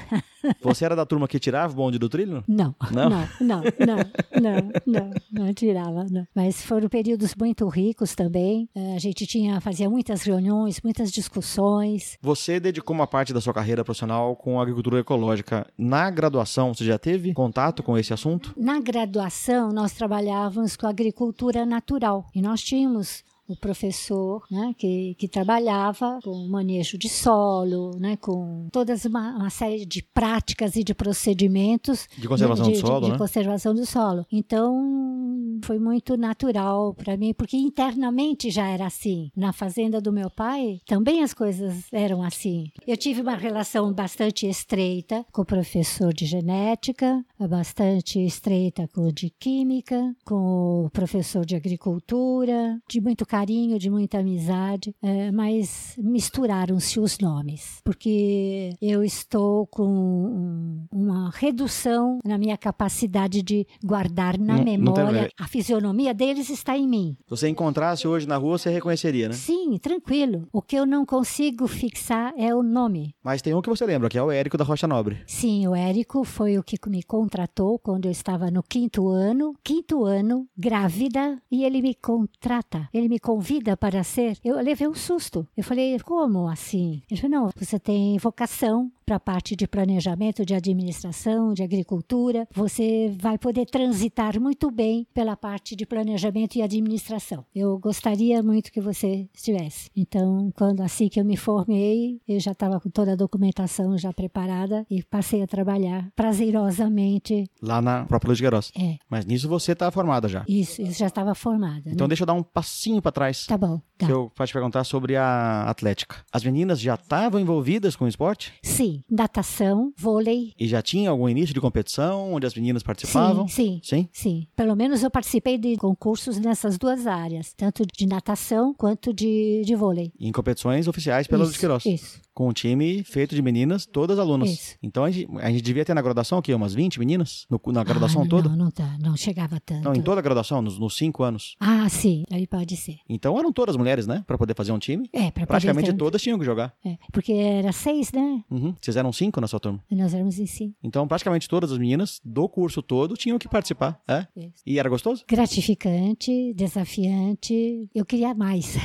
Você 0.61 0.83
era 0.83 0.95
da 0.95 1.05
turma 1.05 1.27
que 1.27 1.37
tirava 1.39 1.71
o 1.71 1.75
bonde 1.75 1.99
do 1.99 2.09
trilho? 2.09 2.43
Não, 2.47 2.73
Não? 2.91 3.09
não, 3.09 3.27
não, 3.39 3.61
não, 3.85 3.97
não, 4.41 4.71
não, 4.85 5.11
não 5.31 5.53
tirava, 5.53 6.05
não. 6.09 6.25
Mas 6.35 6.61
foram 6.61 6.87
períodos 6.89 7.33
muito 7.35 7.67
ricos 7.67 8.15
também. 8.15 8.69
Eh, 8.75 8.95
A 8.95 8.99
gente 8.99 9.25
tinha, 9.25 9.59
fazia 9.61 9.89
muitas 9.89 10.23
reuniões, 10.23 10.81
muitas 10.83 11.11
discussões. 11.11 12.17
Você 12.21 12.59
dedicou 12.59 12.95
uma 12.95 13.07
parte 13.07 13.33
da 13.33 13.41
sua 13.41 13.53
carreira 13.53 13.83
profissional 13.83 14.35
com 14.35 14.59
a 14.59 14.63
agricultura 14.63 14.99
ecológica. 14.99 15.65
Na 15.77 16.09
graduação, 16.09 16.73
você 16.73 16.83
já 16.85 16.97
teve 16.97 17.33
contato 17.33 17.81
com 17.83 17.97
esse 17.97 18.13
assunto? 18.13 18.53
Na 18.57 18.79
graduação, 18.79 19.69
nós 19.71 19.93
trabalhávamos 19.93 20.75
com 20.75 20.87
agricultura 20.87 21.65
natural 21.65 22.25
e 22.35 22.41
nós 22.41 22.61
tínhamos 22.61 23.23
o 23.49 23.55
professor 23.55 24.43
né, 24.49 24.75
que, 24.77 25.15
que 25.15 25.27
trabalhava 25.27 26.19
com 26.23 26.47
manejo 26.47 26.97
de 26.97 27.09
solo, 27.09 27.97
né, 27.99 28.15
com 28.17 28.67
todas 28.71 29.05
uma, 29.05 29.35
uma 29.35 29.49
série 29.49 29.85
de 29.85 30.03
práticas 30.03 30.75
e 30.75 30.83
de 30.83 30.93
procedimentos 30.93 32.07
De 32.15 32.27
conservação 32.27 32.67
de, 32.67 32.73
do 32.73 32.79
solo, 32.79 33.05
de 33.05 33.11
né? 33.11 33.17
conservação 33.17 33.73
do 33.73 33.85
solo. 33.85 34.25
Então, 34.31 35.59
foi 35.63 35.79
muito 35.79 36.15
natural 36.15 36.93
para 36.93 37.17
mim, 37.17 37.33
porque 37.33 37.57
internamente 37.57 38.51
já 38.51 38.67
era 38.67 38.85
assim. 38.85 39.31
Na 39.35 39.51
fazenda 39.51 39.99
do 39.99 40.13
meu 40.13 40.29
pai, 40.29 40.79
também 40.85 41.23
as 41.23 41.33
coisas 41.33 41.85
eram 41.91 42.21
assim. 42.21 42.71
Eu 42.85 42.95
tive 42.95 43.21
uma 43.21 43.35
relação 43.35 43.91
bastante 43.91 44.47
estreita 44.47 45.25
com 45.31 45.41
o 45.41 45.45
professor 45.45 46.13
de 46.13 46.25
genética, 46.25 47.25
bastante 47.47 48.19
estreita 48.23 48.87
com 48.93 49.07
o 49.07 49.11
de 49.11 49.29
química, 49.39 50.15
com 50.25 50.85
o 50.85 50.89
professor 50.89 51.45
de 51.45 51.55
agricultura, 51.55 52.79
de 52.89 53.01
muito 53.01 53.25
carinho, 53.25 53.79
de 53.79 53.89
muita 53.89 54.19
amizade, 54.19 54.93
eh, 55.01 55.31
mas 55.31 55.95
misturaram-se 55.97 56.99
os 56.99 57.17
nomes, 57.19 57.79
porque 57.83 58.73
eu 58.81 59.03
estou 59.03 59.65
com 59.67 59.85
um- 59.87 60.85
uma 60.91 61.29
redução 61.33 62.19
na 62.25 62.37
minha 62.37 62.57
capacidade 62.57 63.41
de 63.41 63.65
guardar 63.83 64.37
na 64.37 64.53
Não- 64.57 64.57
não 64.59 64.63
memória. 64.65 65.31
A 65.39 65.47
fisionomia 65.47 66.13
deles 66.13 66.49
está 66.49 66.77
em 66.77 66.87
mim. 66.87 67.17
Se 67.25 67.29
você 67.29 67.47
encontrasse 67.49 68.07
hoje 68.07 68.27
na 68.27 68.37
rua, 68.37 68.57
você 68.57 68.69
reconheceria, 68.69 69.27
né? 69.29 69.33
Sim, 69.33 69.77
tranquilo. 69.77 70.47
O 70.51 70.61
que 70.61 70.75
eu 70.75 70.85
não 70.85 71.05
consigo 71.05 71.67
fixar 71.67 72.33
é 72.37 72.53
o 72.53 72.61
nome. 72.63 73.13
Mas 73.23 73.41
tem 73.41 73.53
um 73.53 73.61
que 73.61 73.69
você 73.69 73.85
lembra, 73.85 74.09
que 74.09 74.17
é 74.17 74.23
o 74.23 74.31
Érico 74.31 74.57
da 74.57 74.63
Rocha 74.63 74.87
Nobre. 74.87 75.17
Sim, 75.25 75.67
o 75.67 75.75
Érico 75.75 76.23
foi 76.23 76.57
o 76.57 76.63
que 76.63 76.77
me 76.89 77.03
contratou 77.29 77.77
quando 77.77 78.05
eu 78.05 78.11
estava 78.11 78.49
no 78.49 78.63
quinto 78.63 79.07
ano, 79.07 79.53
quinto 79.63 80.03
ano, 80.03 80.47
grávida, 80.57 81.39
e 81.51 81.63
ele 81.63 81.79
me 81.79 81.93
contrata, 81.93 82.89
ele 82.91 83.07
me 83.07 83.19
convida 83.19 83.77
para 83.77 84.03
ser. 84.03 84.39
Eu 84.43 84.55
levei 84.55 84.87
um 84.87 84.95
susto. 84.95 85.47
Eu 85.55 85.63
falei, 85.63 85.99
como 85.99 86.47
assim? 86.47 87.03
Ele 87.09 87.21
falou, 87.21 87.39
não, 87.39 87.49
você 87.55 87.79
tem 87.79 88.17
vocação 88.17 88.91
para 89.09 89.15
a 89.15 89.19
parte 89.19 89.55
de 89.55 89.67
planejamento, 89.67 90.45
de 90.45 90.53
administração, 90.53 91.51
de 91.51 91.63
agricultura, 91.63 92.47
você 92.53 93.11
vai 93.19 93.39
poder 93.39 93.65
transitar 93.65 94.39
muito 94.39 94.69
bem 94.69 95.07
pela 95.15 95.35
parte 95.35 95.75
de 95.75 95.83
planejamento 95.83 96.57
e 96.57 96.61
administração. 96.61 97.43
Eu 97.55 97.79
gostaria 97.79 98.43
muito 98.43 98.71
que 98.71 98.79
você 98.79 99.27
estivesse. 99.33 99.89
Então, 99.95 100.51
quando 100.55 100.81
assim 100.81 101.09
que 101.09 101.19
eu 101.19 101.25
me 101.25 101.35
formei, 101.35 102.21
eu 102.27 102.39
já 102.39 102.51
estava 102.51 102.79
com 102.79 102.87
toda 102.87 103.13
a 103.13 103.15
documentação 103.15 103.97
já 103.97 104.13
preparada 104.13 104.85
e 104.87 105.01
passei 105.01 105.41
a 105.41 105.47
trabalhar 105.47 106.11
prazerosamente. 106.15 107.49
Lá 107.63 107.81
na 107.81 108.05
própria 108.05 108.29
Luz 108.29 108.37
de 108.37 108.43
Queiroz. 108.43 108.71
É. 108.79 108.99
Mas 109.09 109.25
nisso 109.25 109.49
você 109.49 109.71
está 109.71 109.89
formada 109.89 110.27
já. 110.27 110.45
Isso, 110.47 110.83
isso 110.83 110.99
já 110.99 111.07
estava 111.07 111.33
formada. 111.33 111.89
Então 111.89 112.05
né? 112.05 112.09
deixa 112.09 112.21
eu 112.21 112.27
dar 112.27 112.33
um 112.33 112.43
passinho 112.43 113.01
para 113.01 113.11
trás. 113.11 113.47
Tá 113.47 113.57
bom. 113.57 113.81
Tá. 113.99 114.05
Que 114.05 114.13
eu 114.13 114.31
posso 114.33 114.47
te 114.47 114.53
perguntar 114.53 114.85
sobre 114.85 115.17
a 115.17 115.63
Atlética. 115.63 116.15
As 116.31 116.41
meninas 116.41 116.79
já 116.79 116.95
estavam 116.95 117.37
envolvidas 117.37 117.97
com 117.97 118.05
o 118.05 118.07
esporte? 118.07 118.53
Sim, 118.63 119.03
natação, 119.11 119.91
vôlei. 119.97 120.53
E 120.57 120.67
já 120.69 120.81
tinha 120.81 121.09
algum 121.09 121.27
início 121.27 121.53
de 121.53 121.59
competição 121.59 122.33
onde 122.33 122.47
as 122.47 122.55
meninas 122.55 122.81
participavam? 122.81 123.45
Sim, 123.47 123.81
sim. 123.83 123.99
Sim? 123.99 124.09
Sim. 124.13 124.47
Pelo 124.55 124.73
menos 124.73 125.03
eu 125.03 125.11
participei 125.11 125.57
de 125.57 125.75
concursos 125.75 126.39
nessas 126.39 126.77
duas 126.77 127.05
áreas, 127.05 127.53
tanto 127.53 127.83
de 127.85 128.05
natação 128.07 128.73
quanto 128.73 129.13
de, 129.13 129.63
de 129.65 129.75
vôlei. 129.75 130.13
Em 130.17 130.31
competições 130.31 130.87
oficiais 130.87 131.27
pela 131.27 131.43
Luz 131.43 131.49
de 131.49 131.57
Isso, 131.57 131.59
Queiroz. 131.59 131.85
Isso. 131.85 132.21
Com 132.39 132.47
um 132.47 132.53
time 132.53 133.03
feito 133.03 133.35
de 133.35 133.41
meninas, 133.41 133.85
todas 133.85 134.17
alunas. 134.17 134.49
Isso. 134.49 134.77
Então 134.81 135.03
a 135.03 135.11
gente, 135.11 135.29
a 135.41 135.51
gente 135.51 135.61
devia 135.61 135.83
ter 135.83 135.93
na 135.93 136.01
graduação 136.01 136.37
o 136.37 136.41
quê? 136.41 136.53
Umas 136.53 136.73
20 136.73 136.97
meninas? 136.97 137.45
No- 137.49 137.59
na 137.73 137.83
graduação 137.83 138.21
ah, 138.21 138.23
não, 138.23 138.29
toda? 138.29 138.47
Não, 138.47 138.55
não, 138.55 138.71
tá, 138.71 138.97
não 138.97 139.17
chegava 139.17 139.59
tanto. 139.59 139.83
Não, 139.83 139.93
em 139.93 140.01
toda 140.01 140.19
a 140.19 140.21
graduação, 140.21 140.61
nos, 140.61 140.79
nos 140.79 140.95
cinco 140.95 141.21
anos. 141.21 141.57
Ah, 141.59 141.89
sim, 141.89 142.23
aí 142.31 142.47
pode 142.47 142.77
ser. 142.77 142.99
Então 143.09 143.37
eram 143.37 143.51
todas 143.51 143.75
mulheres, 143.75 144.07
né? 144.07 144.23
Pra 144.25 144.37
poder 144.37 144.55
fazer 144.55 144.71
um 144.71 144.79
time. 144.79 145.09
É, 145.11 145.29
para 145.29 145.45
Praticamente 145.45 145.91
ter... 145.91 145.97
todas 145.97 146.21
tinham 146.21 146.39
que 146.39 146.45
jogar. 146.45 146.73
É, 146.85 146.97
porque 147.11 147.33
era 147.33 147.73
seis, 147.73 148.09
né? 148.13 148.41
Uhum. 148.49 148.73
Vocês 148.79 148.95
eram 148.95 149.11
cinco 149.11 149.41
na 149.41 149.47
sua 149.47 149.59
turma. 149.59 149.83
E 149.91 149.95
nós 149.95 150.13
éramos 150.13 150.39
em 150.39 150.45
cinco. 150.45 150.77
Então 150.81 151.05
praticamente 151.09 151.49
todas 151.49 151.73
as 151.73 151.77
meninas 151.77 152.21
do 152.23 152.47
curso 152.47 152.81
todo 152.81 153.17
tinham 153.17 153.37
que 153.37 153.49
participar. 153.49 153.99
É? 154.07 154.25
Isso. 154.37 154.63
E 154.65 154.79
era 154.79 154.87
gostoso? 154.87 155.25
Gratificante, 155.27 156.53
desafiante. 156.53 157.89
Eu 157.93 158.05
queria 158.05 158.33
mais, 158.33 158.77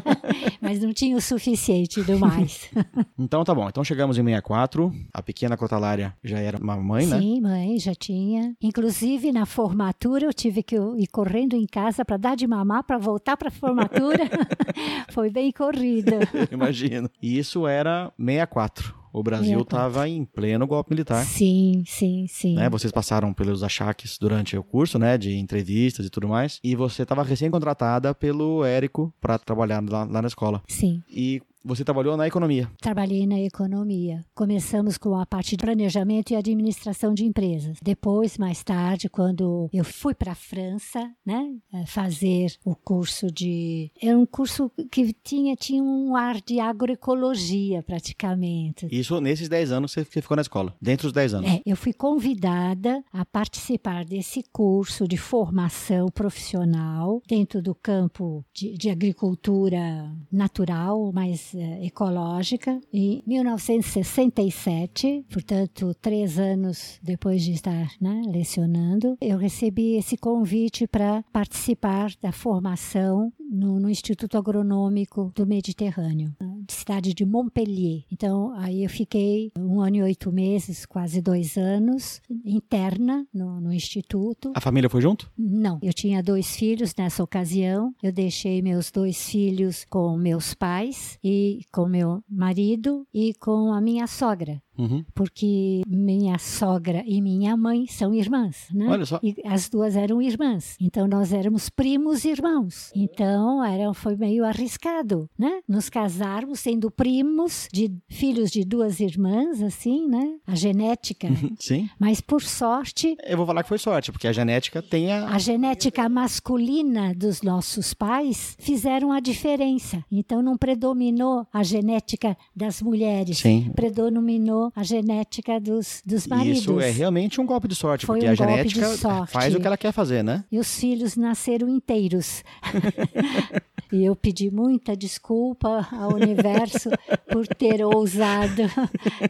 mas 0.58 0.80
não 0.80 0.94
tinha 0.94 1.14
o 1.14 1.20
suficiente 1.20 2.02
do 2.02 2.18
mais. 2.18 2.70
Então 3.18 3.44
tá 3.44 3.54
bom. 3.54 3.68
Então 3.68 3.84
chegamos 3.84 4.18
em 4.18 4.24
64. 4.24 4.92
A 5.12 5.22
pequena 5.22 5.56
Crotalária 5.56 6.14
já 6.22 6.38
era 6.38 6.58
uma 6.58 6.76
mãe, 6.76 7.06
né? 7.06 7.18
Sim, 7.18 7.40
mãe, 7.40 7.78
já 7.78 7.94
tinha. 7.94 8.54
Inclusive, 8.60 9.32
na 9.32 9.46
formatura, 9.46 10.26
eu 10.26 10.34
tive 10.34 10.62
que 10.62 10.76
ir 10.76 11.06
correndo 11.06 11.54
em 11.54 11.66
casa 11.66 12.04
para 12.04 12.16
dar 12.16 12.36
de 12.36 12.46
mamar, 12.46 12.84
para 12.84 12.98
voltar 12.98 13.36
para 13.36 13.48
a 13.48 13.52
formatura. 13.52 14.28
Foi 15.10 15.30
bem 15.30 15.52
corrida. 15.52 16.20
Imagino. 16.50 17.08
E 17.22 17.38
isso 17.38 17.66
era 17.66 18.12
64. 18.18 19.04
O 19.12 19.22
Brasil 19.22 19.60
64. 19.60 19.76
estava 19.76 20.08
em 20.08 20.24
pleno 20.24 20.66
golpe 20.66 20.90
militar. 20.90 21.24
Sim, 21.24 21.84
sim, 21.86 22.26
sim. 22.28 22.56
Né? 22.56 22.68
Vocês 22.68 22.90
passaram 22.90 23.32
pelos 23.32 23.62
achaques 23.62 24.18
durante 24.18 24.56
o 24.56 24.64
curso, 24.64 24.98
né? 24.98 25.16
De 25.16 25.36
entrevistas 25.36 26.04
e 26.04 26.10
tudo 26.10 26.28
mais. 26.28 26.58
E 26.64 26.74
você 26.74 27.04
estava 27.04 27.22
recém-contratada 27.22 28.12
pelo 28.12 28.64
Érico 28.64 29.14
para 29.20 29.38
trabalhar 29.38 29.80
lá, 29.88 30.02
lá 30.02 30.20
na 30.20 30.26
escola. 30.26 30.60
Sim. 30.66 31.00
E 31.08 31.40
você 31.64 31.84
trabalhou 31.84 32.16
na 32.16 32.26
economia. 32.26 32.70
Trabalhei 32.80 33.26
na 33.26 33.40
economia. 33.40 34.24
Começamos 34.34 34.96
com 34.96 35.16
a 35.16 35.26
parte 35.26 35.56
de 35.56 35.64
planejamento 35.64 36.32
e 36.32 36.36
administração 36.36 37.12
de 37.12 37.24
empresas. 37.24 37.78
Depois, 37.82 38.38
mais 38.38 38.62
tarde, 38.62 39.08
quando 39.08 39.68
eu 39.72 39.84
fui 39.84 40.14
para 40.14 40.32
a 40.32 40.36
França, 40.36 41.00
né, 41.24 41.52
eh, 41.72 41.86
fazer 41.86 42.54
o 42.64 42.74
curso 42.74 43.30
de. 43.30 43.90
Era 44.00 44.18
um 44.18 44.26
curso 44.26 44.70
que 44.90 45.12
tinha, 45.12 45.56
tinha 45.56 45.82
um 45.82 46.14
ar 46.14 46.40
de 46.40 46.60
agroecologia, 46.60 47.82
praticamente. 47.82 48.86
Isso 48.90 49.20
nesses 49.20 49.48
10 49.48 49.72
anos 49.72 49.92
você 49.92 50.04
você 50.04 50.22
ficou 50.22 50.36
na 50.36 50.42
escola. 50.42 50.74
Dentro 50.80 51.06
dos 51.06 51.12
10 51.12 51.34
anos. 51.34 51.50
É, 51.50 51.60
eu 51.64 51.76
fui 51.76 51.92
convidada 51.92 53.02
a 53.12 53.24
participar 53.24 54.04
desse 54.04 54.42
curso 54.52 55.08
de 55.08 55.16
formação 55.16 56.08
profissional 56.08 57.22
dentro 57.26 57.62
do 57.62 57.74
campo 57.74 58.44
de, 58.52 58.76
de 58.76 58.90
agricultura 58.90 60.10
natural, 60.30 61.12
mais 61.12 61.53
eh, 61.53 61.53
ecológica, 61.82 62.80
em 62.92 63.22
1967, 63.26 65.24
portanto, 65.30 65.94
três 66.00 66.38
anos 66.38 66.98
depois 67.02 67.42
de 67.42 67.52
estar 67.52 67.90
né, 68.00 68.22
lecionando, 68.26 69.16
eu 69.20 69.38
recebi 69.38 69.96
esse 69.96 70.16
convite 70.16 70.86
para 70.86 71.22
participar 71.32 72.12
da 72.20 72.32
formação 72.32 73.32
no, 73.50 73.78
no 73.78 73.88
Instituto 73.88 74.36
Agronômico 74.36 75.32
do 75.34 75.46
Mediterrâneo, 75.46 76.34
cidade 76.68 77.14
de 77.14 77.24
Montpellier. 77.24 78.04
Então, 78.10 78.52
aí 78.56 78.84
eu 78.84 78.90
fiquei 78.90 79.50
um 79.58 79.80
ano 79.80 79.96
e 79.96 80.02
oito 80.02 80.32
meses, 80.32 80.86
quase 80.86 81.20
dois 81.20 81.56
anos, 81.56 82.20
interna 82.44 83.26
no, 83.32 83.60
no 83.60 83.72
Instituto. 83.72 84.52
A 84.54 84.60
família 84.60 84.90
foi 84.90 85.00
junto? 85.00 85.30
Não, 85.36 85.78
eu 85.82 85.92
tinha 85.92 86.22
dois 86.22 86.56
filhos 86.56 86.94
nessa 86.96 87.22
ocasião. 87.22 87.94
Eu 88.02 88.12
deixei 88.12 88.62
meus 88.62 88.90
dois 88.90 89.28
filhos 89.28 89.84
com 89.88 90.16
meus 90.16 90.54
pais 90.54 91.18
e 91.22 91.60
com 91.72 91.86
meu 91.86 92.22
marido 92.28 93.06
e 93.12 93.34
com 93.34 93.72
a 93.72 93.80
minha 93.80 94.06
sogra. 94.06 94.62
Uhum. 94.76 95.04
Porque 95.14 95.82
minha 95.86 96.38
sogra 96.38 97.02
e 97.06 97.20
minha 97.20 97.56
mãe 97.56 97.86
são 97.86 98.14
irmãs, 98.14 98.68
né? 98.72 98.86
Olha 98.88 99.06
só. 99.06 99.20
E 99.22 99.36
as 99.44 99.68
duas 99.68 99.96
eram 99.96 100.20
irmãs. 100.20 100.76
Então 100.80 101.06
nós 101.06 101.32
éramos 101.32 101.68
primos 101.68 102.24
irmãos. 102.24 102.90
Então 102.94 103.64
era, 103.64 103.92
foi 103.94 104.16
meio 104.16 104.44
arriscado, 104.44 105.28
né? 105.38 105.60
Nos 105.68 105.88
casarmos 105.88 106.60
sendo 106.60 106.90
primos 106.90 107.68
de 107.72 107.92
filhos 108.08 108.50
de 108.50 108.64
duas 108.64 109.00
irmãs, 109.00 109.62
assim, 109.62 110.08
né? 110.08 110.34
A 110.46 110.54
genética. 110.54 111.28
Sim. 111.58 111.88
Mas 111.98 112.20
por 112.20 112.42
sorte, 112.42 113.16
Eu 113.24 113.36
vou 113.36 113.46
falar 113.46 113.62
que 113.62 113.68
foi 113.68 113.78
sorte, 113.78 114.10
porque 114.10 114.26
a 114.26 114.32
genética 114.32 114.82
tem 114.82 115.12
a. 115.12 115.28
a 115.28 115.38
genética 115.38 116.08
masculina 116.08 117.14
dos 117.14 117.42
nossos 117.42 117.94
pais 117.94 118.56
fizeram 118.58 119.12
a 119.12 119.20
diferença. 119.20 120.04
Então 120.10 120.42
não 120.42 120.56
predominou 120.56 121.46
a 121.52 121.62
genética 121.62 122.36
das 122.54 122.82
mulheres. 122.82 123.38
Sim. 123.38 123.70
Predominou 123.74 124.63
a 124.74 124.82
genética 124.82 125.60
dos, 125.60 126.02
dos 126.04 126.26
maridos. 126.26 126.60
Isso 126.60 126.80
é 126.80 126.90
realmente 126.90 127.40
um 127.40 127.46
golpe 127.46 127.68
de 127.68 127.74
sorte, 127.74 128.06
Foi 128.06 128.16
porque 128.18 128.28
um 128.28 128.32
a 128.32 128.36
golpe 128.36 128.68
de 128.68 128.74
genética 128.74 128.96
sorte. 128.96 129.32
faz 129.32 129.54
o 129.54 129.60
que 129.60 129.66
ela 129.66 129.76
quer 129.76 129.92
fazer, 129.92 130.22
né? 130.22 130.44
E 130.50 130.58
os 130.58 130.78
filhos 130.78 131.16
nasceram 131.16 131.68
inteiros. 131.68 132.42
e 133.92 134.04
eu 134.04 134.16
pedi 134.16 134.50
muita 134.50 134.96
desculpa 134.96 135.86
ao 135.92 136.14
universo 136.14 136.90
por 137.30 137.46
ter 137.46 137.84
ousado 137.84 138.62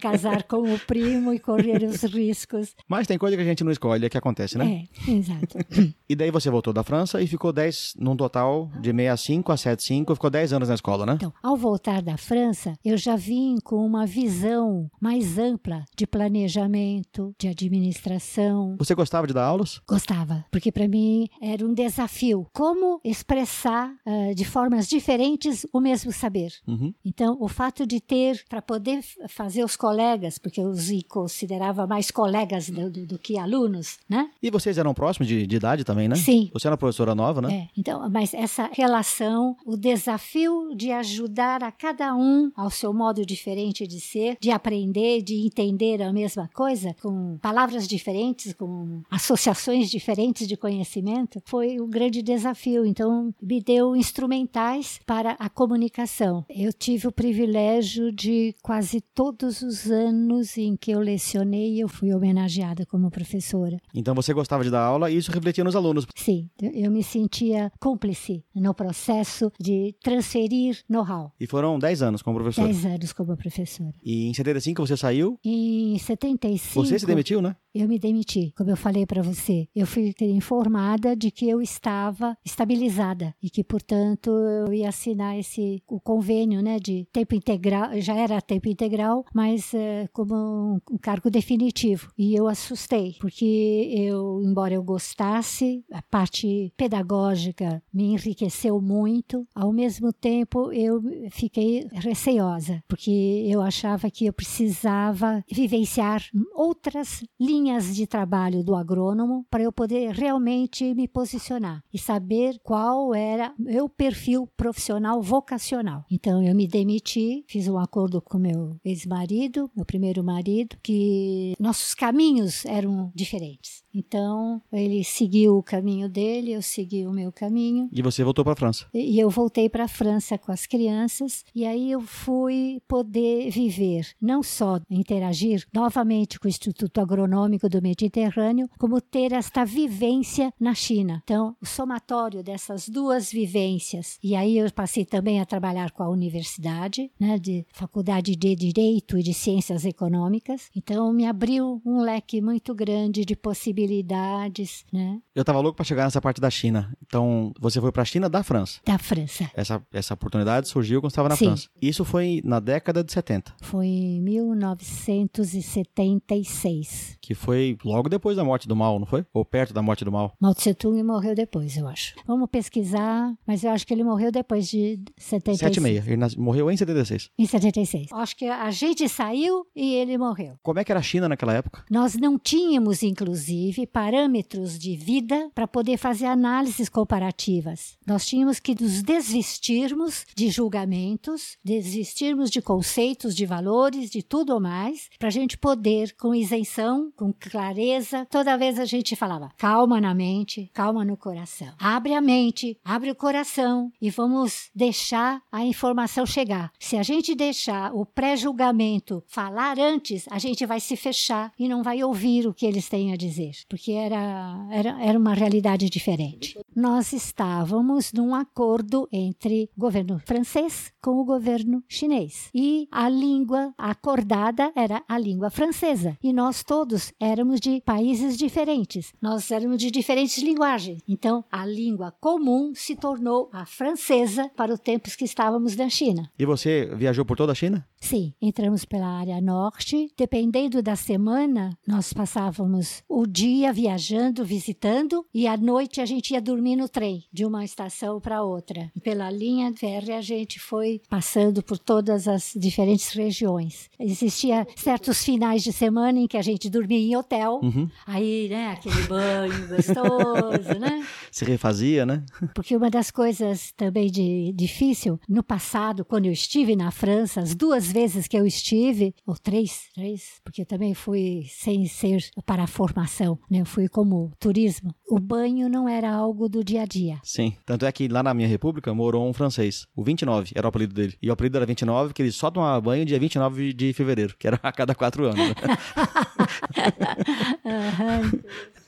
casar 0.01 0.43
com 0.45 0.75
o 0.75 0.79
primo 0.79 1.33
e 1.33 1.39
correr 1.39 1.83
os 1.85 2.03
riscos. 2.03 2.75
Mas 2.89 3.07
tem 3.07 3.19
coisa 3.19 3.37
que 3.37 3.43
a 3.43 3.47
gente 3.47 3.65
não 3.65 3.73
escolhe, 3.73 4.07
é 4.07 4.09
que 4.09 4.19
acontece, 4.19 4.57
né? 4.59 4.87
É, 5.07 5.11
exato. 5.11 5.59
E 6.09 6.15
daí 6.15 6.31
você 6.31 6.51
voltou 6.51 6.73
da 6.73 6.83
França 6.83 7.21
e 7.23 7.27
ficou 7.27 7.53
10, 7.53 7.95
num 7.99 8.15
total 8.15 8.71
de 8.81 8.91
65 8.91 9.53
a 9.53 9.57
75, 9.57 10.15
ficou 10.15 10.31
10 10.31 10.53
anos 10.53 10.69
na 10.69 10.75
escola, 10.75 11.07
né? 11.07 11.15
Então, 11.15 11.33
ao 11.43 11.57
voltar 11.57 12.03
da 12.03 12.17
França, 12.17 12.75
eu 12.85 12.97
já 12.97 13.17
vim 13.17 13.57
com 13.65 13.85
uma 13.85 14.07
visão 14.07 14.91
mais 15.01 15.24
ampla 15.39 15.85
de 15.97 16.07
planejamento, 16.07 17.35
de 17.39 17.49
administração. 17.49 18.77
Você 18.79 18.95
gostava 18.95 19.27
de 19.27 19.33
dar 19.33 19.45
aulas? 19.45 19.81
Gostava, 19.89 20.45
porque 20.51 20.71
para 20.71 20.87
mim 20.89 21.29
era 21.41 21.65
um 21.65 21.73
desafio. 21.75 22.47
Como 22.53 23.01
expressar 23.05 23.93
ah, 24.07 24.33
de 24.35 24.45
formas 24.45 24.89
diferentes 24.89 25.67
o 25.73 25.81
mesmo 25.81 26.13
saber? 26.13 26.53
Uhum. 26.67 26.93
Então, 27.05 27.37
o 27.41 27.49
fato 27.49 27.87
de 27.87 28.01
ter, 28.01 28.45
para 28.49 28.61
poder 28.63 29.01
fazer 29.29 29.65
os 29.65 29.77
colegas, 29.77 30.39
porque 30.39 30.61
eu 30.61 30.69
os 30.69 30.85
considerava 31.09 31.87
mais 31.87 32.11
colegas 32.11 32.69
do, 32.69 32.91
do- 32.91 33.07
do 33.07 33.19
que 33.19 33.39
alunos, 33.39 33.99
né? 34.09 34.31
E 34.43 34.51
vocês 34.51 34.79
eram 34.79 34.93
próximos 34.95 35.27
de, 35.29 35.47
de 35.47 35.57
idade 35.57 35.85
também, 35.85 36.09
né? 36.09 36.15
Sim. 36.17 36.51
Você 36.53 36.67
era 36.67 36.77
professora 36.77 37.15
nova, 37.15 37.41
né? 37.41 37.55
É, 37.55 37.69
então, 37.77 38.09
mas 38.11 38.33
essa 38.35 38.69
relação, 38.73 39.57
o 39.67 39.77
desafio 39.77 40.75
de 40.77 40.91
ajudar 40.93 41.63
a 41.65 41.73
cada 41.73 42.15
um 42.15 42.51
ao 42.57 42.71
seu 42.71 42.93
modo 42.93 43.25
diferente 43.25 43.87
de 43.87 44.01
ser, 44.01 44.37
de 44.41 44.51
aprender, 44.51 45.14
de 45.23 45.47
entender 45.47 46.03
a 46.03 46.13
mesma 46.13 46.49
coisa, 46.55 46.95
com 47.03 47.39
palavras 47.39 47.87
diferentes, 47.87 48.53
com 48.53 49.03
associações 49.11 49.91
diferentes 49.91 50.47
de 50.47 50.57
conhecimento, 50.57 51.43
foi 51.45 51.81
um 51.81 51.89
grande 51.89 52.23
desafio. 52.23 52.85
Então, 52.85 53.35
me 53.43 53.61
deu 53.61 53.97
instrumentais 53.97 55.01
para 55.07 55.33
a 55.33 55.49
comunicação. 55.49 56.45
Eu 56.49 56.73
tive 56.73 57.09
o 57.09 57.13
privilégio 57.13 58.13
de 58.13 58.55
quase 58.63 59.01
todos 59.01 59.63
os 59.63 59.91
anos 59.91 60.57
em 60.57 60.77
que 60.77 60.91
eu 60.91 61.01
lecionei, 61.01 61.83
eu 61.83 61.89
fui 61.89 62.13
homenageada 62.13 62.87
como 62.87 63.11
professora. 63.11 63.81
Então 63.95 64.15
você 64.15 64.33
gostava 64.33 64.65
de 64.65 64.71
dar 64.71 64.83
aula 64.83 65.11
e 65.11 65.17
isso 65.17 65.33
refletia 65.33 65.65
nos 65.65 65.77
alunos. 65.77 66.07
Sim, 66.15 66.49
eu 66.61 66.91
me 66.91 67.03
sentia 67.03 67.71
cúmplice 67.81 68.45
no 68.55 68.75
processo 68.75 69.51
de 69.61 69.95
transferir 70.03 70.83
know-how. 70.89 71.33
E 71.39 71.47
foram 71.47 71.79
10 71.79 72.03
anos 72.03 72.23
como 72.23 72.39
professora. 72.39 72.69
Dez 72.69 72.85
anos 72.85 73.13
como 73.13 73.37
professora. 73.37 73.95
E 74.03 74.27
em 74.27 74.35
75 74.35 74.87
você 74.87 74.97
saiu, 75.05 75.39
Em 75.45 75.99
75... 75.99 76.75
você 76.87 76.99
se 76.99 77.07
demitiu, 77.07 77.43
né? 77.43 77.55
Eu 77.75 77.89
me 77.89 77.99
demiti, 77.99 78.55
como 78.57 78.71
eu 78.71 78.77
falei 78.77 79.05
para 79.05 79.23
você. 79.23 79.67
Eu 79.75 79.87
fui 79.87 80.15
informada 80.21 81.17
de 81.17 81.31
que 81.31 81.49
eu 81.49 81.61
estava 81.61 82.37
estabilizada 82.45 83.35
e 83.43 83.51
que, 83.51 83.65
portanto, 83.65 84.31
eu 84.31 84.73
ia 84.73 84.89
assinar 84.89 85.37
esse 85.37 85.83
o 85.89 85.99
convênio, 85.99 86.63
né, 86.63 86.79
de 86.79 87.07
tempo 87.13 87.35
integral. 87.35 87.91
Já 88.01 88.15
era 88.15 88.41
tempo 88.41 88.69
integral, 88.69 89.25
mas 89.35 89.75
é, 89.75 90.09
como 90.13 90.35
um, 90.35 90.81
um 90.93 90.99
cargo 90.99 91.29
definitivo. 91.29 92.13
E 92.17 92.35
eu 92.35 92.47
assustei, 92.47 93.17
porque 93.21 93.91
eu, 93.93 94.41
embora 94.45 94.75
eu 94.75 94.83
gostasse, 94.83 95.85
a 95.91 96.03
parte 96.03 96.73
pedagógica 96.77 97.83
me 97.93 98.05
enriqueceu 98.05 98.81
muito. 98.81 99.47
Ao 99.55 99.73
mesmo 99.73 100.13
tempo, 100.13 100.73
eu 100.73 101.03
fiquei 101.31 101.89
receosa, 101.93 102.83
porque 102.87 103.45
eu 103.49 103.61
achava 103.61 104.09
que 104.11 104.27
eu 104.27 104.33
precisava 104.33 105.45
vivenciar 105.51 106.23
outras 106.55 107.25
linhas 107.41 107.64
de 107.95 108.07
trabalho 108.07 108.63
do 108.63 108.75
agrônomo 108.75 109.47
para 109.51 109.63
eu 109.63 109.73
poder 109.73 110.13
realmente 110.13 110.95
me 110.95 111.09
posicionar 111.09 111.83
e 111.93 111.99
saber 111.99 112.59
qual 112.63 113.15
era 113.15 113.55
meu 113.59 113.89
perfil 113.89 114.49
profissional 114.57 115.23
vocacional. 115.23 116.05
Então 116.11 116.43
eu 116.43 116.55
me 116.55 116.69
demiti, 116.69 117.45
fiz 117.49 117.69
um 117.69 117.79
acordo 117.79 118.21
com 118.21 118.39
meu 118.39 118.77
ex-marido, 118.85 119.71
meu 119.75 119.85
primeiro 119.85 120.23
marido, 120.23 120.77
que 120.83 121.55
nossos 121.59 121.95
caminhos 121.95 122.65
eram 122.67 123.11
diferentes. 123.15 123.83
Então 123.95 124.61
ele 124.73 125.05
seguiu 125.05 125.57
o 125.57 125.63
caminho 125.63 126.09
dele, 126.09 126.53
eu 126.53 126.63
segui 126.63 127.07
o 127.07 127.13
meu 127.13 127.31
caminho. 127.33 127.89
E 127.93 128.03
você 128.03 128.25
voltou 128.25 128.45
para 128.45 128.55
a 128.55 128.57
França? 128.57 128.87
E 128.93 129.19
eu 129.19 129.31
voltei 129.31 129.69
para 129.69 129.85
a 129.85 129.89
França 129.89 130.37
com 130.37 130.51
as 130.51 130.67
crianças 130.67 131.45
e 131.55 131.65
aí 131.65 131.91
eu 131.91 132.01
fui 132.01 132.83
poder 132.89 133.51
viver, 133.51 134.09
não 134.21 134.43
só 134.43 134.81
interagir 134.91 135.65
novamente 135.73 136.39
com 136.39 136.47
o 136.47 136.51
Instituto 136.51 137.01
Agronômico 137.01 137.54
do 137.69 137.83
Mediterrâneo, 137.83 138.69
como 138.79 139.01
ter 139.01 139.33
esta 139.33 139.65
vivência 139.65 140.53
na 140.59 140.75
China. 140.75 141.21
Então, 141.25 141.57
o 141.61 141.67
somatório 141.67 142.43
dessas 142.43 142.89
duas 142.89 143.31
vivências. 143.31 144.19
E 144.23 144.35
aí 144.35 144.59
eu 144.59 144.71
passei 144.73 145.05
também 145.05 145.41
a 145.41 145.47
trabalhar 145.47 145.91
com 145.93 146.03
a 146.03 146.09
universidade, 146.09 147.11
né, 147.19 147.39
de 147.39 147.67
Faculdade 147.73 148.37
de 148.37 148.55
Direito 148.55 149.19
e 149.19 149.23
de 149.23 149.33
Ciências 149.33 149.85
Econômicas. 149.85 150.69
Então, 150.75 151.13
me 151.13 151.27
abriu 151.27 151.81
um 151.85 152.01
leque 152.01 152.41
muito 152.41 152.75
grande 152.75 153.25
de 153.25 153.37
possibilidades, 153.37 154.85
né? 154.93 155.21
Eu 155.35 155.43
estava 155.43 155.61
louco 155.61 155.77
para 155.77 155.85
chegar 155.85 156.05
nessa 156.05 156.21
parte 156.21 156.41
da 156.41 156.51
China. 156.51 156.93
Então, 157.07 157.53
você 157.61 157.81
foi 157.81 157.93
para 157.93 158.03
a 158.03 158.07
China 158.07 158.29
da 158.29 158.43
França? 158.43 158.81
Da 158.85 158.99
França. 158.99 159.49
Essa, 159.55 159.81
essa 159.93 160.15
oportunidade 160.15 160.69
surgiu 160.69 161.01
quando 161.01 161.11
estava 161.11 161.29
na 161.29 161.37
Sim. 161.37 161.47
França. 161.47 161.69
Isso 161.81 162.05
foi 162.05 162.41
na 162.45 162.59
década 162.61 163.05
de 163.05 163.13
70. 163.13 163.55
Foi 163.63 163.87
em 163.87 164.21
1976. 164.21 167.19
Que 167.21 167.35
foi 167.45 167.77
logo 167.85 168.09
depois 168.09 168.37
da 168.37 168.45
morte 168.45 168.67
do 168.67 168.75
Mao, 168.77 168.99
não 168.99 169.07
foi? 169.07 169.25
Ou 169.33 169.45
perto 169.45 169.73
da 169.75 169.83
morte 169.83 170.05
do 170.05 170.11
Mao? 170.13 170.33
Mao 170.41 170.55
Tse 170.55 170.75
Tung 170.75 171.03
morreu 171.03 171.35
depois, 171.35 171.77
eu 171.77 171.87
acho. 171.87 172.15
Vamos 172.27 172.49
pesquisar, 172.51 173.33
mas 173.47 173.63
eu 173.65 173.71
acho 173.71 173.87
que 173.87 173.93
ele 173.93 174.05
morreu 174.05 174.31
depois 174.33 174.69
de 174.69 174.99
76. 175.17 175.59
7 175.59 175.77
e 175.77 175.81
meia. 175.81 176.03
Ele 176.07 176.17
nas- 176.17 176.35
morreu 176.37 176.71
em 176.71 176.77
76. 176.77 177.31
Em 177.39 177.47
76. 177.47 178.09
Acho 178.13 178.37
que 178.37 178.47
a 178.47 178.71
gente 178.71 179.09
saiu 179.09 179.67
e 179.75 179.95
ele 179.95 180.17
morreu. 180.19 180.55
Como 180.63 180.79
é 180.79 180.85
que 180.85 180.91
era 180.93 181.01
a 181.01 181.03
China 181.03 181.29
naquela 181.29 181.53
época? 181.55 181.85
Nós 181.91 182.15
não 182.15 182.39
tínhamos, 182.39 183.03
inclusive, 183.03 183.87
parâmetros 183.87 184.79
de 184.79 184.97
vida 184.97 185.51
para 185.55 185.67
poder 185.69 185.97
fazer 185.99 186.27
análises 186.27 186.89
comparativas. 186.89 187.97
Nós 188.07 188.27
tínhamos 188.27 188.59
que 188.59 188.75
nos 188.81 189.03
desvestirmos 189.03 190.27
de 190.37 190.49
julgamentos, 190.51 191.57
desvestirmos 191.65 192.51
de 192.51 192.61
conceitos, 192.63 193.35
de 193.35 193.45
valores, 193.47 194.11
de 194.11 194.23
tudo 194.23 194.61
mais, 194.61 195.09
para 195.19 195.29
a 195.29 195.31
gente 195.31 195.59
poder, 195.59 196.15
com 196.17 196.35
isenção, 196.35 197.13
com 197.17 197.33
clareza, 197.35 198.27
toda 198.31 198.57
vez 198.57 198.79
a 198.79 198.85
gente 198.85 199.17
falava: 199.17 199.51
calma 199.57 200.01
na 200.01 200.15
mente, 200.15 200.71
calma 200.73 201.05
no 201.05 201.17
coração. 201.17 201.75
Abre 201.79 202.15
a 202.15 202.21
mente, 202.21 202.79
abre 202.85 203.11
o 203.11 203.15
coração 203.15 203.93
e 204.01 204.11
vamos 204.11 204.71
deixar 204.75 205.43
a 205.51 205.65
informação 205.65 206.25
chegar. 206.25 206.73
Se 206.79 206.97
a 206.97 207.03
gente 207.03 207.35
deixar 207.35 207.95
o 207.95 208.07
pré-julgamento 208.07 209.23
falar 209.27 209.79
antes, 209.79 210.27
a 210.31 210.39
gente 210.39 210.65
vai 210.67 210.81
se 210.81 210.97
fechar 210.97 211.53
e 211.59 211.69
não 211.69 211.83
vai 211.83 212.03
ouvir 212.03 212.47
o 212.47 212.55
que 212.55 212.67
eles 212.67 212.89
têm 212.89 213.13
a 213.13 213.17
dizer, 213.17 213.53
porque 213.69 213.93
era, 213.93 214.67
era, 214.71 215.03
era 215.03 215.19
uma 215.19 215.35
realidade 215.35 215.91
diferente. 215.91 216.59
Nós 216.75 217.13
estávamos 217.13 218.13
num 218.13 218.35
acordo 218.35 219.09
entre 219.13 219.71
o 219.77 219.81
governo 219.81 220.21
francês 220.25 220.93
com 221.01 221.21
o 221.21 221.25
governo 221.25 221.83
chinês 221.89 222.51
e 222.55 222.89
a 222.91 223.09
língua 223.09 223.73
acordada 223.79 224.73
era 224.75 225.03
a 225.09 225.19
língua 225.19 225.51
francesa 225.51 226.17
e 226.23 226.33
nós 226.33 226.63
todos 226.63 227.13
éramos 227.25 227.59
de 227.59 227.81
países 227.81 228.37
diferentes, 228.37 229.13
nós 229.21 229.51
éramos 229.51 229.79
de 229.79 229.91
diferentes 229.91 230.43
linguagens. 230.43 231.03
Então 231.09 231.45
a 231.51 231.65
língua 231.65 232.13
comum 232.21 232.73
se 232.75 232.95
tornou 232.95 233.49
a 233.53 233.65
francesa 233.65 234.51
para 234.55 234.73
os 234.73 234.81
tempos 234.81 235.17
que 235.17 235.25
estávamos 235.25 235.75
na 235.75 235.89
China. 235.89 236.31
E 236.39 236.45
você 236.45 236.91
viajou 236.95 237.25
por 237.25 237.37
toda 237.37 237.53
a 237.53 237.55
China? 237.55 237.87
Sim, 238.05 238.35
entramos 238.41 238.85
pela 238.85 239.07
área 239.07 239.41
norte. 239.41 240.11
Dependendo 240.15 240.83
da 240.83 240.95
semana, 240.95 241.71
nós 241.89 242.13
passávamos 242.13 243.03
o 243.09 243.27
dia 243.27 243.73
viajando, 243.73 244.45
visitando, 244.45 245.25
e 245.33 245.47
à 245.47 245.57
noite 245.57 246.03
a 246.03 246.05
gente 246.05 246.33
ia 246.35 246.41
dormir 246.41 246.77
no 246.77 246.87
trem, 246.87 247.25
de 247.33 247.47
uma 247.47 247.65
estação 247.65 248.21
para 248.21 248.43
outra. 248.43 248.93
Pela 249.03 249.31
linha 249.31 249.73
férrea 249.75 250.19
a 250.19 250.21
gente 250.21 250.61
foi 250.61 251.01
passando 251.09 251.63
por 251.63 251.79
todas 251.79 252.29
as 252.29 252.53
diferentes 252.55 253.09
regiões. 253.15 253.89
Existia 253.99 254.67
certos 254.77 255.25
finais 255.25 255.63
de 255.63 255.73
semana 255.73 256.19
em 256.19 256.27
que 256.27 256.37
a 256.37 256.43
gente 256.43 256.69
dormia 256.69 256.99
em 256.99 257.17
hotel, 257.17 257.61
Uhum. 257.63 257.89
aí, 258.07 258.49
né, 258.51 258.73
aquele 258.73 259.03
banho 259.09 259.67
gostoso, 259.69 260.79
né? 260.79 261.07
Se 261.33 261.43
refazia, 261.47 262.05
né? 262.05 262.23
Porque 262.55 262.77
uma 262.77 262.91
das 262.91 263.11
coisas 263.11 263.73
também 263.75 264.11
de 264.11 264.53
difícil, 264.55 265.19
no 265.27 265.43
passado, 265.43 266.05
quando 266.05 266.27
eu 266.27 266.33
estive 266.33 266.77
na 266.77 266.91
França, 266.91 267.41
as 267.41 267.55
duas 267.55 267.94
vezes 267.95 268.27
que 268.27 268.37
eu 268.37 268.45
estive, 268.45 269.15
ou 269.25 269.37
três, 269.37 269.85
três, 269.95 270.41
porque 270.45 270.65
também 270.65 270.95
fui 270.95 271.47
sem 271.49 271.87
ser 271.87 272.19
para 272.45 272.65
a 272.65 272.67
formação, 272.67 273.39
né? 273.49 273.61
Eu 273.61 273.67
fui 273.67 273.89
como 273.89 274.33
turismo. 274.39 274.93
O 275.09 275.21
banho 275.21 275.69
não 275.69 275.89
era 275.89 276.13
algo 276.13 276.49
do 276.49 276.65
dia 276.65 276.83
a 276.83 276.85
dia. 276.85 277.21
Sim. 277.23 277.55
Tanto 277.65 277.87
é 277.87 277.93
que 277.93 278.09
lá 278.09 278.23
na 278.23 278.35
minha 278.35 278.49
república 278.49 278.93
morou 278.93 279.29
um 279.29 279.33
francês. 279.33 279.87
O 279.95 280.03
29 280.03 280.51
era 280.57 280.67
o 280.67 280.69
apelido 280.69 280.93
dele. 280.93 281.17
E 281.23 281.31
o 281.31 281.33
apelido 281.33 281.57
era 281.57 281.67
29 281.67 282.09
porque 282.09 282.23
ele 282.23 282.33
só 282.33 282.51
tomava 282.51 282.81
banho 282.81 283.05
dia 283.05 283.19
29 283.19 283.73
de 283.73 283.93
fevereiro, 283.93 284.35
que 284.37 284.49
era 284.49 284.59
a 284.63 284.73
cada 284.73 284.95
quatro 284.95 285.27
anos. 285.27 285.39
né? 285.39 285.55
Aham. 287.65 288.33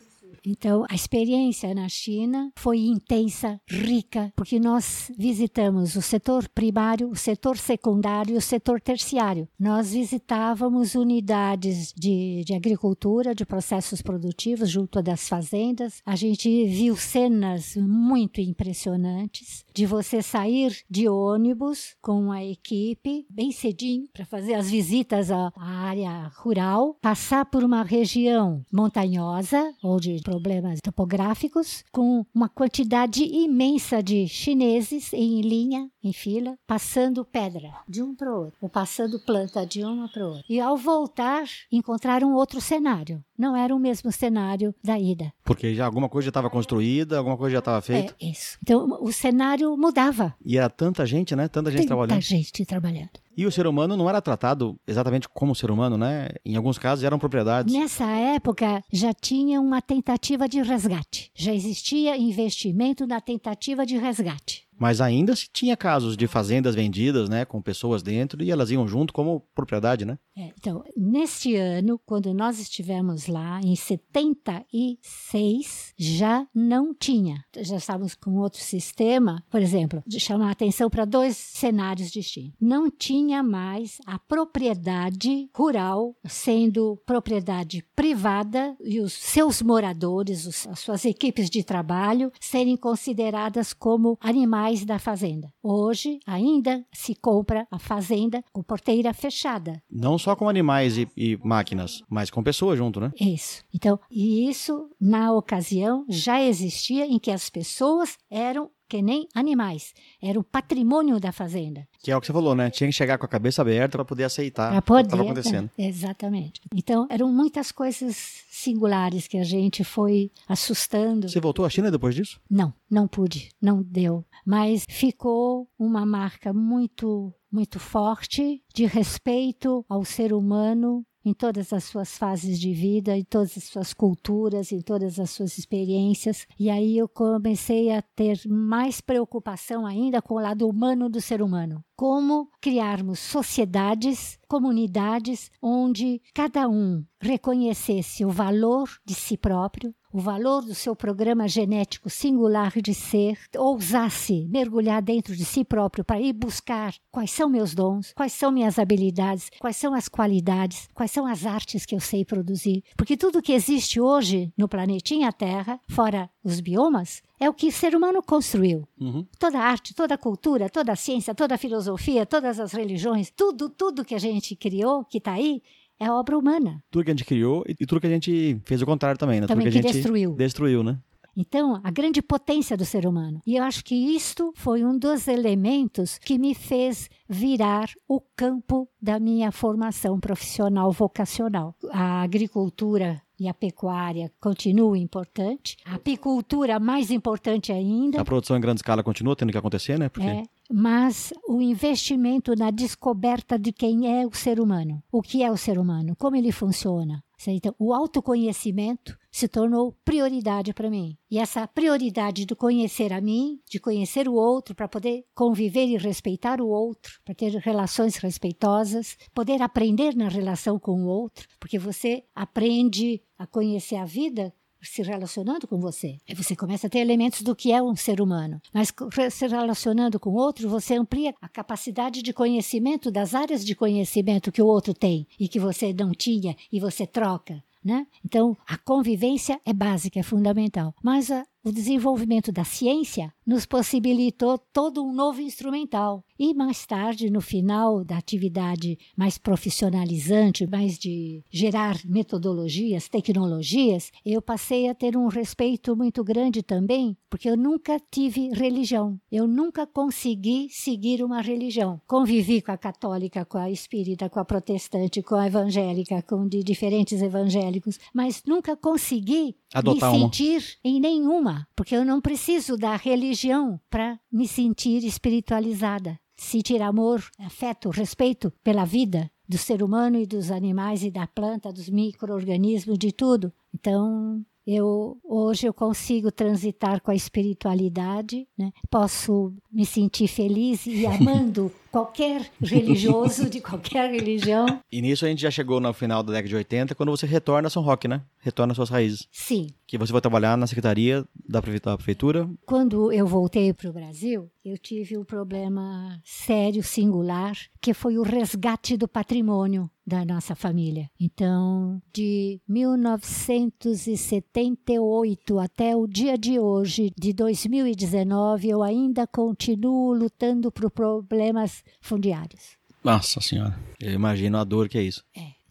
Então, 0.46 0.86
a 0.88 0.94
experiência 0.94 1.74
na 1.74 1.88
China 1.88 2.52
foi 2.54 2.78
intensa, 2.78 3.60
rica, 3.68 4.32
porque 4.36 4.60
nós 4.60 5.10
visitamos 5.18 5.96
o 5.96 6.02
setor 6.02 6.48
primário, 6.48 7.10
o 7.10 7.16
setor 7.16 7.58
secundário 7.58 8.34
e 8.34 8.38
o 8.38 8.40
setor 8.40 8.80
terciário. 8.80 9.48
Nós 9.58 9.92
visitávamos 9.92 10.94
unidades 10.94 11.92
de, 11.92 12.44
de 12.44 12.54
agricultura, 12.54 13.34
de 13.34 13.44
processos 13.44 14.00
produtivos 14.00 14.70
junto 14.70 15.02
das 15.02 15.28
fazendas. 15.28 16.00
A 16.06 16.14
gente 16.14 16.48
viu 16.66 16.96
cenas 16.96 17.74
muito 17.74 18.40
impressionantes 18.40 19.65
de 19.76 19.84
você 19.84 20.22
sair 20.22 20.74
de 20.88 21.06
ônibus 21.06 21.94
com 22.00 22.32
a 22.32 22.42
equipe 22.42 23.26
bem 23.28 23.52
cedinho 23.52 24.08
para 24.10 24.24
fazer 24.24 24.54
as 24.54 24.70
visitas 24.70 25.30
à 25.30 25.52
área 25.54 26.32
rural, 26.36 26.96
passar 27.02 27.44
por 27.44 27.62
uma 27.62 27.82
região 27.82 28.64
montanhosa 28.72 29.74
ou 29.82 30.00
de 30.00 30.22
problemas 30.22 30.80
topográficos, 30.82 31.84
com 31.92 32.24
uma 32.34 32.48
quantidade 32.48 33.22
imensa 33.22 34.02
de 34.02 34.26
chineses 34.26 35.12
em 35.12 35.42
linha, 35.42 35.90
em 36.02 36.12
fila, 36.12 36.56
passando 36.66 37.22
pedra 37.22 37.70
de 37.86 38.02
um 38.02 38.14
para 38.14 38.32
o 38.32 38.44
outro, 38.44 38.58
ou 38.62 38.70
passando 38.70 39.20
planta 39.20 39.66
de 39.66 39.84
uma 39.84 40.08
para 40.08 40.24
o 40.24 40.28
outro. 40.28 40.44
E 40.48 40.58
ao 40.58 40.78
voltar, 40.78 41.44
encontraram 41.70 42.32
outro 42.32 42.62
cenário. 42.62 43.22
Não 43.38 43.54
era 43.54 43.76
o 43.76 43.78
mesmo 43.78 44.10
cenário 44.10 44.74
da 44.82 44.98
ida. 44.98 45.30
Porque 45.44 45.74
já 45.74 45.84
alguma 45.84 46.08
coisa 46.08 46.26
já 46.26 46.30
estava 46.30 46.48
construída, 46.48 47.18
alguma 47.18 47.36
coisa 47.36 47.52
já 47.52 47.58
estava 47.58 47.82
feita. 47.82 48.16
É 48.18 48.26
isso. 48.26 48.56
Então 48.62 48.98
o 49.02 49.12
cenário 49.12 49.65
mudava. 49.74 50.34
E 50.44 50.58
era 50.58 50.68
tanta 50.68 51.06
gente, 51.06 51.34
né? 51.34 51.48
Tanta 51.48 51.70
gente 51.70 51.80
Tanta 51.82 51.88
trabalhando. 51.88 52.20
gente 52.20 52.66
trabalhando. 52.66 53.08
E 53.36 53.46
o 53.46 53.52
ser 53.52 53.66
humano 53.66 53.96
não 53.96 54.08
era 54.08 54.22
tratado 54.22 54.78
exatamente 54.86 55.28
como 55.28 55.54
ser 55.54 55.70
humano, 55.70 55.98
né? 55.98 56.28
Em 56.44 56.56
alguns 56.56 56.78
casos 56.78 57.04
eram 57.04 57.18
propriedades. 57.18 57.74
Nessa 57.74 58.06
época 58.06 58.82
já 58.92 59.12
tinha 59.12 59.60
uma 59.60 59.82
tentativa 59.82 60.48
de 60.48 60.62
resgate. 60.62 61.30
Já 61.34 61.52
existia 61.52 62.16
investimento 62.16 63.06
na 63.06 63.20
tentativa 63.20 63.84
de 63.84 63.98
resgate. 63.98 64.66
Mas 64.78 65.00
ainda 65.00 65.34
se 65.34 65.48
tinha 65.50 65.74
casos 65.76 66.16
de 66.16 66.26
fazendas 66.26 66.74
vendidas, 66.74 67.28
né, 67.28 67.44
com 67.44 67.62
pessoas 67.62 68.02
dentro 68.02 68.42
e 68.42 68.50
elas 68.50 68.70
iam 68.70 68.86
junto 68.86 69.12
como 69.12 69.40
propriedade, 69.54 70.04
né? 70.04 70.18
É, 70.36 70.52
então, 70.58 70.84
neste 70.94 71.56
ano, 71.56 71.98
quando 72.04 72.34
nós 72.34 72.60
estivemos 72.60 73.26
lá, 73.26 73.58
em 73.64 73.74
76, 73.74 75.94
já 75.96 76.46
não 76.54 76.94
tinha. 76.94 77.42
Já 77.56 77.76
estávamos 77.76 78.14
com 78.14 78.36
outro 78.36 78.60
sistema, 78.60 79.42
por 79.50 79.62
exemplo, 79.62 80.02
de 80.06 80.20
chamar 80.20 80.48
a 80.48 80.52
atenção 80.52 80.90
para 80.90 81.06
dois 81.06 81.36
cenários 81.36 82.10
distintos. 82.10 82.52
Não 82.60 82.90
tinha 82.90 83.25
mais 83.42 83.98
a 84.06 84.18
propriedade 84.18 85.48
rural 85.54 86.14
sendo 86.24 86.96
propriedade 87.04 87.84
privada 87.94 88.76
e 88.84 89.00
os 89.00 89.12
seus 89.12 89.62
moradores, 89.62 90.46
os, 90.46 90.66
as 90.66 90.78
suas 90.78 91.04
equipes 91.04 91.48
de 91.50 91.62
trabalho, 91.62 92.30
serem 92.40 92.76
consideradas 92.76 93.72
como 93.72 94.18
animais 94.20 94.84
da 94.84 94.98
fazenda. 94.98 95.52
Hoje, 95.62 96.18
ainda 96.26 96.84
se 96.92 97.14
compra 97.14 97.66
a 97.70 97.78
fazenda 97.78 98.42
com 98.52 98.62
porteira 98.62 99.12
fechada. 99.12 99.82
Não 99.90 100.18
só 100.18 100.36
com 100.36 100.48
animais 100.48 100.98
e, 100.98 101.08
e 101.16 101.38
máquinas, 101.42 102.02
mas 102.08 102.30
com 102.30 102.42
pessoas 102.42 102.78
junto, 102.78 103.00
né? 103.00 103.12
Isso. 103.20 103.64
Então, 103.74 103.98
e 104.10 104.48
isso, 104.48 104.88
na 105.00 105.32
ocasião, 105.32 106.04
já 106.08 106.42
existia 106.42 107.06
em 107.06 107.18
que 107.18 107.30
as 107.30 107.50
pessoas 107.50 108.16
eram 108.30 108.70
que 108.88 109.02
nem 109.02 109.26
animais. 109.34 109.92
Era 110.22 110.38
o 110.38 110.44
patrimônio 110.44 111.18
da 111.18 111.32
fazenda. 111.32 111.86
Que 112.02 112.10
é 112.10 112.16
o 112.16 112.20
que 112.20 112.26
você 112.26 112.32
falou, 112.32 112.54
né? 112.54 112.70
Tinha 112.70 112.88
que 112.88 112.94
chegar 112.96 113.18
com 113.18 113.26
a 113.26 113.28
cabeça 113.28 113.62
aberta 113.62 113.98
para 113.98 114.04
poder 114.04 114.24
aceitar 114.24 114.70
Pra 114.70 114.82
poder, 114.82 115.00
o 115.00 115.02
que 115.02 115.06
estava 115.08 115.22
acontecendo. 115.24 115.70
né? 115.78 115.86
Exatamente. 115.86 116.60
Então, 116.74 117.06
eram 117.10 117.32
muitas 117.32 117.72
coisas 117.72 118.44
singulares 118.50 119.26
que 119.26 119.38
a 119.38 119.44
gente 119.44 119.82
foi 119.84 120.30
assustando. 120.48 121.28
Você 121.28 121.40
voltou 121.40 121.64
à 121.64 121.70
China 121.70 121.90
depois 121.90 122.14
disso? 122.14 122.40
Não, 122.50 122.72
não 122.90 123.06
pude, 123.06 123.50
não 123.60 123.82
deu. 123.82 124.24
Mas 124.44 124.84
ficou 124.88 125.68
uma 125.78 126.06
marca 126.06 126.52
muito, 126.52 127.32
muito 127.50 127.78
forte 127.80 128.62
de 128.74 128.86
respeito 128.86 129.84
ao 129.88 130.04
ser 130.04 130.32
humano 130.32 131.04
em 131.26 131.34
todas 131.34 131.72
as 131.72 131.82
suas 131.82 132.16
fases 132.16 132.60
de 132.60 132.72
vida, 132.72 133.16
em 133.16 133.24
todas 133.24 133.58
as 133.58 133.64
suas 133.64 133.92
culturas, 133.92 134.70
em 134.70 134.80
todas 134.80 135.18
as 135.18 135.30
suas 135.30 135.58
experiências. 135.58 136.46
E 136.56 136.70
aí 136.70 136.96
eu 136.96 137.08
comecei 137.08 137.90
a 137.90 138.00
ter 138.00 138.40
mais 138.46 139.00
preocupação 139.00 139.84
ainda 139.84 140.22
com 140.22 140.34
o 140.34 140.40
lado 140.40 140.68
humano 140.68 141.08
do 141.08 141.20
ser 141.20 141.42
humano. 141.42 141.84
Como 141.96 142.50
criarmos 142.60 143.18
sociedades, 143.20 144.38
comunidades 144.46 145.50
onde 145.62 146.20
cada 146.34 146.68
um 146.68 147.02
reconhecesse 147.18 148.22
o 148.22 148.28
valor 148.28 148.90
de 149.02 149.14
si 149.14 149.36
próprio, 149.38 149.94
o 150.12 150.18
valor 150.18 150.62
do 150.62 150.74
seu 150.74 150.94
programa 150.94 151.48
genético 151.48 152.08
singular 152.08 152.72
de 152.82 152.94
ser, 152.94 153.38
ousasse 153.56 154.46
mergulhar 154.48 155.02
dentro 155.02 155.34
de 155.34 155.44
si 155.44 155.64
próprio 155.64 156.04
para 156.04 156.20
ir 156.20 156.32
buscar 156.32 156.94
quais 157.10 157.30
são 157.30 157.48
meus 157.48 157.74
dons, 157.74 158.12
quais 158.14 158.32
são 158.32 158.52
minhas 158.52 158.78
habilidades, 158.78 159.50
quais 159.58 159.76
são 159.76 159.94
as 159.94 160.08
qualidades, 160.08 160.88
quais 160.94 161.10
são 161.10 161.26
as 161.26 161.44
artes 161.44 161.84
que 161.84 161.94
eu 161.94 162.00
sei 162.00 162.24
produzir. 162.24 162.82
Porque 162.96 163.16
tudo 163.16 163.42
que 163.42 163.52
existe 163.52 164.00
hoje 164.00 164.52
no 164.56 164.68
planetinha 164.68 165.32
Terra, 165.32 165.80
fora 165.88 166.30
os 166.44 166.60
biomas, 166.60 167.22
é 167.38 167.48
o 167.48 167.54
que 167.54 167.68
o 167.68 167.72
ser 167.72 167.94
humano 167.94 168.22
construiu. 168.22 168.86
Uhum. 169.00 169.26
Toda 169.38 169.58
a 169.58 169.62
arte, 169.62 169.94
toda 169.94 170.14
a 170.14 170.18
cultura, 170.18 170.68
toda 170.68 170.92
a 170.92 170.96
ciência, 170.96 171.34
toda 171.34 171.54
a 171.54 171.58
filosofia, 171.58 172.24
todas 172.26 172.58
as 172.58 172.72
religiões, 172.72 173.30
tudo, 173.30 173.68
tudo 173.68 174.04
que 174.04 174.14
a 174.14 174.18
gente 174.18 174.56
criou, 174.56 175.04
que 175.04 175.18
está 175.18 175.32
aí, 175.32 175.62
é 175.98 176.10
obra 176.10 176.36
humana. 176.36 176.82
Tudo 176.90 177.04
que 177.04 177.10
a 177.10 177.14
gente 177.14 177.24
criou 177.24 177.64
e 177.66 177.86
tudo 177.86 178.00
que 178.00 178.06
a 178.06 178.10
gente 178.10 178.60
fez 178.64 178.82
o 178.82 178.86
contrário 178.86 179.18
também, 179.18 179.40
né? 179.40 179.46
Também 179.46 179.66
tudo 179.66 179.72
que 179.72 179.78
a 179.78 179.82
que 179.82 179.88
gente 179.88 180.02
destruiu. 180.02 180.34
Destruiu, 180.34 180.82
né? 180.82 180.98
Então, 181.36 181.78
a 181.84 181.90
grande 181.90 182.22
potência 182.22 182.78
do 182.78 182.84
ser 182.86 183.06
humano. 183.06 183.42
E 183.46 183.56
eu 183.56 183.62
acho 183.62 183.84
que 183.84 183.94
isto 183.94 184.54
foi 184.56 184.82
um 184.82 184.98
dos 184.98 185.28
elementos 185.28 186.18
que 186.18 186.38
me 186.38 186.54
fez 186.54 187.10
virar 187.28 187.90
o 188.08 188.20
campo 188.34 188.88
da 189.00 189.20
minha 189.20 189.52
formação 189.52 190.18
profissional 190.18 190.90
vocacional. 190.90 191.74
A 191.90 192.22
agricultura 192.22 193.20
e 193.38 193.48
a 193.48 193.54
pecuária 193.54 194.32
continuam 194.40 194.96
importante, 194.96 195.76
a 195.84 195.94
apicultura 195.96 196.80
mais 196.80 197.10
importante 197.10 197.72
ainda. 197.72 198.20
A 198.20 198.24
produção 198.24 198.56
em 198.56 198.60
grande 198.60 198.78
escala 198.78 199.02
continua 199.02 199.36
tendo 199.36 199.52
que 199.52 199.58
acontecer, 199.58 199.98
né? 199.98 200.08
Porque 200.08 200.26
É, 200.28 200.42
mas 200.72 201.32
o 201.48 201.60
investimento 201.60 202.54
na 202.56 202.70
descoberta 202.70 203.58
de 203.58 203.72
quem 203.72 204.20
é 204.20 204.26
o 204.26 204.32
ser 204.32 204.58
humano, 204.60 205.02
o 205.12 205.22
que 205.22 205.42
é 205.42 205.50
o 205.50 205.56
ser 205.56 205.78
humano, 205.78 206.14
como 206.16 206.36
ele 206.36 206.50
funciona. 206.50 207.22
Então, 207.48 207.74
o 207.78 207.92
autoconhecimento 207.92 209.16
se 209.36 209.48
tornou 209.48 209.92
prioridade 210.02 210.72
para 210.72 210.88
mim. 210.88 211.14
E 211.30 211.38
essa 211.38 211.68
prioridade 211.68 212.46
de 212.46 212.54
conhecer 212.54 213.12
a 213.12 213.20
mim, 213.20 213.60
de 213.70 213.78
conhecer 213.78 214.26
o 214.26 214.32
outro, 214.32 214.74
para 214.74 214.88
poder 214.88 215.26
conviver 215.34 215.84
e 215.84 215.98
respeitar 215.98 216.58
o 216.58 216.68
outro, 216.68 217.20
para 217.22 217.34
ter 217.34 217.52
relações 217.56 218.16
respeitosas, 218.16 219.18
poder 219.34 219.60
aprender 219.60 220.16
na 220.16 220.28
relação 220.28 220.78
com 220.78 221.02
o 221.02 221.06
outro, 221.06 221.46
porque 221.60 221.78
você 221.78 222.24
aprende 222.34 223.22
a 223.38 223.46
conhecer 223.46 223.96
a 223.96 224.06
vida 224.06 224.54
se 224.82 225.02
relacionando 225.02 225.66
com 225.66 225.78
você. 225.78 226.16
Você 226.34 226.54
começa 226.56 226.86
a 226.86 226.90
ter 226.90 227.00
elementos 227.00 227.42
do 227.42 227.56
que 227.56 227.72
é 227.72 227.82
um 227.82 227.96
ser 227.96 228.20
humano. 228.20 228.60
Mas 228.72 228.92
se 229.30 229.46
relacionando 229.46 230.18
com 230.18 230.30
outro, 230.30 230.68
você 230.68 230.94
amplia 230.94 231.34
a 231.42 231.48
capacidade 231.48 232.22
de 232.22 232.32
conhecimento 232.32 233.10
das 233.10 233.34
áreas 233.34 233.64
de 233.64 233.74
conhecimento 233.74 234.52
que 234.52 234.62
o 234.62 234.66
outro 234.66 234.94
tem 234.94 235.26
e 235.38 235.48
que 235.48 235.60
você 235.60 235.92
não 235.92 236.12
tinha 236.12 236.56
e 236.72 236.80
você 236.80 237.06
troca. 237.06 237.62
Né? 237.86 238.04
Então, 238.24 238.56
a 238.66 238.76
convivência 238.76 239.60
é 239.64 239.72
básica, 239.72 240.18
é 240.18 240.22
fundamental. 240.24 240.92
Mas 241.04 241.30
a- 241.30 241.46
o 241.66 241.72
desenvolvimento 241.72 242.52
da 242.52 242.62
ciência 242.62 243.34
nos 243.44 243.66
possibilitou 243.66 244.56
todo 244.56 245.02
um 245.02 245.12
novo 245.12 245.40
instrumental. 245.40 246.24
E 246.38 246.54
mais 246.54 246.86
tarde, 246.86 247.28
no 247.28 247.40
final 247.40 248.04
da 248.04 248.18
atividade 248.18 248.96
mais 249.16 249.36
profissionalizante, 249.36 250.64
mais 250.64 250.96
de 250.96 251.42
gerar 251.50 251.98
metodologias, 252.04 253.08
tecnologias, 253.08 254.12
eu 254.24 254.40
passei 254.40 254.88
a 254.88 254.94
ter 254.94 255.16
um 255.16 255.26
respeito 255.26 255.96
muito 255.96 256.22
grande 256.22 256.62
também, 256.62 257.16
porque 257.28 257.50
eu 257.50 257.56
nunca 257.56 258.00
tive 258.12 258.50
religião. 258.50 259.18
Eu 259.30 259.48
nunca 259.48 259.88
consegui 259.88 260.68
seguir 260.70 261.24
uma 261.24 261.40
religião. 261.40 262.00
Convivi 262.06 262.62
com 262.62 262.70
a 262.70 262.78
católica, 262.78 263.44
com 263.44 263.58
a 263.58 263.68
espírita, 263.68 264.30
com 264.30 264.38
a 264.38 264.44
protestante, 264.44 265.20
com 265.20 265.34
a 265.34 265.48
evangélica, 265.48 266.22
com 266.22 266.46
de 266.46 266.62
diferentes 266.62 267.20
evangélicos, 267.20 267.98
mas 268.14 268.42
nunca 268.46 268.76
consegui 268.76 269.56
Adotar 269.74 270.12
me 270.12 270.18
uma. 270.18 270.26
sentir 270.26 270.78
em 270.84 271.00
nenhuma, 271.00 271.55
porque 271.76 271.94
eu 271.94 272.04
não 272.04 272.20
preciso 272.20 272.76
da 272.76 272.96
religião 272.96 273.80
para 273.88 274.18
me 274.32 274.48
sentir 274.48 275.04
espiritualizada, 275.04 276.18
sentir 276.36 276.82
amor, 276.82 277.24
afeto, 277.38 277.90
respeito 277.90 278.52
pela 278.64 278.84
vida 278.84 279.30
do 279.48 279.56
ser 279.56 279.82
humano 279.82 280.18
e 280.18 280.26
dos 280.26 280.50
animais 280.50 281.04
e 281.04 281.10
da 281.10 281.26
planta, 281.26 281.72
dos 281.72 281.88
micro-organismos, 281.88 282.98
de 282.98 283.12
tudo. 283.12 283.52
Então, 283.72 284.44
eu 284.66 285.16
hoje 285.24 285.66
eu 285.66 285.72
consigo 285.74 286.30
transitar 286.32 287.00
com 287.00 287.10
a 287.10 287.14
espiritualidade, 287.14 288.46
né? 288.58 288.72
Posso 288.90 289.52
me 289.72 289.84
sentir 289.86 290.28
feliz 290.28 290.86
e 290.86 291.06
amando 291.06 291.70
qualquer 291.90 292.50
religioso 292.60 293.48
de 293.48 293.60
qualquer 293.60 294.10
religião. 294.10 294.80
E 294.90 295.00
nisso 295.00 295.24
a 295.24 295.28
gente 295.28 295.42
já 295.42 295.50
chegou 295.50 295.80
no 295.80 295.92
final 295.92 296.22
da 296.22 296.32
década 296.32 296.48
de 296.48 296.56
80, 296.56 296.94
quando 296.94 297.10
você 297.10 297.26
retorna 297.26 297.68
a 297.68 297.70
São 297.70 297.82
Roque, 297.82 298.08
né? 298.08 298.22
Retorna 298.40 298.72
às 298.72 298.76
suas 298.76 298.90
raízes. 298.90 299.26
Sim, 299.32 299.68
Que 299.86 299.96
você 299.98 300.12
vai 300.12 300.20
trabalhar 300.20 300.56
na 300.56 300.66
Secretaria 300.66 301.24
da 301.48 301.62
Prefe- 301.62 301.80
da 301.80 301.96
Prefeitura. 301.96 302.48
Quando 302.66 303.12
eu 303.12 303.26
voltei 303.26 303.72
para 303.72 303.88
o 303.88 303.92
Brasil, 303.92 304.50
eu 304.64 304.76
tive 304.76 305.16
um 305.16 305.24
problema 305.24 306.20
sério, 306.24 306.82
singular, 306.82 307.56
que 307.80 307.94
foi 307.94 308.18
o 308.18 308.22
resgate 308.22 308.96
do 308.96 309.08
patrimônio 309.08 309.90
da 310.06 310.24
nossa 310.24 310.54
família. 310.54 311.10
Então, 311.18 312.00
de 312.12 312.60
1978 312.68 315.58
até 315.58 315.96
o 315.96 316.06
dia 316.06 316.38
de 316.38 316.58
hoje, 316.58 317.10
de 317.18 317.32
2019, 317.32 318.68
eu 318.68 318.82
ainda 318.82 319.26
continuo 319.26 320.12
lutando 320.14 320.70
por 320.70 320.90
problemas 320.90 321.82
fundiários. 322.00 322.76
Nossa 323.02 323.40
Senhora. 323.40 323.74
Eu 324.00 324.12
imagino 324.12 324.58
a 324.58 324.64
dor 324.64 324.88
que 324.88 324.98
é 324.98 325.02
isso. 325.02 325.24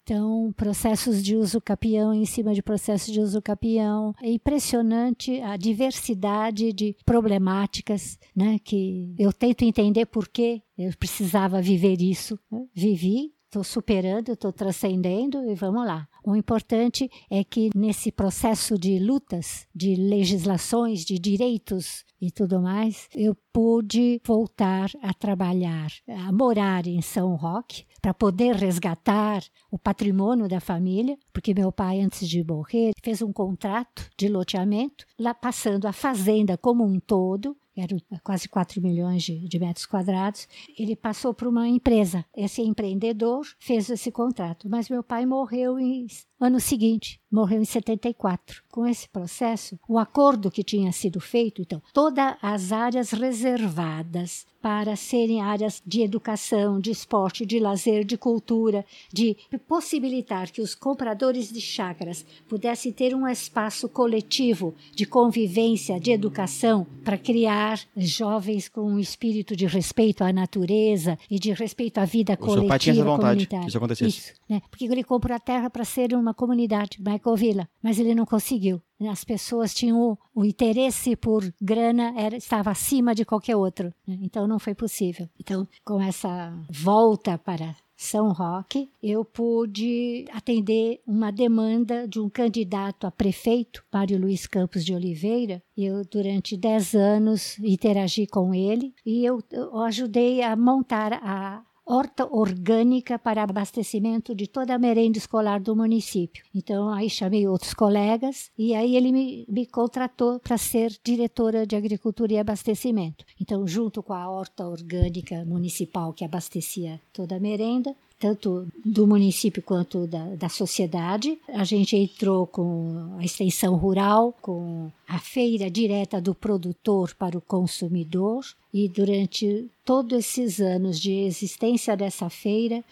Então, 0.06 0.54
processos 0.56 1.24
de 1.24 1.36
uso 1.36 1.60
capião 1.60 2.14
em 2.14 2.26
cima 2.26 2.54
de 2.54 2.62
processos 2.62 3.12
de 3.12 3.20
uso 3.20 3.42
capião. 3.42 4.14
É 4.22 4.30
impressionante 4.30 5.42
a 5.42 5.58
diversidade 5.58 6.72
de 6.72 6.96
problemáticas, 7.04 8.20
né? 8.36 8.60
Que 8.64 9.16
eu 9.18 9.34
tento 9.34 9.64
entender 9.64 10.06
por 10.06 10.30
que 10.30 10.62
eu 10.78 10.92
precisava 11.00 11.60
viver 11.60 12.00
isso. 12.00 12.40
Vivi, 12.72 13.34
estou 13.56 13.64
superando, 13.64 14.34
estou 14.34 14.52
transcendendo 14.52 15.50
e 15.50 15.56
vamos 15.56 15.86
lá. 15.86 16.08
O 16.24 16.36
importante 16.36 17.10
é 17.30 17.44
que 17.44 17.70
nesse 17.74 18.12
processo 18.12 18.78
de 18.78 19.00
lutas, 19.00 19.66
de 19.74 19.96
legislações, 19.96 21.06
de 21.06 21.18
direitos 21.18 22.04
e 22.20 22.32
tudo 22.32 22.62
mais, 22.62 23.08
eu 23.16 23.36
pude 23.54 24.20
voltar 24.26 24.90
a 25.02 25.14
trabalhar, 25.14 25.88
a 26.08 26.32
morar 26.34 26.86
em 26.86 27.02
São 27.02 27.36
Roque, 27.36 27.86
para 28.02 28.14
poder 28.14 28.56
resgatar 28.56 29.42
o 29.72 29.80
patrimônio 29.80 30.48
da 30.48 30.60
família, 30.60 31.18
porque 31.32 31.54
meu 31.54 31.72
pai, 31.72 32.02
antes 32.02 32.28
de 32.28 32.44
morrer, 32.44 32.92
fez 33.02 33.22
um 33.22 33.32
contrato 33.32 34.10
de 34.18 34.28
loteamento, 34.28 35.06
lá 35.18 35.34
passando 35.34 35.86
a 35.86 35.94
fazenda 35.94 36.58
como 36.58 36.84
um 36.84 37.00
todo 37.00 37.56
eram 37.78 37.98
quase 38.24 38.48
4 38.48 38.82
milhões 38.82 39.24
de, 39.24 39.48
de 39.48 39.60
metros 39.60 39.86
quadrados. 39.86 40.48
Ele 40.78 40.96
passou 40.96 41.34
para 41.34 41.50
uma 41.50 41.68
empresa. 41.68 42.26
Esse 42.36 42.62
empreendedor 42.62 43.46
fez 43.60 43.90
esse 43.90 44.12
contrato, 44.12 44.70
mas 44.70 44.90
meu 44.90 45.04
pai 45.04 45.26
morreu 45.26 45.80
em 45.80 46.08
ano 46.40 46.60
seguinte, 46.60 47.22
morreu 47.36 47.62
em 47.62 47.66
74. 47.66 48.64
Com 48.72 48.88
esse 48.88 49.10
processo, 49.10 49.78
o 49.88 50.00
acordo 50.00 50.50
que 50.50 50.64
tinha 50.64 50.92
sido 50.92 51.20
feito, 51.20 51.62
então, 51.62 51.82
todas 51.94 52.36
as 52.42 52.72
áreas 52.72 53.12
reservadas 53.12 54.46
para 54.66 54.96
serem 54.96 55.42
áreas 55.42 55.80
de 55.86 56.02
educação, 56.02 56.80
de 56.80 56.90
esporte, 56.90 57.46
de 57.46 57.60
lazer, 57.60 58.04
de 58.04 58.18
cultura, 58.18 58.84
de 59.14 59.38
possibilitar 59.68 60.52
que 60.52 60.60
os 60.60 60.74
compradores 60.74 61.52
de 61.54 61.62
chácaras 61.62 62.26
pudessem 62.50 62.92
ter 62.92 63.14
um 63.14 63.28
espaço 63.28 63.88
coletivo 63.88 64.74
de 64.96 65.06
convivência, 65.06 66.00
de 66.00 66.10
educação, 66.10 66.88
para 67.04 67.16
criar 67.16 67.80
jovens 67.96 68.68
com 68.68 68.82
um 68.82 68.98
espírito 68.98 69.56
de 69.56 69.68
respeito 69.68 70.24
à 70.24 70.34
natureza 70.34 71.16
e 71.30 71.38
de 71.38 71.54
respeito 71.54 72.00
à 72.00 72.06
vida 72.06 72.34
o 72.34 72.38
coletiva. 72.38 72.62
Seu 72.62 72.68
pai 72.68 72.80
tinha 72.80 72.94
essa 72.96 73.04
vontade 73.04 73.46
que 73.46 73.68
isso 73.68 73.78
acontecesse. 73.78 74.18
Isso, 74.18 74.34
né? 74.50 74.64
Porque 74.72 74.86
ele 74.86 75.04
comprou 75.04 75.36
a 75.36 75.40
terra 75.40 75.70
para 75.70 75.86
ser 75.86 76.12
uma 76.16 76.34
comunidade, 76.34 76.98
uma 77.00 77.14
ecovila, 77.26 77.68
mas 77.82 78.00
ele 78.00 78.14
não 78.14 78.26
conseguiu. 78.26 78.80
As 79.10 79.24
pessoas 79.24 79.74
tinham 79.74 80.00
o, 80.00 80.18
o 80.34 80.46
interesse 80.46 81.16
por 81.16 81.44
grana 81.60 82.14
era, 82.16 82.38
estava 82.38 82.70
acima 82.70 83.16
de 83.16 83.26
qualquer 83.26 83.56
outro, 83.56 83.92
né? 84.08 84.18
então 84.22 84.48
não 84.48 84.60
foi 84.60 84.76
possível. 84.76 85.28
Então, 85.40 85.68
com 85.84 86.00
essa 86.00 86.54
volta 86.70 87.38
para 87.38 87.76
são 87.98 88.32
Roque, 88.34 88.90
eu 89.02 89.24
pude 89.24 90.26
atender 90.34 91.02
uma 91.08 91.32
demanda 91.32 92.06
de 92.08 92.20
um 92.20 92.30
candidato 92.30 93.08
a 93.08 93.12
prefeito, 93.12 93.84
Mário 93.92 94.20
Luiz 94.20 94.46
Campos 94.46 94.84
de 94.84 94.94
Oliveira. 94.94 95.64
Eu, 95.78 96.04
durante 96.04 96.58
dez 96.58 96.94
anos, 96.94 97.58
interagi 97.60 98.28
com 98.28 98.54
ele 98.54 98.94
e 99.06 99.24
eu, 99.24 99.42
eu 99.50 99.80
ajudei 99.80 100.42
a 100.42 100.56
montar 100.58 101.14
a, 101.14 101.64
horta 101.86 102.26
orgânica 102.26 103.20
para 103.20 103.44
abastecimento 103.44 104.34
de 104.34 104.48
toda 104.48 104.74
a 104.74 104.80
merenda 104.80 105.18
escolar 105.18 105.60
do 105.60 105.76
município. 105.76 106.44
Então, 106.54 106.90
aí 106.90 107.10
chamei 107.10 107.48
outros 107.48 107.74
colegas 107.74 108.50
e 108.58 108.74
aí 108.74 108.96
ele 108.96 109.12
me, 109.12 109.46
me 109.48 109.66
contratou 109.66 110.40
para 110.40 110.58
ser 110.58 110.92
diretora 111.04 111.66
de 111.66 111.76
agricultura 111.76 112.34
e 112.34 112.40
abastecimento. 112.40 113.24
Então, 113.40 113.68
junto 113.68 114.02
com 114.02 114.14
a 114.14 114.30
horta 114.30 114.68
orgânica 114.68 115.46
municipal 115.46 116.12
que 116.14 116.26
abastecia 116.26 117.00
toda 117.14 117.36
a 117.36 117.40
merenda, 117.40 117.96
tanto 118.20 118.68
do 118.84 119.06
município 119.06 119.62
quanto 119.62 120.08
da, 120.08 120.36
da 120.36 120.50
sociedade. 120.50 121.38
A 121.50 121.64
gente 121.64 121.96
entrou 121.96 122.48
com 122.48 123.16
a 123.20 123.24
extensão 123.24 123.76
rural, 123.76 124.34
com 124.42 124.92
a 125.08 125.20
feira 125.20 125.70
direta 125.70 126.20
do 126.20 126.34
produtor 126.34 127.14
para 127.16 127.38
o 127.38 127.42
consumidor, 127.42 128.44
e 128.74 128.90
durante 128.90 129.70
todos 129.86 130.18
esses 130.18 130.60
anos 130.60 131.00
de 131.00 131.12
existência 131.12 131.96
dessa 131.96 132.30
feira, 132.30 132.84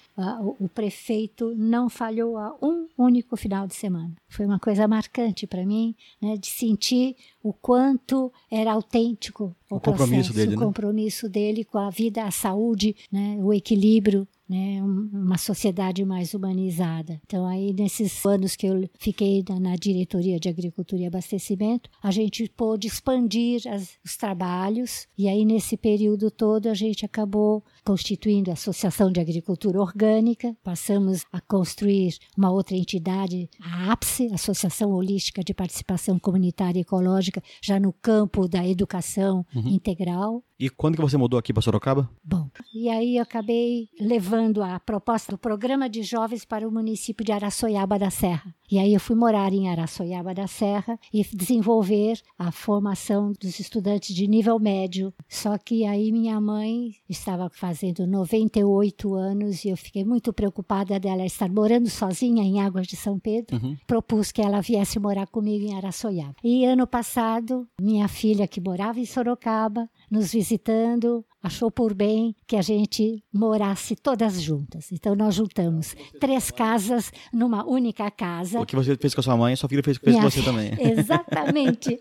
o, 0.57 0.69
prefeito 0.69 1.53
não 1.57 1.89
falhou 1.89 2.37
a 2.37 2.55
um 2.61 2.87
único 2.97 3.35
final 3.35 3.67
de 3.67 3.75
semana. 3.75 4.13
Foi 4.29 4.45
uma 4.45 4.59
coisa 4.59 4.87
marcante 4.87 5.45
para 5.45 5.65
mim, 5.65 5.93
né, 6.21 6.37
de 6.37 6.47
sentir 6.47 7.17
o 7.43 7.51
quanto 7.51 8.31
era 8.49 8.71
autêntico 8.71 9.53
o, 9.69 9.75
o 9.75 9.79
compromisso 9.79 10.31
processo, 10.31 10.33
dele, 10.33 10.55
o 10.55 10.59
né? 10.59 10.65
compromisso 10.65 11.29
dele 11.29 11.65
com 11.65 11.79
a 11.79 11.89
vida, 11.89 12.23
a 12.23 12.31
saúde, 12.31 12.95
né, 13.11 13.37
o 13.41 13.51
equilíbrio 13.51 14.25
né, 14.53 14.83
uma 14.83 15.37
sociedade 15.37 16.05
mais 16.05 16.33
humanizada. 16.33 17.19
Então, 17.25 17.45
aí, 17.47 17.73
nesses 17.73 18.23
anos 18.25 18.55
que 18.55 18.67
eu 18.67 18.87
fiquei 18.99 19.43
na, 19.59 19.75
diretoria 19.75 20.39
de 20.39 20.47
agricultura 20.47 21.01
e 21.01 21.05
abastecimento, 21.05 21.89
a 22.01 22.11
gente 22.11 22.47
pôde 22.55 22.87
expandir 22.87 23.61
as, 23.67 23.97
os 24.05 24.15
trabalhos, 24.15 25.07
e 25.17 25.27
aí, 25.27 25.43
nesse 25.43 25.75
período 25.75 26.29
todo, 26.29 26.67
a 26.67 26.73
gente 26.73 27.05
acabou 27.05 27.63
constituindo 27.83 28.49
a 28.51 28.53
Associação 28.53 29.11
de 29.11 29.19
Agricultura 29.19 29.81
Orgânica, 29.81 30.55
passamos 30.63 31.25
a 31.31 31.41
construir 31.41 32.15
uma 32.37 32.51
outra 32.51 32.75
entidade, 32.77 33.49
a 33.59 33.91
APSE, 33.91 34.27
Associação 34.33 34.91
Holística 34.91 35.43
de 35.43 35.53
Participação 35.53 36.19
Comunitária 36.19 36.79
e 36.79 36.81
Ecológica, 36.81 37.41
já 37.61 37.79
no 37.79 37.91
campo 37.91 38.47
da 38.47 38.65
educação 38.67 39.45
Uhum. 39.55 39.67
integral. 39.69 40.43
E 40.59 40.69
quando 40.69 40.95
que 40.95 41.01
você 41.01 41.17
mudou 41.17 41.37
aqui 41.39 41.51
para 41.51 41.61
Sorocaba? 41.61 42.09
Bom, 42.23 42.49
e 42.73 42.87
aí 42.89 43.17
eu 43.17 43.23
acabei 43.23 43.89
levando 43.99 44.42
a 44.63 44.79
proposta 44.79 45.31
do 45.31 45.37
programa 45.37 45.89
de 45.89 46.03
jovens 46.03 46.43
para 46.43 46.67
o 46.67 46.71
município 46.71 47.23
de 47.23 47.31
Araçoiaba 47.31 47.97
da 47.97 48.09
Serra. 48.09 48.53
E 48.71 48.79
aí 48.79 48.93
eu 48.93 48.99
fui 48.99 49.15
morar 49.15 49.53
em 49.53 49.69
Araçoiaba 49.69 50.33
da 50.33 50.47
Serra 50.47 50.99
e 51.13 51.23
desenvolver 51.23 52.19
a 52.37 52.51
formação 52.51 53.31
dos 53.39 53.59
estudantes 53.59 54.15
de 54.15 54.27
nível 54.27 54.57
médio. 54.59 55.13
Só 55.29 55.57
que 55.57 55.85
aí 55.85 56.11
minha 56.11 56.41
mãe 56.41 56.95
estava 57.07 57.49
fazendo 57.53 58.07
98 58.07 59.13
anos 59.13 59.63
e 59.63 59.69
eu 59.69 59.77
fiquei 59.77 60.03
muito 60.03 60.33
preocupada 60.33 60.99
dela 60.99 61.23
estar 61.23 61.49
morando 61.49 61.89
sozinha 61.89 62.43
em 62.43 62.61
Águas 62.61 62.87
de 62.87 62.95
São 62.95 63.19
Pedro. 63.19 63.57
Uhum. 63.57 63.77
Propus 63.85 64.31
que 64.31 64.41
ela 64.41 64.59
viesse 64.61 64.99
morar 64.99 65.27
comigo 65.27 65.65
em 65.65 65.75
Araçoiaba. 65.75 66.35
E 66.43 66.65
ano 66.65 66.87
passado, 66.87 67.67
minha 67.79 68.07
filha 68.07 68.47
que 68.47 68.59
morava 68.59 68.99
em 68.99 69.05
Sorocaba, 69.05 69.87
nos 70.13 70.31
visitando, 70.31 71.25
achou 71.41 71.71
por 71.71 71.91
bem 71.95 72.35
que 72.45 72.55
a 72.55 72.61
gente 72.61 73.23
morasse 73.33 73.95
todas 73.95 74.39
juntas. 74.39 74.91
Então 74.91 75.15
nós 75.15 75.33
juntamos 75.33 75.95
três 76.19 76.51
casas 76.51 77.11
numa 77.33 77.65
única 77.65 78.11
casa. 78.11 78.61
O 78.61 78.65
que 78.65 78.75
você 78.75 78.95
fez 78.95 79.15
com 79.15 79.21
a 79.21 79.23
sua 79.23 79.35
mãe, 79.35 79.55
sua 79.55 79.67
filha 79.67 79.81
fez, 79.81 79.97
fez 79.97 80.15
com 80.15 80.21
você 80.21 80.43
também. 80.43 80.71
Exatamente. 80.79 81.99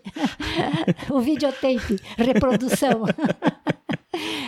o 1.09 1.21
videotape, 1.21 1.99
reprodução. 2.15 3.01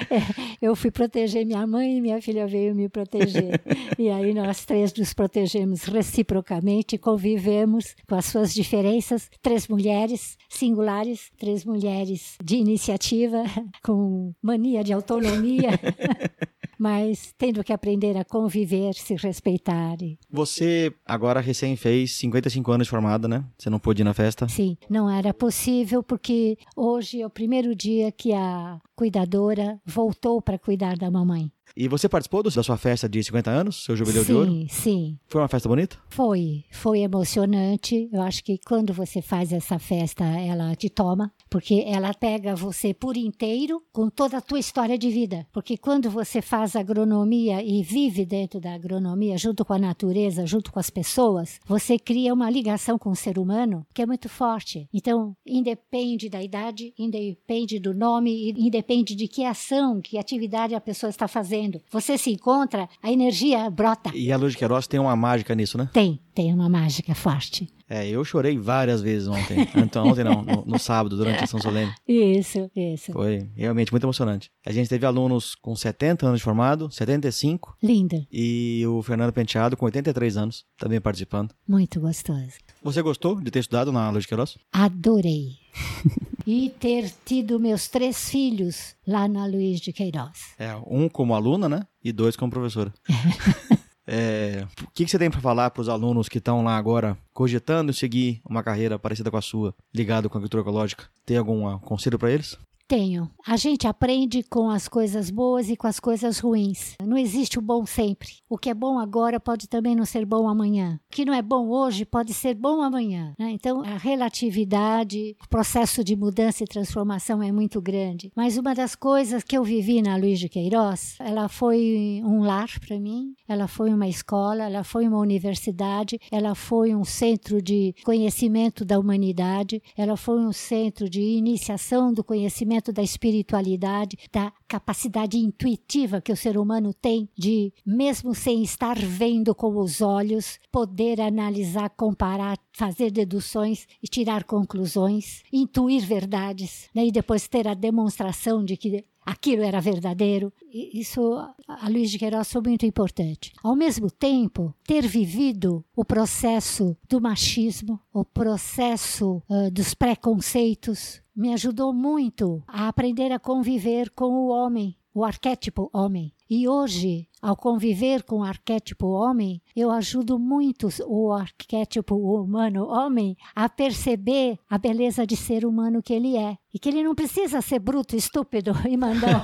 É, 0.10 0.20
eu 0.62 0.76
fui 0.76 0.92
proteger 0.92 1.46
minha 1.46 1.66
mãe 1.66 1.98
e 1.98 2.02
minha 2.02 2.22
filha 2.22 2.46
veio 2.48 2.76
me 2.76 2.88
proteger. 2.88 3.62
E 3.98 4.10
aí 4.10 4.34
nós 4.34 4.66
três 4.66 4.94
nos 4.94 5.14
protegemos 5.14 5.84
reciprocamente, 5.84 6.98
convivemos 6.98 7.96
com 8.08 8.16
as 8.16 8.26
suas 8.26 8.54
diferenças. 8.54 9.30
Três 9.42 9.68
mulheres 9.68 10.38
singulares, 10.50 11.32
três 11.38 11.64
mulheres 11.64 12.36
de 12.44 12.58
iniciativa, 12.58 13.44
com 13.82 14.34
mania 14.42 14.84
de 14.84 14.92
autonomia. 14.92 15.72
Mas 16.86 17.34
tendo 17.36 17.64
que 17.64 17.74
aprender 17.74 18.16
a 18.16 18.24
conviver, 18.24 18.94
se 18.94 19.16
respeitar. 19.16 19.98
Você 20.30 20.94
agora 21.04 21.40
recém 21.40 21.76
fez 21.76 22.12
55 22.12 22.72
anos 22.72 22.86
de 22.86 22.92
formada, 22.92 23.28
né? 23.28 23.44
Você 23.58 23.72
não 23.72 23.80
pôde 23.80 24.04
ir 24.04 24.06
na 24.06 24.14
festa. 24.14 24.48
Sim, 24.48 24.78
não 24.88 25.10
era 25.10 25.34
possível 25.34 26.04
porque 26.04 26.60
hoje 26.76 27.22
é 27.22 27.26
o 27.26 27.30
primeiro 27.30 27.74
dia 27.74 28.12
que 28.12 28.34
a 28.34 28.80
cuidadora 28.96 29.82
voltou 29.84 30.40
para 30.40 30.60
cuidar 30.60 30.96
da 30.96 31.10
mamãe. 31.10 31.52
E 31.76 31.88
você 31.88 32.08
participou 32.08 32.44
da 32.44 32.52
sua 32.52 32.78
festa 32.78 33.08
de 33.08 33.24
50 33.24 33.50
anos, 33.50 33.84
seu 33.84 33.96
jubileu 33.96 34.24
de 34.24 34.34
ouro? 34.34 34.52
Sim, 34.52 34.68
sim. 34.70 35.20
Foi 35.28 35.42
uma 35.42 35.48
festa 35.48 35.68
bonita? 35.68 35.98
Foi, 36.10 36.64
foi 36.72 37.00
emocionante. 37.00 38.10
Eu 38.12 38.22
acho 38.22 38.44
que 38.44 38.58
quando 38.66 38.94
você 38.94 39.22
faz 39.22 39.52
essa 39.52 39.80
festa, 39.80 40.24
ela 40.24 40.76
te 40.76 40.90
toma, 40.90 41.32
porque 41.50 41.84
ela 41.88 42.14
pega 42.14 42.56
você 42.56 42.94
por 42.94 43.18
inteiro 43.18 43.82
com 43.92 44.10
toda 44.10 44.38
a 44.38 44.42
tua 44.42 44.60
história 44.60 44.98
de 44.98 45.10
vida. 45.10 45.46
Porque 45.52 45.78
quando 45.78 46.10
você 46.10 46.42
faz 46.42 46.76
agronomia 46.76 47.64
e 47.64 47.82
vive 47.84 48.26
dentro 48.26 48.60
da 48.60 48.74
agronomia, 48.74 49.38
junto 49.38 49.66
com 49.66 49.74
a 49.74 49.80
natureza, 49.80 50.46
junto 50.46 50.72
com 50.72 50.80
as 50.80 50.90
pessoas, 50.90 51.60
você 51.66 51.98
cria 51.98 52.34
uma 52.34 52.50
ligação 52.50 52.98
com 52.98 53.10
o 53.10 53.16
ser 53.16 53.38
humano 53.38 53.86
que 53.94 54.02
é 54.02 54.06
muito 54.06 54.30
forte. 54.30 54.88
Então, 54.94 55.36
independe 55.46 56.30
da 56.30 56.42
idade, 56.42 56.94
independe 56.98 57.80
do 57.80 57.94
nome, 57.94 58.54
independe 58.58 59.16
de 59.16 59.28
que 59.28 59.44
ação, 59.44 60.02
que 60.02 60.18
atividade 60.18 60.76
a 60.76 60.82
pessoa 60.82 61.10
está 61.10 61.28
fazendo. 61.28 61.55
Você 61.92 62.18
se 62.18 62.32
encontra, 62.32 62.88
a 63.02 63.12
energia 63.12 63.70
brota. 63.70 64.12
E 64.14 64.32
a 64.32 64.38
Luz 64.38 64.54
de 64.54 64.58
Queiroz 64.58 64.88
tem 64.88 65.00
uma 65.00 65.16
mágica 65.16 65.56
nisso, 65.56 65.78
né? 65.78 65.90
Tem, 65.94 66.20
tem 66.34 66.54
uma 66.54 66.70
mágica 66.70 67.14
forte. 67.16 67.68
É, 67.88 68.08
eu 68.08 68.24
chorei 68.26 68.58
várias 68.58 69.02
vezes 69.02 69.28
ontem. 69.28 69.66
Então, 69.86 70.08
ontem 70.08 70.24
não, 70.24 70.42
no, 70.42 70.66
no 70.66 70.80
sábado, 70.80 71.16
durante 71.16 71.44
a 71.44 71.48
São 71.48 71.60
Solene. 71.62 71.94
Isso, 72.08 72.70
isso. 72.76 73.12
Foi 73.12 73.48
realmente 73.56 73.92
muito 73.92 74.04
emocionante. 74.04 74.50
A 74.66 74.72
gente 74.72 74.90
teve 74.90 75.06
alunos 75.06 75.54
com 75.54 75.76
70 75.76 76.26
anos 76.26 76.40
de 76.40 76.44
formado, 76.44 76.90
75, 76.92 77.78
Linda, 77.84 78.26
e 78.32 78.84
o 78.88 79.02
Fernando 79.04 79.32
Penteado 79.32 79.78
com 79.78 79.86
83 79.86 80.38
anos, 80.38 80.66
também 80.78 81.00
participando. 81.00 81.54
muito 81.68 82.00
gostosa. 82.00 82.54
Você 82.84 83.02
gostou 83.02 83.40
de 83.40 83.52
ter 83.52 83.60
estudado 83.60 83.92
na 83.92 84.10
Luz 84.10 84.24
de 84.24 84.28
Queiroz? 84.30 84.58
Adorei. 84.72 85.50
e 86.48 86.70
ter 86.80 87.12
tido 87.26 87.60
meus 87.60 87.88
três 87.88 88.30
filhos 88.30 88.96
lá 89.06 89.28
na 89.28 89.46
Luiz 89.46 89.80
de 89.80 89.92
Queiroz. 89.92 90.54
É, 90.58 90.74
um 90.88 91.08
como 91.10 91.36
aluna, 91.36 91.68
né? 91.68 91.82
E 92.04 92.12
dois 92.12 92.36
como 92.36 92.52
professora. 92.52 92.94
É, 94.08 94.66
o 94.84 94.92
que, 94.92 95.06
que 95.06 95.12
você 95.12 95.18
tem 95.18 95.32
para 95.32 95.42
falar 95.42 95.72
para 95.72 95.82
os 95.82 95.90
alunos 95.90 96.30
que 96.30 96.38
estão 96.38 96.64
lá 96.64 96.78
agora 96.78 97.18
cogitando 97.34 97.92
seguir 97.92 98.40
uma 98.48 98.62
carreira 98.62 99.00
parecida 99.00 99.32
com 99.32 99.38
a 99.38 99.42
sua, 99.42 99.74
ligado 99.94 100.30
com 100.30 100.38
a 100.38 100.40
agricultura 100.40 100.62
ecológica? 100.62 101.06
Tem 101.26 101.38
algum 101.38 101.68
ah, 101.68 101.80
conselho 101.80 102.20
para 102.20 102.32
eles? 102.32 102.58
Tenho. 102.88 103.32
A 103.48 103.58
gente 103.58 103.88
aprende 103.88 104.44
com 104.44 104.70
as 104.70 104.88
coisas 104.88 105.32
boas 105.32 105.70
e 105.70 105.76
com 105.76 105.88
as 105.88 106.00
coisas 106.00 106.38
ruins. 106.38 106.96
Não 107.04 107.18
existe 107.18 107.58
o 107.58 107.62
bom 107.62 107.84
sempre. 107.84 108.30
O 108.48 108.60
que 108.60 108.70
é 108.70 108.76
bom 108.76 109.00
agora 109.00 109.40
pode 109.40 109.68
também 109.68 109.96
não 109.96 110.06
ser 110.06 110.24
bom 110.24 110.48
amanhã. 110.48 111.00
O 111.08 111.16
que 111.16 111.26
não 111.26 111.34
é 111.34 111.42
bom 111.42 111.68
hoje 111.70 112.06
pode 112.06 112.32
ser 112.32 112.54
bom 112.54 112.84
amanhã. 112.84 113.34
Né? 113.40 113.50
Então, 113.52 113.82
a 113.82 113.98
relatividade, 113.98 115.36
o 115.44 115.50
processo 115.50 116.04
de 116.04 116.16
mudança 116.16 116.64
e 116.64 116.68
transformação 116.68 117.42
é 117.42 117.52
muito 117.52 117.82
grande. 117.82 118.32
Mas 118.36 118.56
uma 118.56 118.76
das 118.76 118.94
coisas 118.94 119.44
que 119.44 119.58
eu 119.58 119.64
vivi 119.64 120.02
na 120.04 120.16
Luiz 120.16 120.40
de 120.40 120.48
Queiroz, 120.48 121.16
ela 121.20 121.50
foi 121.50 122.22
um 122.24 122.44
lar 122.44 122.70
para 122.80 123.00
mim, 123.00 123.34
ela 123.48 123.68
foi 123.68 123.92
uma 123.92 124.08
escola, 124.08 124.66
ela 124.66 124.84
foi 124.84 125.08
uma 125.08 125.18
universidade, 125.18 126.20
ela 126.32 126.54
foi 126.54 126.94
um 126.94 127.04
centro 127.04 127.62
de 127.64 127.96
conhecimento 128.04 128.86
da 128.86 129.00
humanidade, 129.00 129.82
ela 129.98 130.16
foi 130.16 130.40
um 130.40 130.52
centro 130.52 131.10
de 131.10 131.22
iniciação 131.22 132.14
do 132.14 132.24
conhecimento 132.24 132.75
da 132.92 133.02
espiritualidade, 133.02 134.18
da 134.32 134.52
capacidade 134.68 135.38
intuitiva 135.38 136.22
que 136.22 136.32
o 136.32 136.38
ser 136.38 136.58
humano 136.58 136.94
tem 136.94 137.30
de, 137.38 137.74
mesmo 137.86 138.34
sem 138.34 138.64
estar 138.64 138.98
vendo 138.98 139.54
com 139.54 139.78
os 139.78 140.02
olhos, 140.02 140.60
poder 140.72 141.22
analisar, 141.22 141.90
comparar, 141.92 142.58
fazer 142.74 143.12
deduções 143.12 143.88
e 144.02 144.08
tirar 144.08 144.44
conclusões, 144.44 145.44
intuir 145.52 146.06
verdades, 146.06 146.90
né? 146.94 147.06
e 147.06 147.12
depois 147.12 147.48
ter 147.48 147.68
a 147.68 147.74
demonstração 147.74 148.64
de 148.64 148.76
que 148.78 149.06
aquilo 149.26 149.64
era 149.64 149.82
verdadeiro. 149.82 150.54
Isso 150.72 151.36
a 151.68 151.90
Luiz 151.90 152.12
de 152.12 152.20
Queiroz 152.20 152.52
foi 152.52 152.62
muito 152.62 152.86
importante. 152.86 153.52
Ao 153.64 153.76
mesmo 153.76 154.12
tempo, 154.12 154.74
ter 154.86 155.08
vivido 155.08 155.84
o 155.96 156.06
processo 156.06 156.96
do 157.10 157.20
machismo, 157.20 158.00
o 158.14 158.24
processo 158.24 159.42
uh, 159.50 159.72
dos 159.72 159.94
preconceitos, 159.94 161.22
me 161.36 161.54
ajudou 161.54 161.94
muito 161.94 162.64
a 162.68 162.88
aprender 162.88 163.32
a 163.32 163.40
conviver 163.40 164.10
com 164.12 164.26
o 164.26 164.48
homem, 164.48 164.96
o 165.16 165.24
arquétipo 165.24 165.90
homem. 165.94 166.34
E 166.48 166.68
hoje, 166.68 167.28
ao 167.42 167.56
conviver 167.56 168.22
com 168.24 168.40
o 168.40 168.44
arquétipo 168.44 169.08
homem, 169.08 169.62
eu 169.74 169.90
ajudo 169.90 170.38
muito 170.38 170.90
o 171.08 171.32
arquétipo 171.32 172.16
humano 172.16 172.86
homem 172.86 173.38
a 173.56 173.70
perceber 173.70 174.60
a 174.70 174.78
beleza 174.78 175.26
de 175.26 175.38
ser 175.38 175.66
humano 175.66 176.04
que 176.04 176.14
ele 176.14 176.36
é. 176.36 176.58
E 176.74 176.78
que 176.78 176.90
ele 176.90 177.02
não 177.02 177.16
precisa 177.16 177.62
ser 177.62 177.80
bruto, 177.80 178.18
estúpido 178.18 178.74
e 178.88 178.98
mandão. 178.98 179.42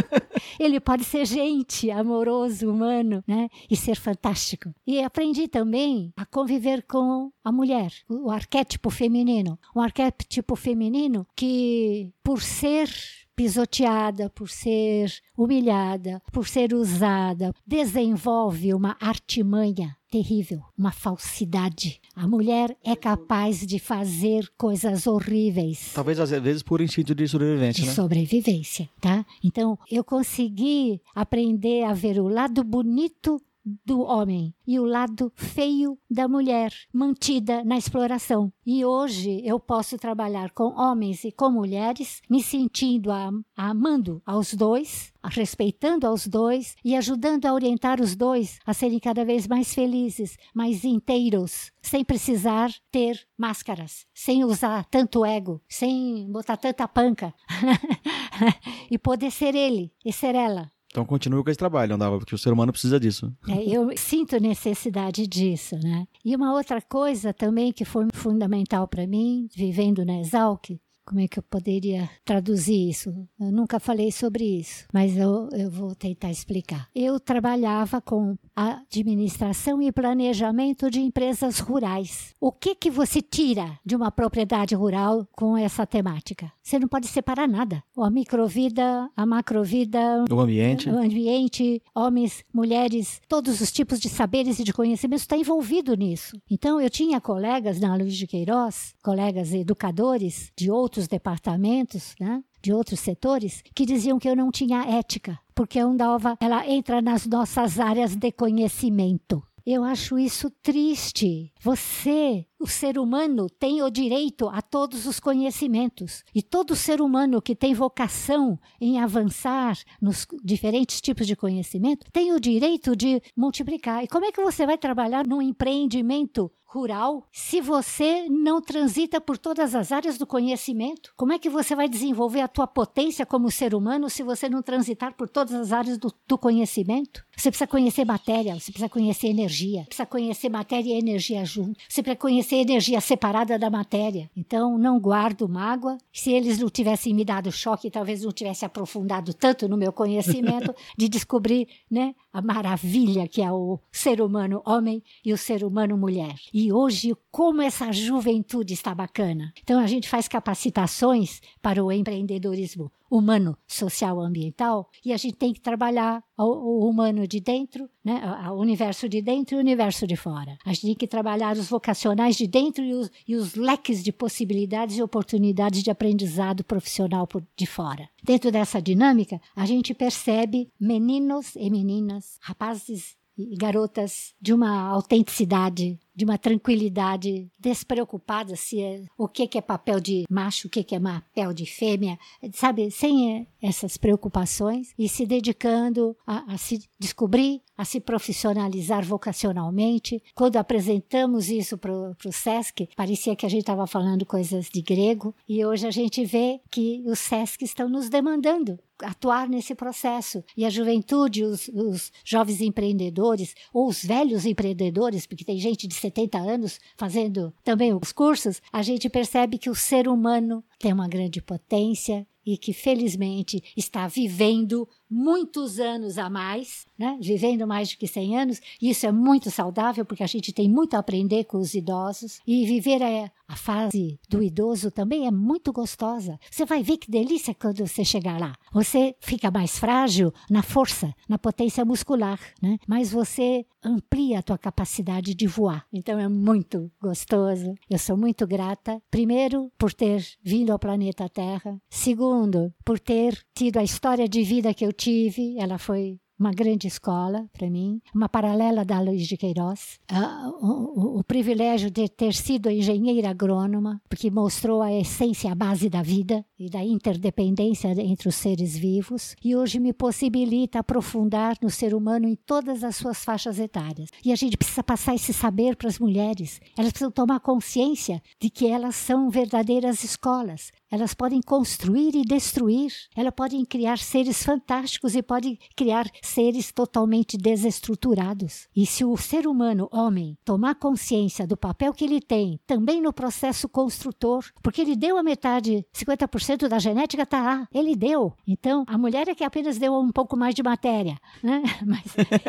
ele 0.58 0.80
pode 0.80 1.04
ser 1.04 1.24
gente, 1.24 1.92
amoroso, 1.92 2.68
humano, 2.68 3.22
né? 3.26 3.48
E 3.70 3.76
ser 3.76 3.94
fantástico. 3.94 4.74
E 4.84 5.00
aprendi 5.00 5.46
também 5.46 6.12
a 6.16 6.26
conviver 6.26 6.82
com 6.82 7.30
a 7.44 7.52
mulher, 7.52 7.92
o 8.08 8.30
arquétipo 8.30 8.90
feminino. 8.90 9.56
Um 9.74 9.80
arquétipo 9.80 10.56
feminino 10.56 11.24
que, 11.36 12.10
por 12.22 12.42
ser 12.42 12.88
pisoteada, 13.34 14.30
por 14.30 14.48
ser 14.48 15.12
humilhada, 15.36 16.22
por 16.32 16.46
ser 16.46 16.72
usada, 16.74 17.52
desenvolve 17.66 18.72
uma 18.72 18.96
artimanha 19.00 19.96
terrível, 20.10 20.62
uma 20.78 20.92
falsidade. 20.92 22.00
A 22.14 22.28
mulher 22.28 22.76
é 22.84 22.94
capaz 22.94 23.66
de 23.66 23.80
fazer 23.80 24.48
coisas 24.56 25.08
horríveis. 25.08 25.90
Talvez 25.92 26.20
às 26.20 26.30
vezes 26.30 26.62
por 26.62 26.80
instinto 26.80 27.14
de 27.16 27.26
sobrevivência, 27.26 27.82
de 27.82 27.88
né? 27.88 27.94
sobrevivência, 27.94 28.88
tá? 29.00 29.26
Então, 29.42 29.76
eu 29.90 30.04
consegui 30.04 31.00
aprender 31.16 31.82
a 31.82 31.92
ver 31.92 32.20
o 32.20 32.28
lado 32.28 32.62
bonito 32.62 33.42
do 33.84 34.02
homem 34.02 34.54
e 34.66 34.78
o 34.78 34.84
lado 34.84 35.32
feio 35.34 35.98
da 36.10 36.28
mulher, 36.28 36.72
mantida 36.92 37.64
na 37.64 37.76
exploração. 37.76 38.52
E 38.64 38.84
hoje 38.84 39.42
eu 39.44 39.58
posso 39.58 39.96
trabalhar 39.96 40.50
com 40.50 40.74
homens 40.78 41.24
e 41.24 41.32
com 41.32 41.50
mulheres, 41.50 42.20
me 42.28 42.42
sentindo 42.42 43.10
a, 43.10 43.30
amando 43.56 44.22
aos 44.26 44.54
dois, 44.54 45.12
respeitando 45.24 46.06
aos 46.06 46.26
dois 46.26 46.76
e 46.84 46.94
ajudando 46.94 47.46
a 47.46 47.54
orientar 47.54 48.00
os 48.00 48.14
dois 48.14 48.58
a 48.66 48.74
serem 48.74 48.98
cada 48.98 49.24
vez 49.24 49.46
mais 49.46 49.74
felizes, 49.74 50.36
mais 50.54 50.84
inteiros, 50.84 51.72
sem 51.80 52.04
precisar 52.04 52.70
ter 52.90 53.26
máscaras, 53.36 54.06
sem 54.14 54.44
usar 54.44 54.84
tanto 54.86 55.24
ego, 55.24 55.62
sem 55.68 56.30
botar 56.30 56.56
tanta 56.56 56.86
panca 56.86 57.34
e 58.90 58.98
poder 58.98 59.30
ser 59.30 59.54
ele 59.54 59.92
e 60.04 60.12
ser 60.12 60.34
ela 60.34 60.73
então 60.94 61.04
continue 61.04 61.42
com 61.42 61.50
esse 61.50 61.58
trabalho, 61.58 61.96
Andava, 61.96 62.18
porque 62.18 62.36
o 62.36 62.38
ser 62.38 62.52
humano 62.52 62.70
precisa 62.70 63.00
disso. 63.00 63.36
É, 63.48 63.68
eu 63.68 63.90
sinto 63.96 64.38
necessidade 64.38 65.26
disso, 65.26 65.76
né? 65.82 66.06
E 66.24 66.36
uma 66.36 66.54
outra 66.54 66.80
coisa 66.80 67.34
também 67.34 67.72
que 67.72 67.84
foi 67.84 68.06
fundamental 68.14 68.86
para 68.86 69.04
mim, 69.04 69.48
vivendo 69.56 70.04
na 70.04 70.20
Exalc, 70.20 70.78
como 71.04 71.20
é 71.20 71.28
que 71.28 71.38
eu 71.38 71.42
poderia 71.42 72.08
traduzir 72.24 72.88
isso? 72.88 73.10
Eu 73.38 73.52
nunca 73.52 73.78
falei 73.78 74.10
sobre 74.10 74.44
isso, 74.44 74.86
mas 74.92 75.16
eu, 75.16 75.48
eu 75.52 75.70
vou 75.70 75.94
tentar 75.94 76.30
explicar. 76.30 76.88
Eu 76.94 77.20
trabalhava 77.20 78.00
com 78.00 78.36
administração 78.56 79.82
e 79.82 79.92
planejamento 79.92 80.90
de 80.90 81.00
empresas 81.00 81.58
rurais. 81.58 82.34
O 82.40 82.50
que 82.50 82.74
que 82.74 82.90
você 82.90 83.20
tira 83.20 83.78
de 83.84 83.94
uma 83.94 84.10
propriedade 84.10 84.74
rural 84.74 85.26
com 85.32 85.56
essa 85.56 85.86
temática? 85.86 86.50
Você 86.62 86.78
não 86.78 86.88
pode 86.88 87.06
separar 87.06 87.46
nada. 87.46 87.82
A 87.96 88.10
microvida, 88.10 89.10
a 89.16 89.26
macrovida, 89.26 90.24
o 90.30 90.40
ambiente, 90.40 90.88
o 90.88 90.98
ambiente, 90.98 91.82
homens, 91.94 92.44
mulheres, 92.52 93.20
todos 93.28 93.60
os 93.60 93.70
tipos 93.70 94.00
de 94.00 94.08
saberes 94.08 94.58
e 94.58 94.64
de 94.64 94.72
conhecimentos 94.72 95.22
está 95.22 95.36
envolvido 95.36 95.94
nisso. 95.94 96.40
Então 96.50 96.80
eu 96.80 96.88
tinha 96.88 97.20
colegas 97.20 97.78
na 97.80 97.94
Luiz 97.94 98.16
de 98.16 98.26
Queiroz, 98.26 98.94
colegas 99.02 99.52
educadores 99.52 100.50
de 100.56 100.70
outros 100.70 100.93
departamentos, 101.08 102.14
né? 102.18 102.42
de 102.62 102.72
outros 102.72 103.00
setores 103.00 103.62
que 103.74 103.84
diziam 103.84 104.18
que 104.18 104.28
eu 104.28 104.34
não 104.34 104.50
tinha 104.50 104.84
ética, 104.98 105.38
porque 105.54 105.78
a 105.78 105.86
Undalva 105.86 106.38
ela 106.40 106.66
entra 106.66 107.02
nas 107.02 107.26
nossas 107.26 107.78
áreas 107.78 108.16
de 108.16 108.32
conhecimento. 108.32 109.42
Eu 109.66 109.82
acho 109.82 110.18
isso 110.18 110.50
triste. 110.62 111.50
Você, 111.62 112.44
o 112.60 112.66
ser 112.66 112.98
humano, 112.98 113.48
tem 113.48 113.82
o 113.82 113.88
direito 113.88 114.46
a 114.50 114.60
todos 114.60 115.06
os 115.06 115.18
conhecimentos. 115.18 116.22
E 116.34 116.42
todo 116.42 116.76
ser 116.76 117.00
humano 117.00 117.40
que 117.40 117.56
tem 117.56 117.72
vocação 117.72 118.58
em 118.78 119.00
avançar 119.00 119.78
nos 120.02 120.26
diferentes 120.44 121.00
tipos 121.00 121.26
de 121.26 121.34
conhecimento 121.34 122.06
tem 122.12 122.32
o 122.32 122.40
direito 122.40 122.94
de 122.94 123.22
multiplicar. 123.34 124.04
E 124.04 124.08
como 124.08 124.26
é 124.26 124.32
que 124.32 124.42
você 124.42 124.66
vai 124.66 124.76
trabalhar 124.76 125.26
num 125.26 125.40
empreendimento 125.40 126.52
rural 126.74 127.28
se 127.32 127.60
você 127.60 128.28
não 128.28 128.60
transita 128.60 129.20
por 129.20 129.38
todas 129.38 129.74
as 129.74 129.92
áreas 129.92 130.18
do 130.18 130.26
conhecimento? 130.26 131.12
Como 131.16 131.32
é 131.32 131.38
que 131.38 131.48
você 131.48 131.76
vai 131.76 131.88
desenvolver 131.88 132.40
a 132.40 132.48
tua 132.48 132.66
potência 132.66 133.24
como 133.24 133.50
ser 133.50 133.74
humano 133.74 134.10
se 134.10 134.24
você 134.24 134.48
não 134.48 134.60
transitar 134.60 135.14
por 135.14 135.28
todas 135.28 135.54
as 135.54 135.72
áreas 135.72 135.96
do, 135.96 136.12
do 136.26 136.36
conhecimento? 136.36 137.24
Você 137.36 137.50
precisa 137.50 137.66
conhecer 137.66 138.04
matéria, 138.04 138.54
você 138.54 138.70
precisa 138.70 138.88
conhecer 138.88 139.28
energia, 139.28 139.84
precisa 139.84 140.06
conhecer 140.06 140.48
matéria 140.48 140.94
e 140.94 140.98
energia 140.98 141.44
junto, 141.44 141.78
você 141.88 142.02
precisa 142.02 142.20
conhecer 142.20 142.56
energia 142.56 143.00
separada 143.00 143.58
da 143.58 143.70
matéria. 143.70 144.30
Então, 144.36 144.78
não 144.78 144.98
guardo 144.98 145.48
mágoa. 145.48 145.98
Se 146.12 146.30
eles 146.30 146.58
não 146.58 146.68
tivessem 146.68 147.14
me 147.14 147.24
dado 147.24 147.50
choque, 147.50 147.90
talvez 147.90 148.22
não 148.22 148.32
tivesse 148.32 148.64
aprofundado 148.64 149.34
tanto 149.34 149.68
no 149.68 149.76
meu 149.76 149.92
conhecimento 149.92 150.74
de 150.96 151.08
descobrir 151.08 151.68
né, 151.90 152.14
a 152.32 152.40
maravilha 152.40 153.26
que 153.28 153.42
é 153.42 153.50
o 153.50 153.78
ser 153.90 154.20
humano 154.20 154.62
homem 154.64 155.02
e 155.24 155.32
o 155.32 155.38
ser 155.38 155.64
humano 155.64 155.96
mulher. 155.96 156.34
E 156.52 156.72
hoje, 156.72 157.14
como 157.30 157.62
essa 157.62 157.92
juventude 157.92 158.74
está 158.74 158.94
bacana. 158.94 159.52
Então, 159.62 159.80
a 159.80 159.86
gente 159.86 160.08
faz 160.08 160.28
capacitações 160.28 161.40
para 161.60 161.84
o 161.84 161.90
empreendedorismo 161.90 162.90
humano, 163.16 163.56
social, 163.66 164.20
ambiental, 164.20 164.90
e 165.04 165.12
a 165.12 165.16
gente 165.16 165.36
tem 165.36 165.52
que 165.52 165.60
trabalhar 165.60 166.22
o, 166.36 166.88
humano 166.88 167.28
de 167.28 167.40
dentro, 167.40 167.88
né, 168.04 168.20
o 168.50 168.54
universo 168.54 169.08
de 169.08 169.22
dentro 169.22 169.54
e 169.54 169.58
o 169.58 169.60
universo 169.60 170.06
de 170.06 170.16
fora. 170.16 170.58
A 170.64 170.72
gente 170.72 170.86
tem 170.86 170.94
que 170.94 171.06
trabalhar 171.06 171.56
os 171.56 171.68
vocacionais 171.68 172.36
de 172.36 172.48
dentro 172.48 172.82
e 172.82 172.92
os, 172.92 173.10
e 173.26 173.36
os 173.36 173.54
leques 173.54 174.02
de 174.02 174.12
possibilidades 174.12 174.98
e 174.98 175.02
oportunidades 175.02 175.82
de 175.82 175.90
aprendizado 175.90 176.64
profissional 176.64 177.26
por, 177.26 177.46
de 177.56 177.66
fora. 177.66 178.08
Dentro 178.22 178.50
dessa 178.50 178.82
dinâmica, 178.82 179.40
a 179.54 179.64
gente 179.64 179.94
percebe 179.94 180.68
meninos 180.80 181.54
e 181.54 181.70
meninas, 181.70 182.36
rapazes 182.40 183.16
e 183.36 183.56
garotas 183.56 184.34
de 184.40 184.52
uma 184.52 184.88
autenticidade 184.88 185.98
de 186.14 186.24
uma 186.24 186.38
tranquilidade 186.38 187.50
despreocupada 187.58 188.56
se 188.56 188.80
é, 188.80 189.02
o 189.18 189.28
que, 189.28 189.46
que 189.46 189.58
é 189.58 189.60
papel 189.60 190.00
de 190.00 190.24
macho, 190.30 190.68
o 190.68 190.70
que, 190.70 190.84
que 190.84 190.94
é 190.94 191.00
papel 191.00 191.52
de 191.52 191.66
fêmea, 191.66 192.18
sabe, 192.52 192.90
sem 192.90 193.46
essas 193.60 193.96
preocupações 193.96 194.92
e 194.98 195.08
se 195.08 195.26
dedicando 195.26 196.16
a, 196.26 196.54
a 196.54 196.58
se 196.58 196.88
descobrir, 196.98 197.62
a 197.76 197.84
se 197.84 198.00
profissionalizar 198.00 199.04
vocacionalmente. 199.04 200.22
Quando 200.34 200.56
apresentamos 200.56 201.48
isso 201.48 201.76
para 201.78 201.92
o 201.92 202.32
SESC, 202.32 202.88
parecia 202.96 203.34
que 203.34 203.46
a 203.46 203.48
gente 203.48 203.62
estava 203.62 203.86
falando 203.86 204.26
coisas 204.26 204.68
de 204.68 204.82
grego 204.82 205.34
e 205.48 205.64
hoje 205.64 205.86
a 205.86 205.90
gente 205.90 206.24
vê 206.24 206.60
que 206.70 207.02
os 207.06 207.18
SESC 207.18 207.64
estão 207.64 207.88
nos 207.88 208.08
demandando 208.08 208.78
atuar 209.02 209.48
nesse 209.48 209.74
processo. 209.74 210.42
E 210.56 210.64
a 210.64 210.70
juventude, 210.70 211.44
os, 211.44 211.68
os 211.68 212.12
jovens 212.24 212.60
empreendedores, 212.60 213.54
ou 213.72 213.88
os 213.88 214.04
velhos 214.04 214.46
empreendedores, 214.46 215.26
porque 215.26 215.44
tem 215.44 215.58
gente 215.58 215.86
de 215.86 215.94
70 216.04 216.38
anos 216.38 216.80
fazendo 216.96 217.52
também 217.64 217.94
os 217.94 218.12
cursos, 218.12 218.60
a 218.72 218.82
gente 218.82 219.08
percebe 219.08 219.56
que 219.56 219.70
o 219.70 219.74
ser 219.74 220.06
humano 220.06 220.62
tem 220.78 220.92
uma 220.92 221.08
grande 221.08 221.40
potência 221.40 222.26
e 222.44 222.58
que 222.58 222.74
felizmente 222.74 223.62
está 223.74 224.06
vivendo 224.06 224.86
muitos 225.10 225.78
anos 225.78 226.18
a 226.18 226.28
mais, 226.30 226.86
né? 226.98 227.18
vivendo 227.20 227.66
mais 227.66 227.88
de 227.88 227.96
que 227.96 228.06
100 228.06 228.38
anos. 228.38 228.60
Isso 228.80 229.06
é 229.06 229.12
muito 229.12 229.50
saudável 229.50 230.04
porque 230.04 230.22
a 230.22 230.28
gente 230.28 230.52
tem 230.52 230.68
muito 230.68 230.94
a 230.94 230.98
aprender 230.98 231.44
com 231.44 231.58
os 231.58 231.74
idosos 231.74 232.40
e 232.46 232.64
viver 232.64 233.02
a, 233.02 233.30
a 233.46 233.56
fase 233.56 234.18
do 234.28 234.42
idoso 234.42 234.90
também 234.90 235.26
é 235.26 235.30
muito 235.30 235.72
gostosa. 235.72 236.38
Você 236.50 236.64
vai 236.64 236.82
ver 236.82 236.96
que 236.96 237.10
delícia 237.10 237.54
quando 237.54 237.86
você 237.86 238.04
chegar 238.04 238.40
lá. 238.40 238.54
Você 238.72 239.14
fica 239.20 239.50
mais 239.50 239.78
frágil 239.78 240.32
na 240.48 240.62
força, 240.62 241.14
na 241.28 241.38
potência 241.38 241.84
muscular, 241.84 242.40
né? 242.62 242.78
mas 242.86 243.12
você 243.12 243.66
amplia 243.82 244.38
a 244.38 244.42
tua 244.42 244.56
capacidade 244.56 245.34
de 245.34 245.46
voar. 245.46 245.86
Então 245.92 246.18
é 246.18 246.28
muito 246.28 246.90
gostoso. 247.00 247.74
Eu 247.88 247.98
sou 247.98 248.16
muito 248.16 248.46
grata, 248.46 249.00
primeiro, 249.10 249.70
por 249.78 249.92
ter 249.92 250.24
vindo 250.42 250.70
ao 250.70 250.78
planeta 250.78 251.28
Terra, 251.28 251.78
segundo, 251.90 252.72
por 252.84 252.98
ter 252.98 253.38
tido 253.54 253.78
a 253.78 253.84
história 253.84 254.28
de 254.28 254.42
vida 254.42 254.72
que 254.72 254.84
eu 254.84 254.92
tive. 254.94 255.58
Ela 255.58 255.78
foi 255.78 256.18
uma 256.38 256.50
grande 256.50 256.86
escola 256.86 257.46
para 257.52 257.70
mim, 257.70 258.00
uma 258.14 258.28
paralela 258.28 258.84
da 258.84 259.00
Luiz 259.00 259.26
de 259.26 259.36
Queiroz. 259.36 259.98
Uh, 260.10 260.66
o, 260.66 261.16
o, 261.16 261.18
o, 261.20 261.24
privilégio 261.24 261.90
de 261.90 262.08
ter 262.08 262.34
sido 262.34 262.70
engenheira 262.70 263.30
agrônoma, 263.30 264.00
porque 264.08 264.30
mostrou 264.30 264.82
a 264.82 264.92
essência, 264.92 265.50
a 265.52 265.54
base 265.54 265.88
da 265.88 266.02
vida 266.02 266.44
e 266.58 266.70
da 266.70 266.82
interdependência 266.82 267.88
entre 268.00 268.28
os 268.28 268.34
seres 268.36 268.76
vivos, 268.76 269.34
e 269.42 269.56
hoje 269.56 269.80
me 269.80 269.92
possibilita 269.92 270.78
aprofundar 270.78 271.56
no 271.60 271.68
ser 271.68 271.94
humano 271.94 272.28
em 272.28 272.36
todas 272.36 272.84
as 272.84 272.96
suas 272.96 273.24
faixas 273.24 273.58
etárias. 273.58 274.08
E 274.24 274.32
a 274.32 274.36
gente 274.36 274.56
precisa 274.56 274.82
passar 274.82 275.14
esse 275.14 275.32
saber 275.32 275.76
para 275.76 275.88
as 275.88 275.98
mulheres. 275.98 276.60
Elas 276.76 276.92
precisam 276.92 277.10
tomar 277.10 277.40
consciência 277.40 278.22
de 278.40 278.50
que 278.50 278.66
elas 278.66 278.94
são 278.94 279.28
verdadeiras 279.30 280.04
escolas. 280.04 280.70
Elas 280.90 281.12
podem 281.12 281.40
construir 281.40 282.14
e 282.14 282.22
destruir. 282.22 282.92
Elas 283.16 283.34
podem 283.34 283.64
criar 283.64 283.98
seres 283.98 284.44
fantásticos 284.44 285.16
e 285.16 285.22
podem 285.22 285.58
criar 285.76 286.08
seres 286.22 286.70
totalmente 286.70 287.36
desestruturados. 287.36 288.68
E 288.76 288.86
se 288.86 289.04
o 289.04 289.16
ser 289.16 289.46
humano, 289.46 289.88
homem, 289.92 290.38
tomar 290.44 290.76
consciência 290.76 291.46
do 291.46 291.56
papel 291.56 291.92
que 291.92 292.04
ele 292.04 292.20
tem 292.20 292.60
também 292.64 293.00
no 293.00 293.12
processo 293.12 293.68
construtor, 293.68 294.44
porque 294.62 294.80
ele 294.80 294.94
deu 294.94 295.18
a 295.18 295.22
metade, 295.22 295.84
50% 295.92 296.43
da 296.68 296.78
genética 296.78 297.22
está 297.22 297.42
lá, 297.42 297.68
ele 297.72 297.96
deu. 297.96 298.32
Então, 298.46 298.84
a 298.86 298.98
mulher 298.98 299.28
é 299.28 299.34
que 299.34 299.44
apenas 299.44 299.78
deu 299.78 299.94
um 299.94 300.10
pouco 300.10 300.36
mais 300.36 300.54
de 300.54 300.62
matéria, 300.62 301.18
né? 301.42 301.62
mas 301.86 302.04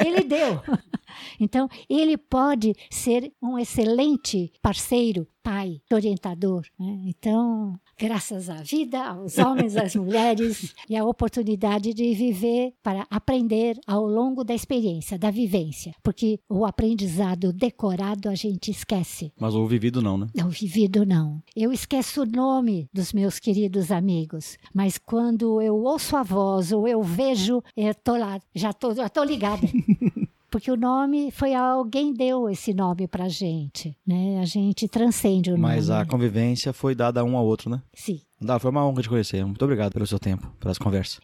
ele 0.05 0.23
deu. 0.23 0.61
Então, 1.39 1.69
ele 1.89 2.17
pode 2.17 2.73
ser 2.91 3.31
um 3.41 3.57
excelente 3.57 4.51
parceiro, 4.61 5.25
pai, 5.41 5.79
orientador. 5.89 6.65
Né? 6.77 7.03
Então, 7.05 7.79
graças 7.97 8.49
à 8.49 8.55
vida, 8.55 9.03
aos 9.03 9.37
homens, 9.37 9.75
às 9.75 9.95
mulheres 9.95 10.73
e 10.89 10.95
à 10.95 11.05
oportunidade 11.05 11.93
de 11.93 12.13
viver 12.13 12.73
para 12.83 13.05
aprender 13.09 13.77
ao 13.87 14.05
longo 14.05 14.43
da 14.43 14.53
experiência, 14.53 15.17
da 15.17 15.31
vivência, 15.31 15.93
porque 16.03 16.39
o 16.49 16.65
aprendizado 16.65 17.53
decorado 17.53 18.29
a 18.29 18.35
gente 18.35 18.71
esquece. 18.71 19.31
Mas 19.39 19.55
o 19.55 19.65
vivido 19.65 20.01
não, 20.01 20.17
né? 20.17 20.27
O 20.43 20.49
vivido 20.49 21.05
não. 21.05 21.41
Eu 21.55 21.71
esqueço 21.71 22.23
o 22.23 22.25
nome 22.25 22.89
dos 22.93 23.13
meus 23.13 23.39
queridos 23.39 23.91
amigos, 23.91 24.57
mas 24.73 24.97
quando 24.97 25.61
eu 25.61 25.75
ouço 25.75 26.15
a 26.15 26.23
voz 26.23 26.71
ou 26.71 26.87
eu 26.87 27.01
vejo, 27.01 27.61
eu 27.75 27.93
tô 27.93 28.17
lá, 28.17 28.39
já 28.53 28.73
tô, 28.73 28.93
já 28.93 29.09
tô 29.09 29.23
ligada. 29.23 29.67
porque 30.49 30.71
o 30.71 30.75
nome 30.75 31.31
foi 31.31 31.53
alguém 31.53 32.13
deu 32.13 32.49
esse 32.49 32.73
nome 32.73 33.07
pra 33.07 33.27
gente, 33.27 33.97
né? 34.05 34.39
A 34.41 34.45
gente 34.45 34.87
transcende 34.87 35.51
o 35.51 35.57
Mas 35.57 35.89
nome. 35.89 36.01
a 36.01 36.05
convivência 36.05 36.73
foi 36.73 36.95
dada 36.95 37.23
um 37.23 37.37
ao 37.37 37.45
outro, 37.45 37.69
né? 37.69 37.81
Sim. 37.93 38.21
Dá, 38.39 38.59
foi 38.59 38.69
uma 38.71 38.85
honra 38.85 39.01
te 39.01 39.09
conhecer. 39.09 39.43
Muito 39.45 39.63
obrigado 39.63 39.93
pelo 39.93 40.05
seu 40.05 40.19
tempo, 40.19 40.49
pelas 40.59 40.77
conversas. 40.77 41.19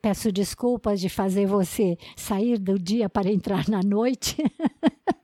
Peço 0.00 0.32
desculpas 0.32 1.00
de 1.00 1.08
fazer 1.08 1.46
você 1.46 1.96
sair 2.16 2.58
do 2.58 2.78
dia 2.78 3.08
para 3.08 3.30
entrar 3.30 3.68
na 3.68 3.80
noite. 3.82 4.36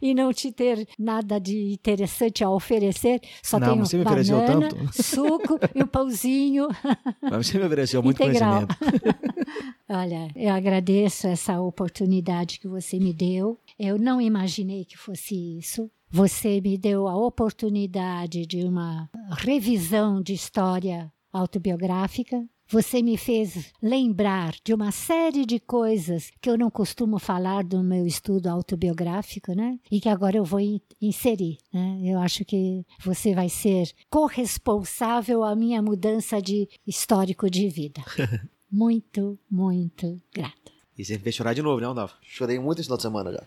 e 0.00 0.14
não 0.14 0.32
te 0.32 0.50
ter 0.50 0.86
nada 0.98 1.38
de 1.38 1.72
interessante 1.72 2.42
a 2.42 2.50
oferecer. 2.50 3.20
Só 3.42 3.58
não, 3.58 3.68
tenho 3.74 3.86
você 3.86 3.96
me 3.98 4.04
banana, 4.04 4.20
ofereceu 4.20 4.68
tanto. 4.68 5.02
suco 5.02 5.58
e 5.74 5.82
um 5.82 5.86
pãozinho. 5.86 6.68
Mas 7.22 7.46
você 7.46 7.58
me 7.58 7.64
ofereceu 7.64 8.02
muito 8.02 8.22
Integral. 8.22 8.66
conhecimento. 8.66 9.22
Olha, 9.94 10.30
eu 10.34 10.48
agradeço 10.50 11.26
essa 11.26 11.60
oportunidade 11.60 12.58
que 12.58 12.66
você 12.66 12.98
me 12.98 13.12
deu. 13.12 13.60
Eu 13.78 13.98
não 13.98 14.22
imaginei 14.22 14.86
que 14.86 14.96
fosse 14.96 15.58
isso. 15.58 15.90
Você 16.08 16.62
me 16.62 16.78
deu 16.78 17.06
a 17.06 17.14
oportunidade 17.14 18.46
de 18.46 18.64
uma 18.64 19.10
revisão 19.32 20.22
de 20.22 20.32
história 20.32 21.12
autobiográfica. 21.30 22.42
Você 22.68 23.02
me 23.02 23.18
fez 23.18 23.70
lembrar 23.82 24.54
de 24.64 24.72
uma 24.72 24.90
série 24.90 25.44
de 25.44 25.60
coisas 25.60 26.30
que 26.40 26.48
eu 26.48 26.56
não 26.56 26.70
costumo 26.70 27.18
falar 27.18 27.62
do 27.62 27.82
meu 27.82 28.06
estudo 28.06 28.46
autobiográfico, 28.46 29.52
né? 29.52 29.78
E 29.90 30.00
que 30.00 30.08
agora 30.08 30.38
eu 30.38 30.44
vou 30.44 30.58
in 30.58 30.80
inserir, 31.02 31.58
né? 31.70 32.00
Eu 32.02 32.18
acho 32.18 32.46
que 32.46 32.82
você 33.04 33.34
vai 33.34 33.50
ser 33.50 33.92
corresponsável 34.08 35.44
à 35.44 35.54
minha 35.54 35.82
mudança 35.82 36.40
de 36.40 36.66
histórico 36.86 37.50
de 37.50 37.68
vida. 37.68 38.02
muito, 38.72 39.38
muito 39.50 40.20
grata. 40.34 40.72
E 40.96 41.04
você 41.04 41.18
fez 41.18 41.34
chorar 41.34 41.54
de 41.54 41.62
novo, 41.62 41.80
né, 41.80 41.86
Andava? 41.86 42.12
Chorei 42.22 42.58
muito 42.58 42.78
esse 42.78 42.86
final 42.86 42.96
de 42.96 43.02
semana 43.02 43.32
já. 43.32 43.42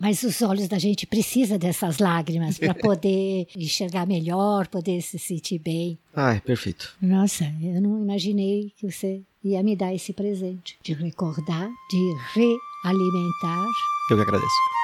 Mas 0.00 0.22
os 0.22 0.40
olhos 0.42 0.68
da 0.68 0.78
gente 0.78 1.06
precisa 1.06 1.58
dessas 1.58 1.98
lágrimas 1.98 2.58
para 2.58 2.74
poder 2.74 3.46
enxergar 3.56 4.06
melhor, 4.06 4.68
poder 4.68 5.02
se 5.02 5.18
sentir 5.18 5.58
bem. 5.58 5.98
Ai, 6.14 6.40
perfeito. 6.40 6.96
Nossa, 7.00 7.44
eu 7.60 7.80
não 7.80 8.00
imaginei 8.00 8.72
que 8.76 8.90
você 8.90 9.22
ia 9.42 9.62
me 9.62 9.74
dar 9.74 9.94
esse 9.94 10.12
presente 10.12 10.78
de 10.82 10.92
recordar, 10.92 11.68
de 11.90 12.14
realimentar. 12.34 13.66
Eu 14.10 14.16
que 14.16 14.22
agradeço. 14.22 14.77